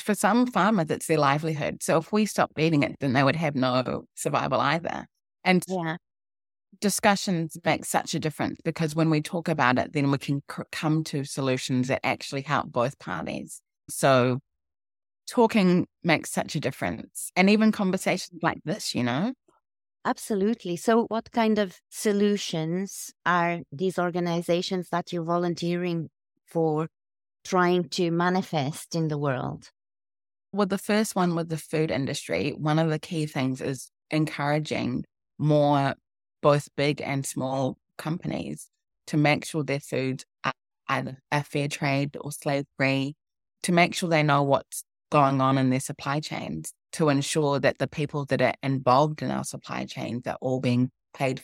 for 0.01 0.15
some 0.15 0.47
farmers, 0.47 0.89
it's 0.89 1.07
their 1.07 1.17
livelihood. 1.17 1.83
So 1.83 1.97
if 1.97 2.13
we 2.13 2.25
stop 2.25 2.51
eating 2.57 2.83
it, 2.83 2.95
then 3.01 3.11
they 3.11 3.21
would 3.21 3.35
have 3.35 3.53
no 3.53 4.05
survival 4.15 4.61
either. 4.61 5.05
And 5.43 5.61
Yeah. 5.67 5.97
discussions 6.79 7.57
make 7.65 7.85
such 7.85 8.15
a 8.15 8.19
difference 8.19 8.59
because 8.63 8.95
when 8.95 9.09
we 9.09 9.21
talk 9.21 9.47
about 9.47 9.77
it, 9.79 9.93
then 9.93 10.11
we 10.11 10.17
can 10.17 10.41
c- 10.51 10.63
come 10.71 11.03
to 11.05 11.23
solutions 11.25 11.87
that 11.89 12.01
actually 12.05 12.41
help 12.41 12.71
both 12.71 12.99
parties. 12.99 13.61
So 13.89 14.39
talking 15.27 15.87
makes 16.03 16.31
such 16.31 16.55
a 16.55 16.59
difference. 16.59 17.31
And 17.35 17.49
even 17.49 17.71
conversations 17.71 18.39
like 18.43 18.59
this, 18.65 18.95
you 18.95 19.03
know? 19.03 19.33
Absolutely. 20.07 20.77
So, 20.77 21.03
what 21.07 21.31
kind 21.31 21.59
of 21.59 21.81
solutions 21.89 23.11
are 23.25 23.59
these 23.73 23.99
organizations 23.99 24.87
that 24.89 25.11
you're 25.11 25.25
volunteering 25.25 26.09
for 26.45 26.87
trying 27.43 27.89
to 27.89 28.09
manifest 28.09 28.95
in 28.95 29.09
the 29.09 29.17
world? 29.17 29.69
With 30.53 30.69
the 30.69 30.77
first 30.77 31.13
one 31.13 31.35
with 31.35 31.49
the 31.49 31.57
food 31.57 31.91
industry, 31.91 32.51
one 32.51 32.79
of 32.79 32.89
the 32.89 32.99
key 32.99 33.25
things 33.25 33.59
is 33.59 33.91
encouraging 34.09 35.03
more 35.37 35.95
both 36.41 36.69
big 36.77 37.01
and 37.01 37.25
small 37.25 37.77
companies 37.97 38.69
to 39.07 39.17
make 39.17 39.43
sure 39.43 39.61
their 39.61 39.81
foods 39.81 40.23
are 40.45 40.53
a 41.33 41.43
fair 41.43 41.67
trade 41.67 42.15
or 42.21 42.31
slave 42.31 42.63
free, 42.77 43.17
to 43.63 43.73
make 43.73 43.93
sure 43.93 44.07
they 44.07 44.23
know 44.23 44.41
what's 44.43 44.85
going 45.11 45.41
on 45.41 45.57
in 45.57 45.69
their 45.69 45.81
supply 45.81 46.21
chains, 46.21 46.73
to 46.97 47.09
ensure 47.09 47.59
that 47.59 47.77
the 47.77 47.87
people 47.87 48.25
that 48.25 48.41
are 48.41 48.55
involved 48.63 49.21
in 49.21 49.29
our 49.29 49.43
supply 49.43 49.85
chains 49.85 50.25
are 50.25 50.37
all 50.41 50.59
being 50.59 50.89
paid 51.13 51.39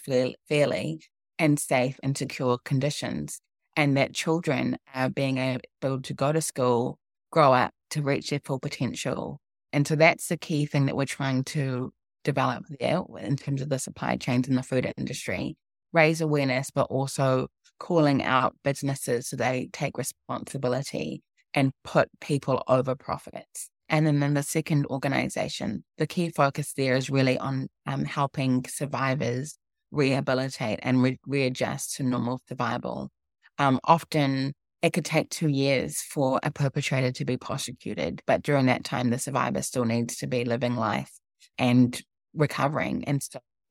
fairly 0.49 0.99
and 1.37 1.59
safe 1.59 1.99
and 2.01 2.17
secure 2.17 2.57
conditions, 2.65 3.39
and 3.77 3.95
that 3.95 4.15
children 4.15 4.77
are 4.95 5.11
being 5.11 5.37
able 5.37 6.01
to 6.01 6.13
go 6.15 6.31
to 6.31 6.41
school, 6.41 6.97
grow 7.31 7.53
up 7.53 7.69
to 7.91 8.01
reach 8.01 8.31
their 8.31 8.39
full 8.43 8.59
potential. 8.59 9.39
And 9.71 9.87
so 9.87 9.95
that's 9.95 10.27
the 10.27 10.37
key 10.37 10.65
thing 10.65 10.87
that 10.87 10.97
we're 10.97 11.05
trying 11.05 11.43
to 11.43 11.93
develop 12.23 12.65
there 12.79 13.03
in 13.19 13.35
terms 13.35 13.61
of 13.61 13.69
the 13.69 13.77
supply 13.77 14.15
chains 14.15 14.47
in 14.47 14.55
the 14.55 14.63
food 14.63 14.91
industry. 14.97 15.55
Raise 15.91 16.19
awareness, 16.19 16.71
but 16.71 16.87
also 16.89 17.45
calling 17.79 18.23
out 18.23 18.55
businesses 18.63 19.27
so 19.27 19.35
they 19.35 19.69
take 19.71 19.99
responsibility 19.99 21.21
and 21.53 21.73
put 21.83 22.09
people 22.21 22.63
over 22.67 22.95
profits. 22.95 23.69
And 23.93 24.07
then 24.07 24.23
in 24.23 24.33
the 24.33 24.41
second 24.41 24.87
organization, 24.87 25.83
the 25.99 26.07
key 26.07 26.31
focus 26.31 26.73
there 26.73 26.95
is 26.95 27.11
really 27.11 27.37
on 27.37 27.67
um, 27.85 28.05
helping 28.05 28.65
survivors 28.67 29.59
rehabilitate 29.91 30.79
and 30.81 31.03
re- 31.03 31.19
readjust 31.27 31.97
to 31.97 32.03
normal 32.03 32.41
survival. 32.49 33.11
Um, 33.59 33.79
often 33.83 34.53
it 34.81 34.93
could 34.93 35.05
take 35.05 35.29
two 35.29 35.47
years 35.47 36.01
for 36.01 36.39
a 36.41 36.49
perpetrator 36.49 37.11
to 37.11 37.23
be 37.23 37.37
prosecuted, 37.37 38.23
but 38.25 38.41
during 38.41 38.65
that 38.65 38.83
time, 38.83 39.11
the 39.11 39.19
survivor 39.19 39.61
still 39.61 39.85
needs 39.85 40.17
to 40.17 40.27
be 40.27 40.43
living 40.43 40.75
life 40.75 41.11
and 41.59 42.01
recovering. 42.33 43.03
And 43.03 43.21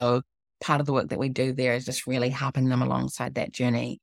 so 0.00 0.22
part 0.60 0.78
of 0.78 0.86
the 0.86 0.92
work 0.92 1.08
that 1.08 1.18
we 1.18 1.30
do 1.30 1.52
there 1.52 1.74
is 1.74 1.84
just 1.84 2.06
really 2.06 2.30
helping 2.30 2.68
them 2.68 2.80
alongside 2.80 3.34
that 3.34 3.50
journey. 3.50 3.98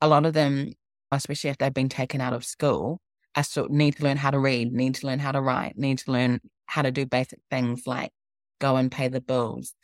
A 0.00 0.08
lot 0.08 0.26
of 0.26 0.32
them, 0.32 0.72
especially 1.12 1.50
if 1.50 1.58
they've 1.58 1.72
been 1.72 1.88
taken 1.88 2.20
out 2.20 2.32
of 2.32 2.44
school, 2.44 3.00
I 3.34 3.42
still 3.42 3.68
need 3.68 3.96
to 3.96 4.04
learn 4.04 4.16
how 4.16 4.30
to 4.30 4.38
read, 4.38 4.72
need 4.72 4.94
to 4.96 5.06
learn 5.06 5.18
how 5.18 5.32
to 5.32 5.40
write, 5.40 5.76
need 5.76 5.98
to 5.98 6.12
learn 6.12 6.40
how 6.66 6.82
to 6.82 6.90
do 6.90 7.06
basic 7.06 7.40
things 7.50 7.86
like 7.86 8.12
go 8.60 8.76
and 8.76 8.90
pay 8.90 9.08
the 9.08 9.20
bills, 9.20 9.74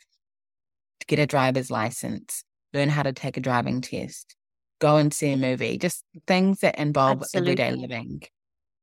get 1.07 1.19
a 1.19 1.25
driver's 1.27 1.69
license, 1.71 2.43
learn 2.73 2.89
how 2.89 3.03
to 3.03 3.13
take 3.13 3.37
a 3.37 3.41
driving 3.41 3.81
test, 3.81 4.35
go 4.79 4.97
and 4.97 5.13
see 5.13 5.31
a 5.31 5.37
movie, 5.37 5.77
just 5.77 6.03
things 6.27 6.59
that 6.61 6.77
involve 6.79 7.23
everyday 7.33 7.71
living. 7.71 8.21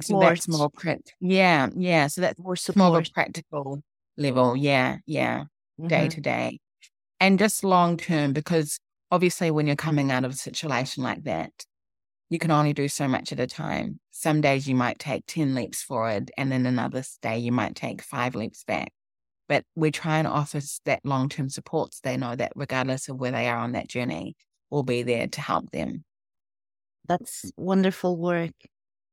So 0.02 0.14
that's 0.16 0.46
Support. 0.46 0.58
more 0.60 0.70
prac- 0.70 1.00
yeah, 1.20 1.68
yeah. 1.76 2.06
So 2.08 2.20
that's 2.22 2.38
More 2.40 2.54
more 2.76 2.98
of 2.98 3.06
a 3.06 3.10
practical 3.10 3.82
level. 4.16 4.56
Yeah, 4.56 4.98
yeah, 5.06 5.44
day 5.86 6.08
Mhm. 6.08 6.10
to 6.10 6.20
day. 6.20 6.60
And 7.20 7.38
just 7.38 7.64
long 7.64 7.96
term, 7.96 8.32
because 8.32 8.78
obviously 9.10 9.50
when 9.50 9.66
you're 9.66 9.76
coming 9.76 10.12
out 10.12 10.24
of 10.24 10.32
a 10.32 10.36
situation 10.36 11.02
like 11.04 11.24
that, 11.24 11.52
you 12.30 12.38
can 12.38 12.50
only 12.50 12.72
do 12.72 12.88
so 12.88 13.08
much 13.08 13.32
at 13.32 13.40
a 13.40 13.46
time. 13.46 14.00
Some 14.10 14.40
days 14.40 14.68
you 14.68 14.74
might 14.74 14.98
take 14.98 15.24
10 15.26 15.54
leaps 15.54 15.82
forward, 15.82 16.30
and 16.36 16.52
then 16.52 16.66
another 16.66 17.02
day 17.22 17.38
you 17.38 17.52
might 17.52 17.74
take 17.74 18.02
five 18.02 18.34
leaps 18.34 18.64
back. 18.64 18.92
But 19.48 19.64
we 19.74 19.90
try 19.90 20.18
and 20.18 20.26
offer 20.26 20.60
that 20.84 21.00
long 21.04 21.28
term 21.28 21.48
support 21.48 21.94
so 21.94 22.00
they 22.02 22.16
know 22.16 22.36
that 22.36 22.52
regardless 22.54 23.08
of 23.08 23.16
where 23.16 23.30
they 23.30 23.48
are 23.48 23.58
on 23.58 23.72
that 23.72 23.88
journey, 23.88 24.36
we'll 24.70 24.82
be 24.82 25.02
there 25.02 25.26
to 25.26 25.40
help 25.40 25.70
them. 25.70 26.04
That's 27.06 27.50
wonderful 27.56 28.16
work. 28.18 28.52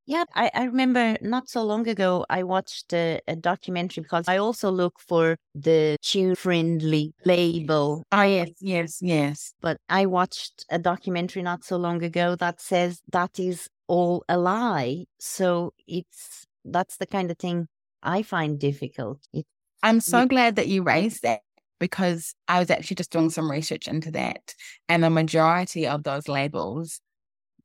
Yeah, 0.08 0.26
I, 0.36 0.52
I 0.54 0.64
remember 0.66 1.18
not 1.22 1.50
so 1.50 1.64
long 1.64 1.88
ago, 1.88 2.26
I 2.30 2.44
watched 2.44 2.94
a, 2.94 3.20
a 3.28 3.36
documentary 3.36 4.04
because 4.04 4.26
I 4.28 4.38
also 4.38 4.70
look 4.70 5.00
for 5.00 5.38
the 5.56 5.98
tune 6.02 6.36
friendly 6.36 7.14
label. 7.26 8.04
Oh, 8.12 8.22
yes, 8.22 8.50
yes, 8.60 9.00
yes. 9.02 9.54
But 9.62 9.78
I 9.90 10.06
watched 10.06 10.66
a 10.70 10.78
documentary 10.78 11.42
not 11.42 11.64
so 11.64 11.78
long 11.78 12.04
ago 12.04 12.36
that 12.36 12.62
says 12.62 13.02
that 13.12 13.40
is 13.40 13.68
all 13.88 14.24
a 14.30 14.38
lie. 14.38 15.06
So 15.20 15.74
it's 15.88 16.46
that's 16.64 16.98
the 16.98 17.08
kind 17.08 17.32
of 17.32 17.38
thing 17.38 17.68
I 18.04 18.22
find 18.22 18.60
difficult. 18.60 19.20
It, 19.34 19.46
I'm 19.82 20.00
so 20.00 20.22
it, 20.22 20.30
glad 20.30 20.56
that 20.58 20.68
you 20.68 20.84
raised 20.84 21.24
that 21.24 21.42
because 21.80 22.36
I 22.48 22.60
was 22.60 22.70
actually 22.70 22.96
just 22.96 23.12
doing 23.12 23.30
some 23.32 23.50
research 23.50 23.88
into 23.88 24.12
that. 24.12 24.54
And 24.88 25.04
the 25.04 25.10
majority 25.10 25.88
of 25.88 26.04
those 26.04 26.28
labels 26.28 27.02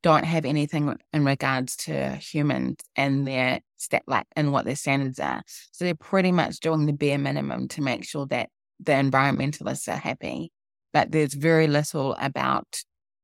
don't 0.03 0.25
have 0.25 0.45
anything 0.45 0.97
in 1.13 1.25
regards 1.25 1.77
to 1.77 2.17
humans 2.17 2.77
and 2.97 3.27
their 3.27 3.61
step 3.77 4.03
like 4.07 4.27
and 4.35 4.53
what 4.53 4.65
their 4.65 4.77
standards 4.77 5.21
are. 5.21 5.43
So 5.73 5.85
they're 5.85 5.95
pretty 5.95 6.33
much 6.33 6.61
doing 6.61 6.87
the 6.87 6.93
bare 6.93 7.19
minimum 7.19 7.69
to 7.69 7.83
make 7.83 8.05
sure 8.05 8.27
that 8.27 8.49
the 8.79 8.93
environmentalists 8.93 9.93
are 9.93 9.99
happy. 9.99 10.53
But 10.93 11.13
there's 11.13 11.35
very 11.35 11.67
little 11.67 12.17
about 12.19 12.83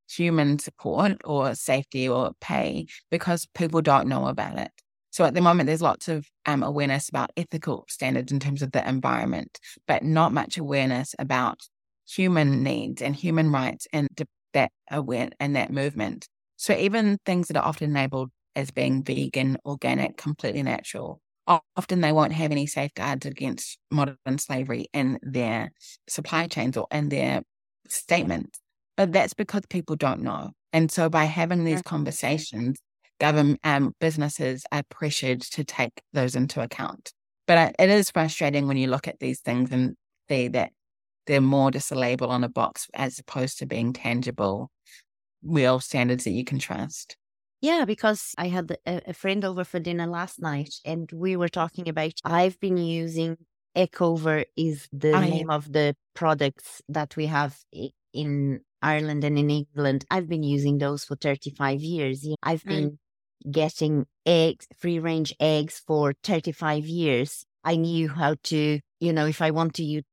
human 0.08 0.58
support 0.58 1.20
or 1.24 1.54
safety 1.54 2.08
or 2.08 2.32
pay 2.40 2.86
because 3.10 3.46
people 3.54 3.82
don't 3.82 4.06
know 4.06 4.26
about 4.26 4.58
it. 4.58 4.70
So 5.10 5.24
at 5.24 5.34
the 5.34 5.40
moment, 5.40 5.66
there's 5.66 5.82
lots 5.82 6.08
of 6.08 6.26
um, 6.44 6.62
awareness 6.62 7.08
about 7.08 7.30
ethical 7.36 7.86
standards 7.88 8.30
in 8.30 8.38
terms 8.38 8.60
of 8.60 8.72
the 8.72 8.86
environment, 8.86 9.58
but 9.88 10.04
not 10.04 10.32
much 10.32 10.58
awareness 10.58 11.14
about 11.18 11.60
human 12.06 12.62
needs 12.62 13.00
and 13.00 13.16
human 13.16 13.50
rights 13.50 13.88
and 13.92 14.08
that 14.52 14.70
aware 14.90 15.30
and 15.40 15.56
that 15.56 15.72
movement. 15.72 16.28
So 16.56 16.74
even 16.76 17.18
things 17.24 17.48
that 17.48 17.56
are 17.56 17.64
often 17.64 17.92
labeled 17.92 18.30
as 18.54 18.70
being 18.70 19.02
vegan, 19.02 19.58
organic, 19.64 20.16
completely 20.16 20.62
natural, 20.62 21.20
often 21.76 22.00
they 22.00 22.12
won't 22.12 22.32
have 22.32 22.50
any 22.50 22.66
safeguards 22.66 23.26
against 23.26 23.78
modern 23.90 24.38
slavery 24.38 24.86
in 24.92 25.18
their 25.22 25.72
supply 26.08 26.46
chains 26.46 26.76
or 26.76 26.86
in 26.90 27.08
their 27.08 27.42
statements. 27.88 28.58
But 28.96 29.12
that's 29.12 29.34
because 29.34 29.62
people 29.68 29.96
don't 29.96 30.22
know. 30.22 30.52
And 30.72 30.90
so 30.90 31.08
by 31.08 31.24
having 31.24 31.64
these 31.64 31.82
conversations, 31.82 32.78
government 33.20 33.60
um, 33.62 33.94
businesses 34.00 34.64
are 34.72 34.82
pressured 34.90 35.42
to 35.42 35.64
take 35.64 36.02
those 36.12 36.34
into 36.34 36.62
account. 36.62 37.12
But 37.46 37.74
it 37.78 37.90
is 37.90 38.10
frustrating 38.10 38.66
when 38.66 38.76
you 38.76 38.88
look 38.88 39.06
at 39.06 39.20
these 39.20 39.40
things 39.40 39.70
and 39.70 39.94
see 40.28 40.48
that 40.48 40.72
they're 41.26 41.40
more 41.40 41.70
just 41.70 41.92
a 41.92 41.94
label 41.94 42.30
on 42.30 42.44
a 42.44 42.48
box 42.48 42.88
as 42.94 43.18
opposed 43.18 43.58
to 43.58 43.66
being 43.66 43.92
tangible 43.92 44.70
real 45.46 45.80
standards 45.80 46.24
that 46.24 46.30
you 46.30 46.44
can 46.44 46.58
trust. 46.58 47.16
Yeah, 47.60 47.84
because 47.84 48.34
I 48.36 48.48
had 48.48 48.76
a, 48.86 49.14
friend 49.14 49.44
over 49.44 49.64
for 49.64 49.80
dinner 49.80 50.06
last 50.06 50.40
night 50.40 50.74
and 50.84 51.10
we 51.12 51.36
were 51.36 51.48
talking 51.48 51.88
about 51.88 52.12
I've 52.24 52.60
been 52.60 52.76
using 52.76 53.38
Ecover 53.74 54.44
is 54.56 54.88
the 54.92 55.12
I, 55.12 55.28
name 55.28 55.50
of 55.50 55.70
the 55.70 55.94
products 56.14 56.80
that 56.88 57.14
we 57.16 57.26
have 57.26 57.58
in 58.14 58.60
Ireland 58.80 59.24
and 59.24 59.38
in 59.38 59.50
England. 59.50 60.04
I've 60.10 60.28
been 60.28 60.42
using 60.42 60.78
those 60.78 61.04
for 61.04 61.16
35 61.16 61.80
years. 61.80 62.26
I've 62.42 62.64
been 62.64 62.92
mm. 62.92 63.50
getting 63.50 64.06
eggs, 64.24 64.66
free 64.78 64.98
range 64.98 65.34
eggs 65.40 65.82
for 65.86 66.14
35 66.22 66.86
years. 66.86 67.44
I 67.64 67.76
knew 67.76 68.08
how 68.08 68.36
to, 68.44 68.80
you 69.00 69.12
know, 69.12 69.26
if 69.26 69.42
I 69.42 69.50
want 69.50 69.74
to 69.74 69.84
use 69.84 70.04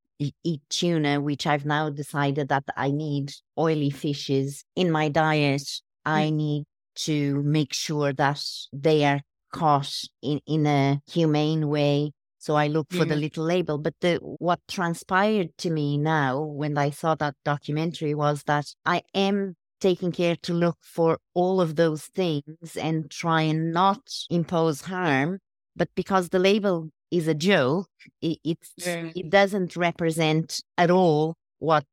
eat 0.43 0.61
tuna, 0.69 1.21
which 1.21 1.45
I've 1.45 1.65
now 1.65 1.89
decided 1.89 2.49
that 2.49 2.63
I 2.77 2.91
need 2.91 3.33
oily 3.57 3.89
fishes 3.89 4.63
in 4.75 4.91
my 4.91 5.09
diet. 5.09 5.67
I 6.05 6.25
mm. 6.25 6.33
need 6.33 6.63
to 6.95 7.41
make 7.43 7.73
sure 7.73 8.13
that 8.13 8.43
they 8.71 9.03
are 9.05 9.21
caught 9.51 9.93
in, 10.21 10.41
in 10.45 10.65
a 10.65 11.01
humane 11.07 11.67
way. 11.67 12.11
So 12.39 12.55
I 12.55 12.67
look 12.67 12.91
for 12.91 13.05
the 13.05 13.15
little 13.15 13.45
label. 13.45 13.77
But 13.77 13.93
the 14.01 14.17
what 14.17 14.59
transpired 14.67 15.57
to 15.59 15.69
me 15.69 15.97
now 15.97 16.41
when 16.41 16.77
I 16.77 16.89
saw 16.89 17.15
that 17.15 17.35
documentary 17.45 18.13
was 18.13 18.43
that 18.43 18.65
I 18.85 19.03
am 19.13 19.55
taking 19.79 20.11
care 20.11 20.35
to 20.37 20.53
look 20.53 20.77
for 20.81 21.19
all 21.33 21.61
of 21.61 21.75
those 21.77 22.03
things 22.03 22.75
and 22.75 23.09
try 23.09 23.43
and 23.43 23.71
not 23.71 24.01
impose 24.29 24.81
harm. 24.81 25.39
But 25.75 25.89
because 25.95 26.29
the 26.29 26.39
label 26.39 26.89
is 27.13 27.27
a 27.27 27.33
joke. 27.33 27.87
It, 28.21 28.39
it's 28.43 28.71
yeah. 28.77 29.11
it 29.15 29.29
doesn't 29.29 29.75
represent 29.75 30.61
at 30.77 30.89
all 30.89 31.35
what 31.59 31.85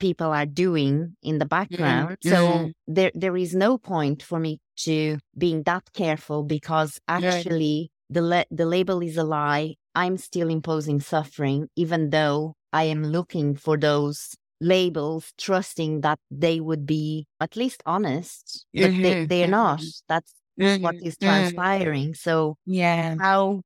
people 0.00 0.28
are 0.28 0.46
doing 0.46 1.16
in 1.22 1.38
the 1.38 1.44
mm-hmm. 1.44 1.48
background. 1.48 2.16
Yeah. 2.22 2.30
So 2.32 2.44
yeah. 2.44 2.66
there 2.86 3.12
there 3.14 3.36
is 3.36 3.54
no 3.54 3.78
point 3.78 4.22
for 4.22 4.38
me 4.38 4.60
to 4.84 5.18
being 5.36 5.64
that 5.64 5.84
careful 5.92 6.44
because 6.44 6.98
actually 7.08 7.90
the 8.08 8.22
le- 8.22 8.50
the 8.50 8.66
label 8.66 9.00
is 9.02 9.16
a 9.16 9.24
lie. 9.24 9.74
I'm 9.94 10.16
still 10.16 10.48
imposing 10.48 11.00
suffering, 11.00 11.68
even 11.76 12.10
though 12.10 12.54
I 12.72 12.84
am 12.84 13.02
looking 13.02 13.56
for 13.56 13.76
those 13.76 14.36
labels, 14.60 15.32
trusting 15.38 16.02
that 16.02 16.18
they 16.30 16.60
would 16.60 16.86
be 16.86 17.26
at 17.40 17.56
least 17.56 17.82
honest, 17.84 18.66
but 18.72 18.82
they, 18.82 18.90
mm-hmm. 18.90 19.26
they're 19.26 19.48
not. 19.48 19.82
That's 20.08 20.32
what 20.56 20.96
is 21.02 21.16
transpiring. 21.16 22.14
So 22.14 22.56
yeah, 22.66 23.16
how 23.20 23.62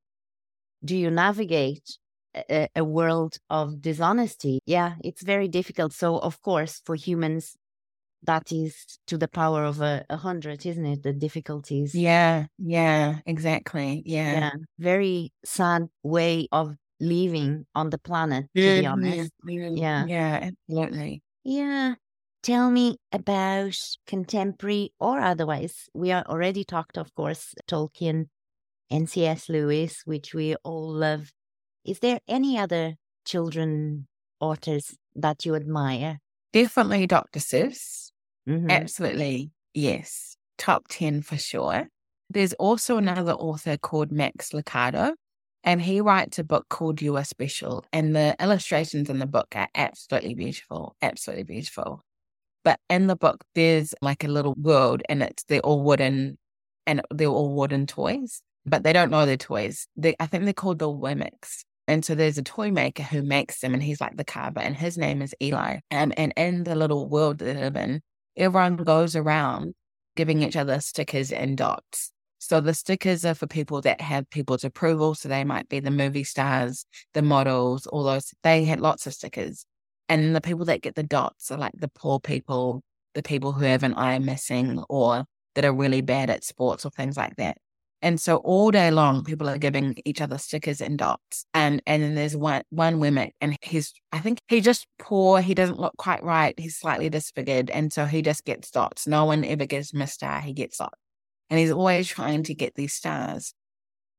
do 0.85 0.97
you 0.97 1.11
navigate 1.11 1.99
a, 2.35 2.69
a, 2.75 2.85
world 2.85 3.39
of 3.51 3.81
dishonesty? 3.81 4.61
Yeah, 4.67 4.95
it's 5.05 5.23
very 5.23 5.49
difficult. 5.49 5.93
So, 5.93 6.19
of 6.19 6.41
course, 6.43 6.81
for 6.85 6.95
humans, 6.95 7.57
that 8.25 8.53
is 8.53 8.99
to 9.09 9.19
the 9.19 9.29
power 9.29 9.65
of 9.65 9.81
a, 9.81 10.05
a 10.09 10.17
hundred, 10.17 10.65
isn't 10.65 10.87
it? 10.87 11.03
The 11.03 11.13
difficulties. 11.13 11.95
Yeah, 11.95 12.47
yeah, 12.59 13.19
exactly. 13.27 14.03
Yeah. 14.07 14.33
yeah. 14.33 14.51
Very 14.79 15.33
sad 15.45 15.89
way 16.03 16.49
of 16.53 16.77
living 17.01 17.67
on 17.75 17.91
the 17.91 17.99
planet, 17.99 18.47
to 18.55 18.63
yeah, 18.63 18.77
be 18.77 18.87
mm-hmm. 18.87 18.93
honest. 18.93 19.33
Yeah, 19.45 19.71
yeah, 19.75 20.05
yeah, 20.07 20.51
absolutely. 20.69 21.23
Yeah. 21.45 21.95
Tell 22.43 22.73
me 22.73 22.97
about 23.13 23.77
contemporary 24.05 24.93
or 24.99 25.21
otherwise. 25.21 25.89
We 25.95 26.11
are 26.11 26.25
already 26.27 26.65
talked, 26.65 26.99
of 26.99 27.15
course, 27.15 27.55
Tolkien 27.71 28.27
and 28.93 29.09
C.S. 29.09 29.49
Lewis, 29.49 30.03
which 30.05 30.35
we 30.35 30.55
all 30.57 30.93
love. 30.93 31.33
Is 31.85 32.01
there 32.01 32.21
any 32.29 32.59
other 32.59 32.95
children 33.25 34.07
authors 34.39 34.95
that 35.17 35.45
you 35.47 35.55
admire? 35.55 36.19
Definitely 36.53 37.07
Dr. 37.07 37.41
Seuss. 37.41 38.11
Mm-hmm. 38.49 38.71
Absolutely. 38.71 39.51
Yes. 39.73 40.37
Top 40.59 40.87
10 40.89 41.23
for 41.23 41.39
sure. 41.39 41.89
There's 42.29 42.53
also 42.55 42.99
another 42.99 43.33
author 43.33 43.77
called 43.77 44.13
Max 44.13 44.51
Lucado, 44.51 45.13
and 45.65 45.81
he 45.81 46.01
writes 46.01 46.39
a 46.39 46.45
book 46.45 46.69
called 46.69 47.01
You 47.01 47.17
Are 47.17 47.25
Special. 47.25 47.85
And 47.93 48.15
the 48.15 48.37
illustrations 48.41 49.09
in 49.09 49.19
the 49.19 49.27
book 49.27 49.49
are 49.55 49.69
absolutely 49.75 50.35
beautiful. 50.35 50.97
Absolutely 51.01 51.45
beautiful. 51.45 52.03
But 52.65 52.79
in 52.91 53.07
the 53.07 53.17
book, 53.17 53.43
there's 53.55 53.95
like 54.03 54.23
a 54.23 54.29
little 54.29 54.55
world, 54.57 55.03
and 55.09 55.23
it's 55.23 55.45
they're 55.45 55.61
all 55.61 55.83
wooden 55.83 56.39
and 56.87 57.01
they're 57.11 57.29
all 57.29 57.55
wooden 57.55 57.87
toys 57.87 58.43
but 58.65 58.83
they 58.83 58.93
don't 58.93 59.11
know 59.11 59.27
their 59.27 59.37
toys. 59.37 59.87
They, 59.97 60.15
I 60.21 60.27
think 60.27 60.45
they're 60.45 60.53
called 60.53 60.79
the 60.79 60.89
Wemmicks. 60.89 61.65
And 61.89 62.05
so 62.05 62.15
there's 62.15 62.39
a 62.39 62.43
toy 62.43 62.71
maker 62.71 63.03
who 63.03 63.23
makes 63.23 63.61
them, 63.61 63.75
and 63.75 63.83
he's 63.83 64.01
like 64.01 64.17
the 64.17 64.25
carver, 64.25 64.61
and 64.61 64.77
his 64.77 64.97
name 64.97 65.21
is 65.21 65.35
Eli. 65.43 65.79
Um, 65.91 66.13
and 66.17 66.33
in 66.37 66.65
the 66.65 66.77
little 66.77 67.09
world 67.09 67.39
that 67.39 67.45
they 67.47 67.55
live 67.55 67.77
in, 67.77 68.01
everyone 68.37 68.77
goes 68.77 69.17
around 69.17 69.75
giving 70.15 70.43
each 70.43 70.57
other 70.57 70.81
stickers 70.81 71.33
and 71.33 71.57
dots. 71.57 72.13
So 72.39 72.61
the 72.61 72.75
stickers 72.75 73.25
are 73.25 73.35
for 73.35 73.47
people 73.47 73.81
that 73.83 74.01
have 74.01 74.29
people's 74.31 74.65
approval. 74.65 75.15
So 75.15 75.29
they 75.29 75.45
might 75.45 75.69
be 75.69 75.81
the 75.81 75.91
movie 75.91 76.25
stars, 76.25 76.85
the 77.15 77.23
models, 77.23 77.87
all 77.87 78.03
those. 78.03 78.33
They 78.43 78.65
had 78.65 78.81
lots 78.81 79.07
of 79.07 79.15
stickers. 79.15 79.65
And 80.09 80.35
the 80.35 80.41
people 80.41 80.65
that 80.67 80.83
get 80.83 80.95
the 80.95 81.03
dots 81.03 81.51
are 81.51 81.59
like 81.59 81.73
the 81.77 81.89
poor 81.89 82.21
people, 82.21 82.83
the 83.15 83.23
people 83.23 83.53
who 83.53 83.65
have 83.65 83.83
an 83.85 83.95
eye 83.95 84.19
missing, 84.19 84.83
or 84.89 85.25
that 85.55 85.65
are 85.65 85.73
really 85.73 86.01
bad 86.01 86.31
at 86.31 86.45
sports 86.45 86.85
or 86.85 86.91
things 86.91 87.17
like 87.17 87.37
that. 87.37 87.59
And 88.03 88.21
so 88.21 88.39
all 88.39 88.73
day 88.73 88.91
long, 88.91 89.23
people 89.23 89.49
are 89.49 89.59
giving 89.59 89.97
each 90.05 90.21
other 90.21 90.37
stickers 90.37 90.81
and 90.81 90.99
dots. 90.99 91.47
And 91.55 91.81
and 91.87 92.03
then 92.03 92.17
there's 92.17 92.37
one 92.37 92.63
one 92.71 92.99
women, 92.99 93.31
and 93.41 93.57
he's 93.63 93.95
I 94.11 94.19
think 94.19 94.41
he's 94.49 94.65
just 94.65 94.87
poor. 94.99 95.41
He 95.41 95.55
doesn't 95.55 95.79
look 95.79 95.97
quite 95.97 96.23
right. 96.25 96.59
He's 96.59 96.77
slightly 96.77 97.09
disfigured, 97.09 97.71
and 97.71 97.93
so 97.93 98.05
he 98.07 98.21
just 98.21 98.45
gets 98.45 98.71
dots. 98.73 99.07
No 99.07 99.25
one 99.25 99.45
ever 99.45 99.67
gives 99.67 99.95
him 99.95 100.03
a 100.03 100.09
star. 100.09 100.41
He 100.41 100.53
gets 100.53 100.79
dots, 100.79 100.99
and 101.49 101.61
he's 101.61 101.71
always 101.71 102.09
trying 102.09 102.43
to 102.45 102.55
get 102.55 102.75
these 102.75 102.93
stars. 102.93 103.55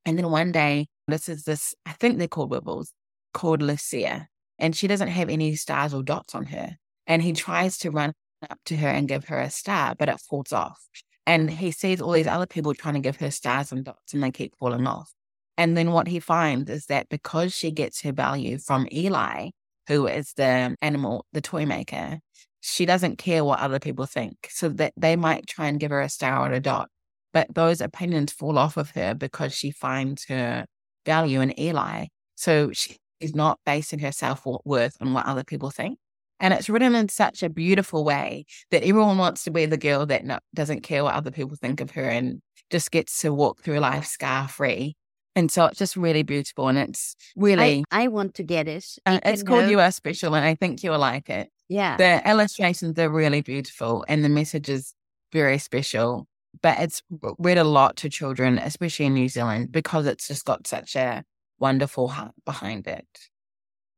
And 0.05 0.17
then 0.17 0.29
one 0.31 0.51
day, 0.53 0.87
this 1.07 1.27
is 1.27 1.43
this 1.43 1.75
I 1.85 1.91
think 1.91 2.17
they're 2.17 2.27
called 2.29 2.51
wibbles, 2.51 2.87
called 3.33 3.61
Lucia, 3.61 4.27
and 4.59 4.75
she 4.75 4.87
doesn't 4.87 5.09
have 5.09 5.29
any 5.29 5.55
stars 5.55 5.93
or 5.93 6.03
dots 6.03 6.35
on 6.35 6.45
her. 6.45 6.77
And 7.05 7.21
he 7.21 7.33
tries 7.33 7.77
to 7.79 7.91
run 7.91 8.13
up 8.49 8.59
to 8.65 8.77
her 8.77 8.87
and 8.87 9.09
give 9.09 9.25
her 9.25 9.39
a 9.39 9.49
star, 9.49 9.93
but 9.97 10.07
it 10.07 10.21
falls 10.21 10.53
off. 10.53 10.87
And 11.25 11.49
he 11.49 11.71
sees 11.71 12.01
all 12.01 12.11
these 12.11 12.27
other 12.27 12.45
people 12.45 12.73
trying 12.73 12.95
to 12.95 12.99
give 12.99 13.17
her 13.17 13.31
stars 13.31 13.71
and 13.71 13.85
dots 13.85 14.13
and 14.13 14.21
they 14.21 14.31
keep 14.31 14.55
falling 14.57 14.87
off. 14.87 15.13
And 15.57 15.77
then 15.77 15.91
what 15.91 16.07
he 16.07 16.19
finds 16.19 16.69
is 16.69 16.87
that 16.87 17.09
because 17.09 17.53
she 17.53 17.71
gets 17.71 18.01
her 18.01 18.11
value 18.11 18.57
from 18.57 18.87
Eli, 18.91 19.49
who 19.87 20.07
is 20.07 20.33
the 20.33 20.75
animal, 20.81 21.25
the 21.31 21.41
toy 21.41 21.65
maker, 21.65 22.19
she 22.61 22.85
doesn't 22.85 23.17
care 23.17 23.43
what 23.43 23.59
other 23.59 23.79
people 23.79 24.05
think. 24.05 24.47
So 24.49 24.69
that 24.69 24.93
they 24.97 25.15
might 25.15 25.47
try 25.47 25.67
and 25.67 25.79
give 25.79 25.91
her 25.91 26.01
a 26.01 26.09
star 26.09 26.49
or 26.49 26.51
a 26.51 26.59
dot, 26.59 26.89
but 27.33 27.53
those 27.53 27.81
opinions 27.81 28.31
fall 28.31 28.57
off 28.57 28.77
of 28.77 28.91
her 28.91 29.13
because 29.13 29.53
she 29.53 29.71
finds 29.71 30.25
her 30.25 30.65
value 31.05 31.41
in 31.41 31.57
Eli. 31.59 32.07
So 32.35 32.71
she's 32.71 33.35
not 33.35 33.59
basing 33.65 33.99
her 33.99 34.11
self 34.11 34.45
worth 34.65 34.97
on 35.01 35.13
what 35.13 35.25
other 35.25 35.43
people 35.43 35.69
think. 35.69 35.99
And 36.43 36.53
it's 36.53 36.69
written 36.69 36.93
in 36.93 37.07
such 37.07 37.41
a 37.41 37.49
beautiful 37.49 38.03
way 38.03 38.45
that 38.69 38.83
everyone 38.83 39.17
wants 39.17 39.45
to 39.45 39.49
be 39.49 39.65
the 39.65 39.77
girl 39.77 40.05
that 40.07 40.25
no, 40.25 40.39
doesn't 40.53 40.81
care 40.81 41.01
what 41.01 41.13
other 41.13 41.31
people 41.31 41.55
think 41.55 41.79
of 41.79 41.91
her 41.91 42.03
and 42.03 42.41
just 42.69 42.91
gets 42.91 43.21
to 43.21 43.33
walk 43.33 43.61
through 43.61 43.79
life 43.79 44.05
scar 44.05 44.49
free. 44.49 44.97
And 45.37 45.49
so 45.49 45.63
it's 45.67 45.79
just 45.79 45.95
really 45.95 46.21
beautiful. 46.21 46.67
And 46.67 46.77
it's 46.77 47.15
really. 47.37 47.85
I, 47.91 48.03
I 48.03 48.07
want 48.09 48.33
to 48.35 48.43
get 48.43 48.67
it. 48.67 48.85
Uh, 49.05 49.21
it's 49.23 49.41
called 49.41 49.69
You 49.69 49.79
Are 49.79 49.89
Special, 49.89 50.35
and 50.35 50.45
I 50.45 50.55
think 50.55 50.83
you'll 50.83 50.99
like 50.99 51.29
it. 51.29 51.49
Yeah. 51.69 51.95
The 51.95 52.29
illustrations 52.29 52.99
are 52.99 53.09
really 53.09 53.41
beautiful, 53.41 54.03
and 54.09 54.21
the 54.21 54.29
message 54.29 54.67
is 54.67 54.93
very 55.31 55.57
special. 55.59 56.27
But 56.61 56.77
it's 56.81 57.01
read 57.39 57.57
a 57.57 57.63
lot 57.63 57.95
to 57.97 58.09
children, 58.09 58.57
especially 58.57 59.05
in 59.05 59.13
New 59.13 59.29
Zealand, 59.29 59.71
because 59.71 60.05
it's 60.07 60.27
just 60.27 60.43
got 60.43 60.67
such 60.67 60.97
a 60.97 61.23
wonderful 61.57 62.09
heart 62.09 62.33
behind 62.45 62.85
it. 62.85 63.07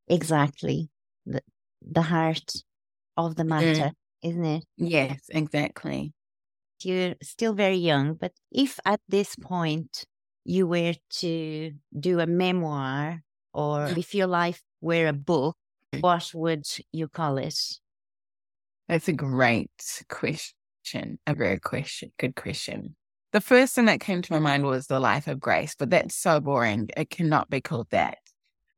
Exactly. 0.08 0.90
The, 1.90 2.02
heart 2.02 2.52
of 3.18 3.36
the 3.36 3.44
mm. 3.44 3.48
matter, 3.48 3.92
mm. 3.92 3.94
isn't 4.24 4.46
it? 4.46 4.66
Yes, 4.78 5.20
exactly. 5.30 6.14
You're 6.84 7.16
still 7.22 7.54
very 7.54 7.78
young, 7.78 8.16
but 8.16 8.34
if 8.52 8.80
at 8.86 9.00
this 9.08 9.36
point 9.36 10.06
you 10.44 10.68
were 10.68 10.94
to 11.10 11.72
do 11.98 12.20
a 12.20 12.28
memoir 12.28 13.22
or 13.54 13.88
if 13.88 14.14
your 14.14 14.28
life 14.28 14.62
were 14.82 15.08
a 15.08 15.14
book, 15.14 15.56
what 16.00 16.32
would 16.34 16.68
you 16.92 17.08
call 17.08 17.38
it? 17.38 17.58
That's 18.88 19.08
a 19.08 19.14
great 19.14 19.72
question. 20.10 21.18
A 21.26 21.34
very 21.34 21.60
question, 21.60 22.12
good 22.20 22.36
question. 22.36 22.96
The 23.32 23.42
first 23.42 23.76
thing 23.76 23.86
that 23.86 24.00
came 24.00 24.22
to 24.22 24.34
my 24.34 24.40
mind 24.40 24.66
was 24.66 24.88
the 24.88 25.00
life 25.00 25.28
of 25.28 25.40
grace, 25.40 25.76
but 25.78 25.90
that's 25.90 26.16
so 26.16 26.40
boring. 26.40 26.90
It 26.96 27.10
cannot 27.10 27.50
be 27.50 27.60
called 27.62 27.90
that. 27.90 28.20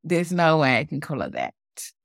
There's 0.02 0.32
no 0.32 0.58
way 0.58 0.78
I 0.78 0.84
can 0.84 1.00
call 1.00 1.22
it 1.22 1.32
that. 1.32 1.54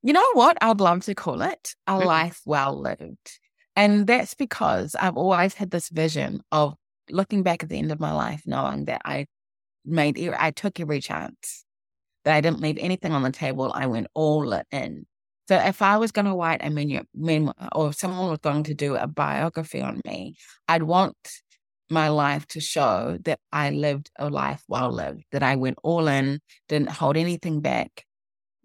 You 0.02 0.12
know 0.12 0.32
what? 0.32 0.56
I'd 0.60 0.80
love 0.80 1.04
to 1.04 1.14
call 1.14 1.42
it 1.42 1.74
a 1.86 1.92
mm-hmm. 1.92 2.06
life 2.06 2.40
well 2.44 2.80
lived. 2.80 3.38
And 3.76 4.06
that's 4.06 4.34
because 4.34 4.94
I've 4.94 5.16
always 5.16 5.54
had 5.54 5.70
this 5.70 5.88
vision 5.88 6.42
of 6.52 6.74
looking 7.10 7.42
back 7.42 7.62
at 7.62 7.68
the 7.68 7.78
end 7.78 7.92
of 7.92 8.00
my 8.00 8.12
life, 8.12 8.42
knowing 8.46 8.84
that 8.86 9.02
I 9.04 9.26
made, 9.84 10.18
I 10.38 10.50
took 10.52 10.80
every 10.80 11.00
chance, 11.00 11.64
that 12.24 12.34
I 12.34 12.40
didn't 12.40 12.60
leave 12.60 12.78
anything 12.78 13.12
on 13.12 13.22
the 13.22 13.32
table. 13.32 13.72
I 13.74 13.86
went 13.86 14.06
all 14.14 14.52
in. 14.70 15.06
So 15.48 15.56
if 15.56 15.82
I 15.82 15.98
was 15.98 16.10
going 16.10 16.24
to 16.24 16.34
write 16.34 16.64
a 16.64 16.70
memoir 16.70 17.52
or 17.72 17.88
if 17.90 17.96
someone 17.96 18.30
was 18.30 18.38
going 18.38 18.64
to 18.64 18.74
do 18.74 18.96
a 18.96 19.06
biography 19.06 19.82
on 19.82 20.00
me, 20.06 20.36
I'd 20.68 20.84
want 20.84 21.16
my 21.90 22.08
life 22.08 22.46
to 22.48 22.60
show 22.60 23.18
that 23.24 23.40
I 23.52 23.70
lived 23.70 24.10
a 24.18 24.30
life 24.30 24.62
well 24.68 24.90
lived, 24.90 25.24
that 25.32 25.42
I 25.42 25.56
went 25.56 25.78
all 25.82 26.08
in, 26.08 26.40
didn't 26.68 26.90
hold 26.90 27.18
anything 27.18 27.60
back, 27.60 28.04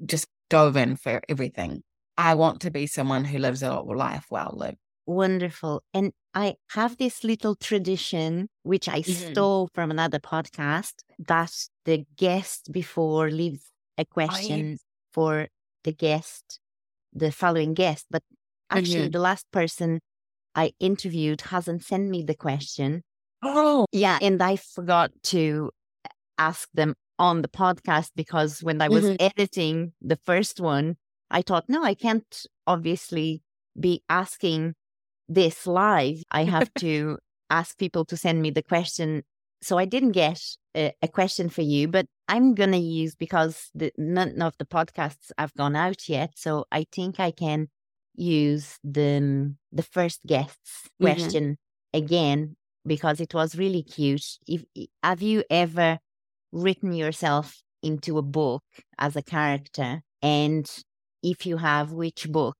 just 0.05 0.28
dove 0.50 0.78
in 0.78 0.95
for 0.95 1.22
everything. 1.30 1.84
I 2.18 2.36
want 2.36 2.62
to 2.62 2.72
be 2.72 2.88
someone 2.88 3.24
who 3.24 3.38
lives 3.38 3.64
a 3.64 3.80
life 3.80 4.26
well 4.30 4.54
lived. 4.56 4.78
Wonderful. 5.06 5.82
And 5.93 6.12
I 6.36 6.56
have 6.72 6.97
this 6.97 7.24
little 7.24 7.56
tradition, 7.56 8.50
which 8.64 8.88
I 8.88 9.02
mm-hmm. 9.02 9.32
stole 9.32 9.70
from 9.74 9.89
another 9.89 10.20
podcast, 10.20 10.93
that 11.28 11.52
the 11.86 12.06
guest 12.18 12.72
before 12.72 13.32
leaves 13.32 13.64
a 13.97 14.06
question 14.06 14.74
I... 14.74 14.78
for 15.12 15.47
the 15.84 15.93
guest, 15.93 16.60
the 17.14 17.32
following 17.32 17.74
guest. 17.74 18.06
But 18.12 18.24
actually, 18.70 19.04
mm-hmm. 19.04 19.12
the 19.12 19.20
last 19.20 19.50
person 19.52 20.02
I 20.54 20.74
interviewed 20.80 21.41
hasn't 21.41 21.84
sent 21.84 22.10
me 22.10 22.22
the 22.22 22.36
question. 22.36 23.04
Oh, 23.41 23.86
yeah. 23.91 24.20
And 24.22 24.43
I 24.43 24.58
forgot 24.58 25.12
to 25.24 25.72
ask 26.38 26.70
them 26.74 26.95
on 27.20 27.41
the 27.41 27.47
podcast 27.47 28.11
because 28.15 28.63
when 28.63 28.82
I 28.82 28.88
was 28.88 29.03
mm-hmm. 29.03 29.15
editing 29.20 29.93
the 30.01 30.15
first 30.15 30.59
one, 30.59 30.95
I 31.30 31.41
thought, 31.41 31.65
no, 31.67 31.84
I 31.84 31.93
can't 31.93 32.45
obviously 32.65 33.43
be 33.80 34.01
asking 34.09 34.74
this 35.28 35.67
live, 35.67 36.24
I 36.32 36.45
have 36.45 36.74
to 36.80 37.20
ask 37.49 37.78
people 37.78 38.05
to 38.05 38.17
send 38.17 38.41
me 38.41 38.49
the 38.49 38.63
question. 38.63 39.24
So 39.61 39.78
I 39.78 39.86
didn't 39.86 40.13
get 40.13 40.41
a, 40.76 40.93
a 41.01 41.07
question 41.07 41.49
for 41.49 41.61
you, 41.61 41.88
but 41.88 42.05
I'm 42.28 42.55
going 42.55 42.72
to 42.72 42.78
use 42.78 43.15
because 43.15 43.70
the, 43.76 43.91
none 43.97 44.41
of 44.41 44.55
the 44.57 44.65
podcasts 44.65 45.32
have 45.38 45.53
gone 45.55 45.76
out 45.76 46.07
yet. 46.07 46.32
So 46.36 46.65
I 46.72 46.86
think 46.91 47.20
I 47.20 47.32
can 47.32 47.67
use 48.15 48.78
the, 48.84 49.53
the 49.72 49.84
first 49.84 50.22
guest's 50.26 50.88
mm-hmm. 50.88 51.05
question 51.05 51.57
again 51.93 52.55
because 52.86 53.20
it 53.20 53.34
was 53.34 53.57
really 53.57 53.84
cute. 53.84 54.26
If, 54.47 54.63
have 55.03 55.22
you 55.22 55.43
ever 55.49 55.99
written 56.52 56.93
yourself 56.93 57.62
into 57.84 58.18
a 58.18 58.22
book 58.22 58.64
as 58.97 59.16
a 59.16 59.22
character? 59.22 60.02
And 60.22 60.70
if 61.24 61.45
you 61.45 61.58
have, 61.58 61.91
which 61.91 62.30
book? 62.30 62.58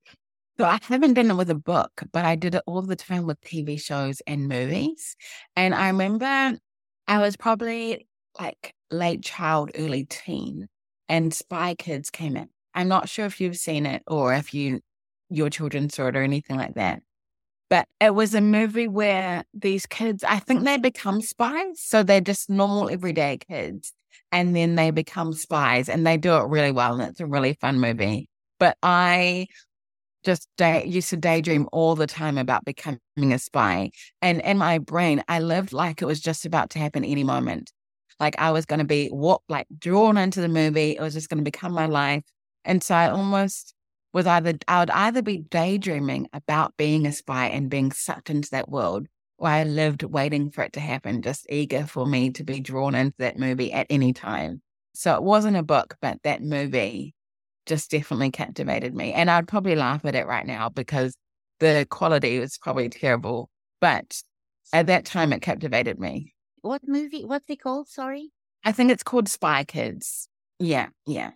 So 0.58 0.66
I 0.66 0.78
haven't 0.82 1.14
done 1.14 1.30
it 1.30 1.36
with 1.36 1.48
a 1.50 1.54
book, 1.54 2.02
but 2.12 2.24
I 2.24 2.36
did 2.36 2.54
it 2.54 2.62
all 2.66 2.82
the 2.82 2.96
time 2.96 3.26
with 3.26 3.40
TV 3.40 3.80
shows 3.80 4.20
and 4.26 4.46
movies. 4.46 5.16
And 5.56 5.74
I 5.74 5.88
remember 5.88 6.58
I 7.08 7.18
was 7.18 7.36
probably 7.36 8.06
like 8.38 8.74
late 8.90 9.22
child, 9.22 9.70
early 9.74 10.04
teen, 10.04 10.68
and 11.08 11.32
Spy 11.32 11.74
Kids 11.74 12.10
came 12.10 12.36
in. 12.36 12.48
I'm 12.74 12.88
not 12.88 13.08
sure 13.08 13.26
if 13.26 13.40
you've 13.40 13.56
seen 13.56 13.86
it 13.86 14.02
or 14.06 14.34
if 14.34 14.52
you 14.52 14.80
your 15.30 15.48
children 15.48 15.88
saw 15.88 16.08
it 16.08 16.16
or 16.16 16.22
anything 16.22 16.56
like 16.56 16.74
that. 16.74 17.00
But 17.70 17.86
it 18.00 18.14
was 18.14 18.34
a 18.34 18.40
movie 18.40 18.88
where 18.88 19.44
these 19.54 19.86
kids, 19.86 20.24
I 20.24 20.40
think 20.40 20.64
they 20.64 20.76
become 20.76 21.22
spies. 21.22 21.80
So 21.80 22.02
they're 22.02 22.20
just 22.20 22.50
normal 22.50 22.90
everyday 22.90 23.38
kids. 23.38 23.92
And 24.32 24.54
then 24.54 24.74
they 24.74 24.90
become 24.90 25.32
spies 25.32 25.88
and 25.88 26.06
they 26.06 26.16
do 26.16 26.34
it 26.34 26.48
really 26.48 26.72
well. 26.72 26.94
And 26.94 27.02
it's 27.02 27.20
a 27.20 27.26
really 27.26 27.54
fun 27.60 27.80
movie. 27.80 28.28
But 28.58 28.76
I 28.82 29.46
just 30.24 30.48
day, 30.58 30.84
used 30.84 31.10
to 31.10 31.16
daydream 31.16 31.68
all 31.72 31.94
the 31.94 32.06
time 32.06 32.38
about 32.38 32.64
becoming 32.64 32.98
a 33.20 33.38
spy. 33.38 33.90
And 34.20 34.40
in 34.42 34.58
my 34.58 34.78
brain, 34.78 35.22
I 35.28 35.38
lived 35.38 35.72
like 35.72 36.02
it 36.02 36.06
was 36.06 36.20
just 36.20 36.44
about 36.44 36.70
to 36.70 36.78
happen 36.78 37.04
any 37.04 37.24
moment. 37.24 37.72
Like 38.18 38.34
I 38.38 38.50
was 38.50 38.66
going 38.66 38.80
to 38.80 38.84
be 38.84 39.08
what, 39.08 39.40
like 39.48 39.66
drawn 39.78 40.16
into 40.16 40.40
the 40.40 40.48
movie. 40.48 40.96
It 40.96 41.00
was 41.00 41.14
just 41.14 41.28
going 41.28 41.38
to 41.38 41.44
become 41.44 41.72
my 41.72 41.86
life. 41.86 42.24
And 42.64 42.82
so 42.82 42.94
I 42.94 43.10
almost 43.10 43.74
was 44.12 44.26
either, 44.26 44.54
I 44.66 44.80
would 44.80 44.90
either 44.90 45.22
be 45.22 45.38
daydreaming 45.38 46.28
about 46.32 46.76
being 46.76 47.06
a 47.06 47.12
spy 47.12 47.46
and 47.46 47.70
being 47.70 47.92
sucked 47.92 48.30
into 48.30 48.50
that 48.50 48.68
world, 48.68 49.06
or 49.38 49.48
I 49.48 49.64
lived 49.64 50.02
waiting 50.02 50.50
for 50.50 50.62
it 50.62 50.72
to 50.74 50.80
happen, 50.80 51.22
just 51.22 51.46
eager 51.48 51.86
for 51.86 52.06
me 52.06 52.30
to 52.30 52.44
be 52.44 52.60
drawn 52.60 52.94
into 52.94 53.14
that 53.18 53.38
movie 53.38 53.72
at 53.72 53.86
any 53.88 54.12
time. 54.12 54.62
So 54.94 55.14
it 55.14 55.22
wasn't 55.22 55.56
a 55.56 55.62
book, 55.62 55.96
but 56.00 56.18
that 56.24 56.42
movie 56.42 57.14
just 57.66 57.90
definitely 57.90 58.30
captivated 58.30 58.94
me. 58.94 59.12
And 59.12 59.30
I'd 59.30 59.48
probably 59.48 59.76
laugh 59.76 60.04
at 60.04 60.14
it 60.14 60.26
right 60.26 60.46
now 60.46 60.68
because 60.68 61.14
the 61.60 61.86
quality 61.88 62.38
was 62.38 62.58
probably 62.58 62.88
terrible. 62.88 63.48
But 63.80 64.22
at 64.72 64.88
that 64.88 65.04
time, 65.04 65.32
it 65.32 65.40
captivated 65.40 65.98
me. 65.98 66.34
What 66.62 66.82
movie? 66.86 67.24
What's 67.24 67.48
it 67.48 67.62
called? 67.62 67.88
Sorry. 67.88 68.30
I 68.64 68.72
think 68.72 68.90
it's 68.90 69.02
called 69.02 69.28
Spy 69.28 69.64
Kids. 69.64 70.28
Yeah, 70.58 70.88
yeah. 71.06 71.30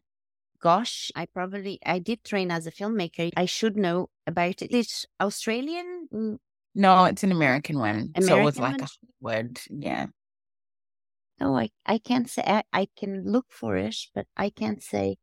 Gosh, 0.64 1.12
I 1.14 1.26
probably 1.26 1.78
I 1.84 1.98
did 1.98 2.24
train 2.24 2.50
as 2.50 2.66
a 2.66 2.72
filmmaker. 2.72 3.30
I 3.36 3.44
should 3.44 3.76
know 3.76 4.08
about 4.26 4.62
it. 4.62 4.72
It's 4.72 5.04
Australian. 5.20 6.08
Mm. 6.10 6.38
No, 6.74 7.04
it's 7.04 7.22
an 7.22 7.32
American 7.32 7.78
one. 7.78 8.12
American 8.16 8.22
so 8.22 8.40
it 8.40 8.44
was 8.44 8.58
like 8.58 8.78
one? 8.78 8.80
a 8.80 8.88
word. 9.20 9.60
Yeah. 9.68 10.06
Oh, 11.38 11.54
I 11.54 11.68
I 11.84 11.98
can't 11.98 12.30
say. 12.30 12.42
I, 12.46 12.62
I 12.72 12.88
can 12.96 13.30
look 13.30 13.44
for 13.50 13.76
it, 13.76 13.94
but 14.14 14.26
I 14.38 14.48
can't 14.48 14.82
say 14.82 15.16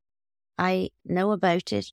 I 0.59 0.89
know 1.03 1.31
about 1.31 1.73
it. 1.73 1.91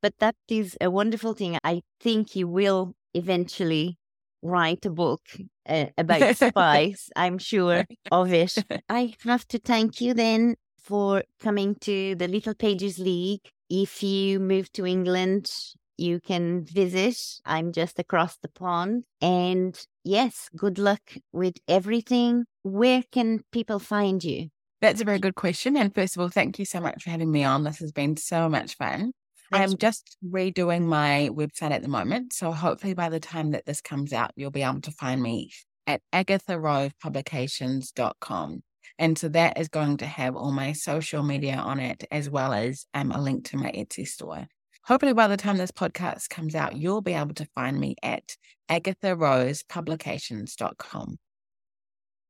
But 0.00 0.14
that 0.20 0.36
is 0.48 0.76
a 0.80 0.88
wonderful 0.88 1.34
thing. 1.34 1.58
I 1.64 1.82
think 2.00 2.36
you 2.36 2.46
will 2.46 2.94
eventually 3.12 3.98
write 4.40 4.86
a 4.86 4.90
book 4.90 5.22
uh, 5.68 5.86
about 5.98 6.36
spies. 6.36 7.10
I'm 7.16 7.38
sure 7.38 7.86
of 8.12 8.32
it. 8.32 8.54
I 8.88 9.14
have 9.24 9.48
to 9.48 9.58
thank 9.58 10.00
you 10.00 10.14
then 10.14 10.54
for 10.84 11.24
coming 11.40 11.74
to 11.80 12.14
the 12.14 12.28
Little 12.28 12.54
Pages 12.54 12.98
League. 12.98 13.40
If 13.70 14.02
you 14.02 14.38
move 14.38 14.70
to 14.72 14.86
England, 14.86 15.50
you 15.96 16.20
can 16.20 16.64
visit. 16.64 17.16
I'm 17.44 17.72
just 17.72 17.98
across 17.98 18.36
the 18.36 18.48
pond. 18.48 19.04
And 19.20 19.78
yes, 20.04 20.48
good 20.56 20.78
luck 20.78 21.00
with 21.32 21.56
everything. 21.66 22.44
Where 22.62 23.02
can 23.10 23.40
people 23.50 23.78
find 23.78 24.22
you? 24.22 24.48
That's 24.80 25.00
a 25.00 25.04
very 25.04 25.18
good 25.18 25.34
question. 25.34 25.76
And 25.76 25.94
first 25.94 26.16
of 26.16 26.20
all, 26.20 26.28
thank 26.28 26.58
you 26.58 26.64
so 26.64 26.80
much 26.80 27.04
for 27.04 27.10
having 27.10 27.30
me 27.30 27.44
on. 27.44 27.64
This 27.64 27.78
has 27.78 27.92
been 27.92 28.16
so 28.16 28.48
much 28.48 28.76
fun. 28.76 29.12
I'm 29.52 29.76
just 29.76 30.16
redoing 30.24 30.82
my 30.82 31.30
website 31.32 31.70
at 31.70 31.82
the 31.82 31.88
moment. 31.88 32.32
So 32.32 32.52
hopefully 32.52 32.94
by 32.94 33.08
the 33.08 33.20
time 33.20 33.52
that 33.52 33.66
this 33.66 33.80
comes 33.80 34.12
out, 34.12 34.32
you'll 34.36 34.50
be 34.50 34.62
able 34.62 34.80
to 34.82 34.90
find 34.90 35.22
me 35.22 35.52
at 35.86 36.00
agatharosepublications.com. 36.12 38.62
And 38.98 39.18
so 39.18 39.28
that 39.30 39.58
is 39.58 39.68
going 39.68 39.96
to 39.98 40.06
have 40.06 40.36
all 40.36 40.52
my 40.52 40.72
social 40.72 41.22
media 41.22 41.56
on 41.56 41.80
it, 41.80 42.04
as 42.10 42.30
well 42.30 42.52
as 42.52 42.86
um, 42.94 43.12
a 43.12 43.20
link 43.20 43.44
to 43.46 43.56
my 43.56 43.70
Etsy 43.72 44.06
store. 44.06 44.46
Hopefully, 44.84 45.14
by 45.14 45.28
the 45.28 45.36
time 45.36 45.56
this 45.56 45.70
podcast 45.70 46.28
comes 46.28 46.54
out, 46.54 46.76
you'll 46.76 47.00
be 47.00 47.14
able 47.14 47.34
to 47.34 47.46
find 47.54 47.80
me 47.80 47.96
at 48.02 48.36
agatharosepublications.com. 48.70 51.16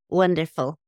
Wonderful. 0.08 0.78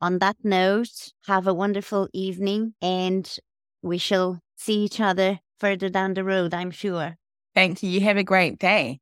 On 0.00 0.18
that 0.18 0.36
note, 0.42 1.12
have 1.26 1.46
a 1.46 1.54
wonderful 1.54 2.08
evening 2.12 2.74
and 2.82 3.36
we 3.82 3.98
shall 3.98 4.40
see 4.56 4.84
each 4.84 5.00
other 5.00 5.38
further 5.58 5.88
down 5.88 6.14
the 6.14 6.24
road, 6.24 6.52
I'm 6.52 6.70
sure. 6.70 7.16
Thank 7.54 7.82
you. 7.82 7.90
You 7.90 8.00
have 8.00 8.16
a 8.16 8.24
great 8.24 8.58
day. 8.58 9.00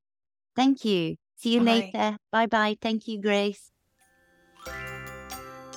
Thank 0.54 0.84
you. 0.84 1.16
See 1.36 1.54
you 1.54 1.60
Bye. 1.60 1.64
later. 1.64 2.18
Bye 2.30 2.46
bye. 2.46 2.76
Thank 2.80 3.08
you, 3.08 3.20
Grace. 3.20 3.71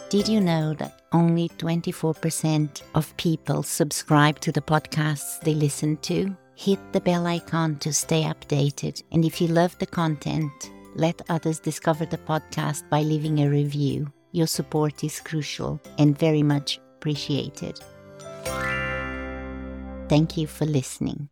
Did 0.09 0.27
you 0.27 0.39
know 0.39 0.75
that 0.75 1.01
only 1.13 1.49
24% 1.49 2.83
of 2.93 3.17
people 3.17 3.63
subscribe 3.63 4.39
to 4.41 4.51
the 4.51 4.61
podcasts 4.61 5.41
they 5.41 5.55
listen 5.55 5.97
to? 5.97 6.35
Hit 6.55 6.79
the 6.93 7.01
bell 7.01 7.25
icon 7.25 7.77
to 7.77 7.91
stay 7.91 8.23
updated. 8.23 9.01
And 9.11 9.25
if 9.25 9.41
you 9.41 9.47
love 9.47 9.77
the 9.79 9.87
content, 9.87 10.71
let 10.93 11.21
others 11.27 11.59
discover 11.59 12.05
the 12.05 12.19
podcast 12.19 12.87
by 12.89 13.01
leaving 13.01 13.39
a 13.39 13.49
review. 13.49 14.11
Your 14.31 14.47
support 14.47 15.03
is 15.03 15.19
crucial 15.19 15.81
and 15.97 16.17
very 16.17 16.43
much 16.43 16.79
appreciated. 16.97 17.79
Thank 20.07 20.37
you 20.37 20.45
for 20.45 20.65
listening. 20.65 21.29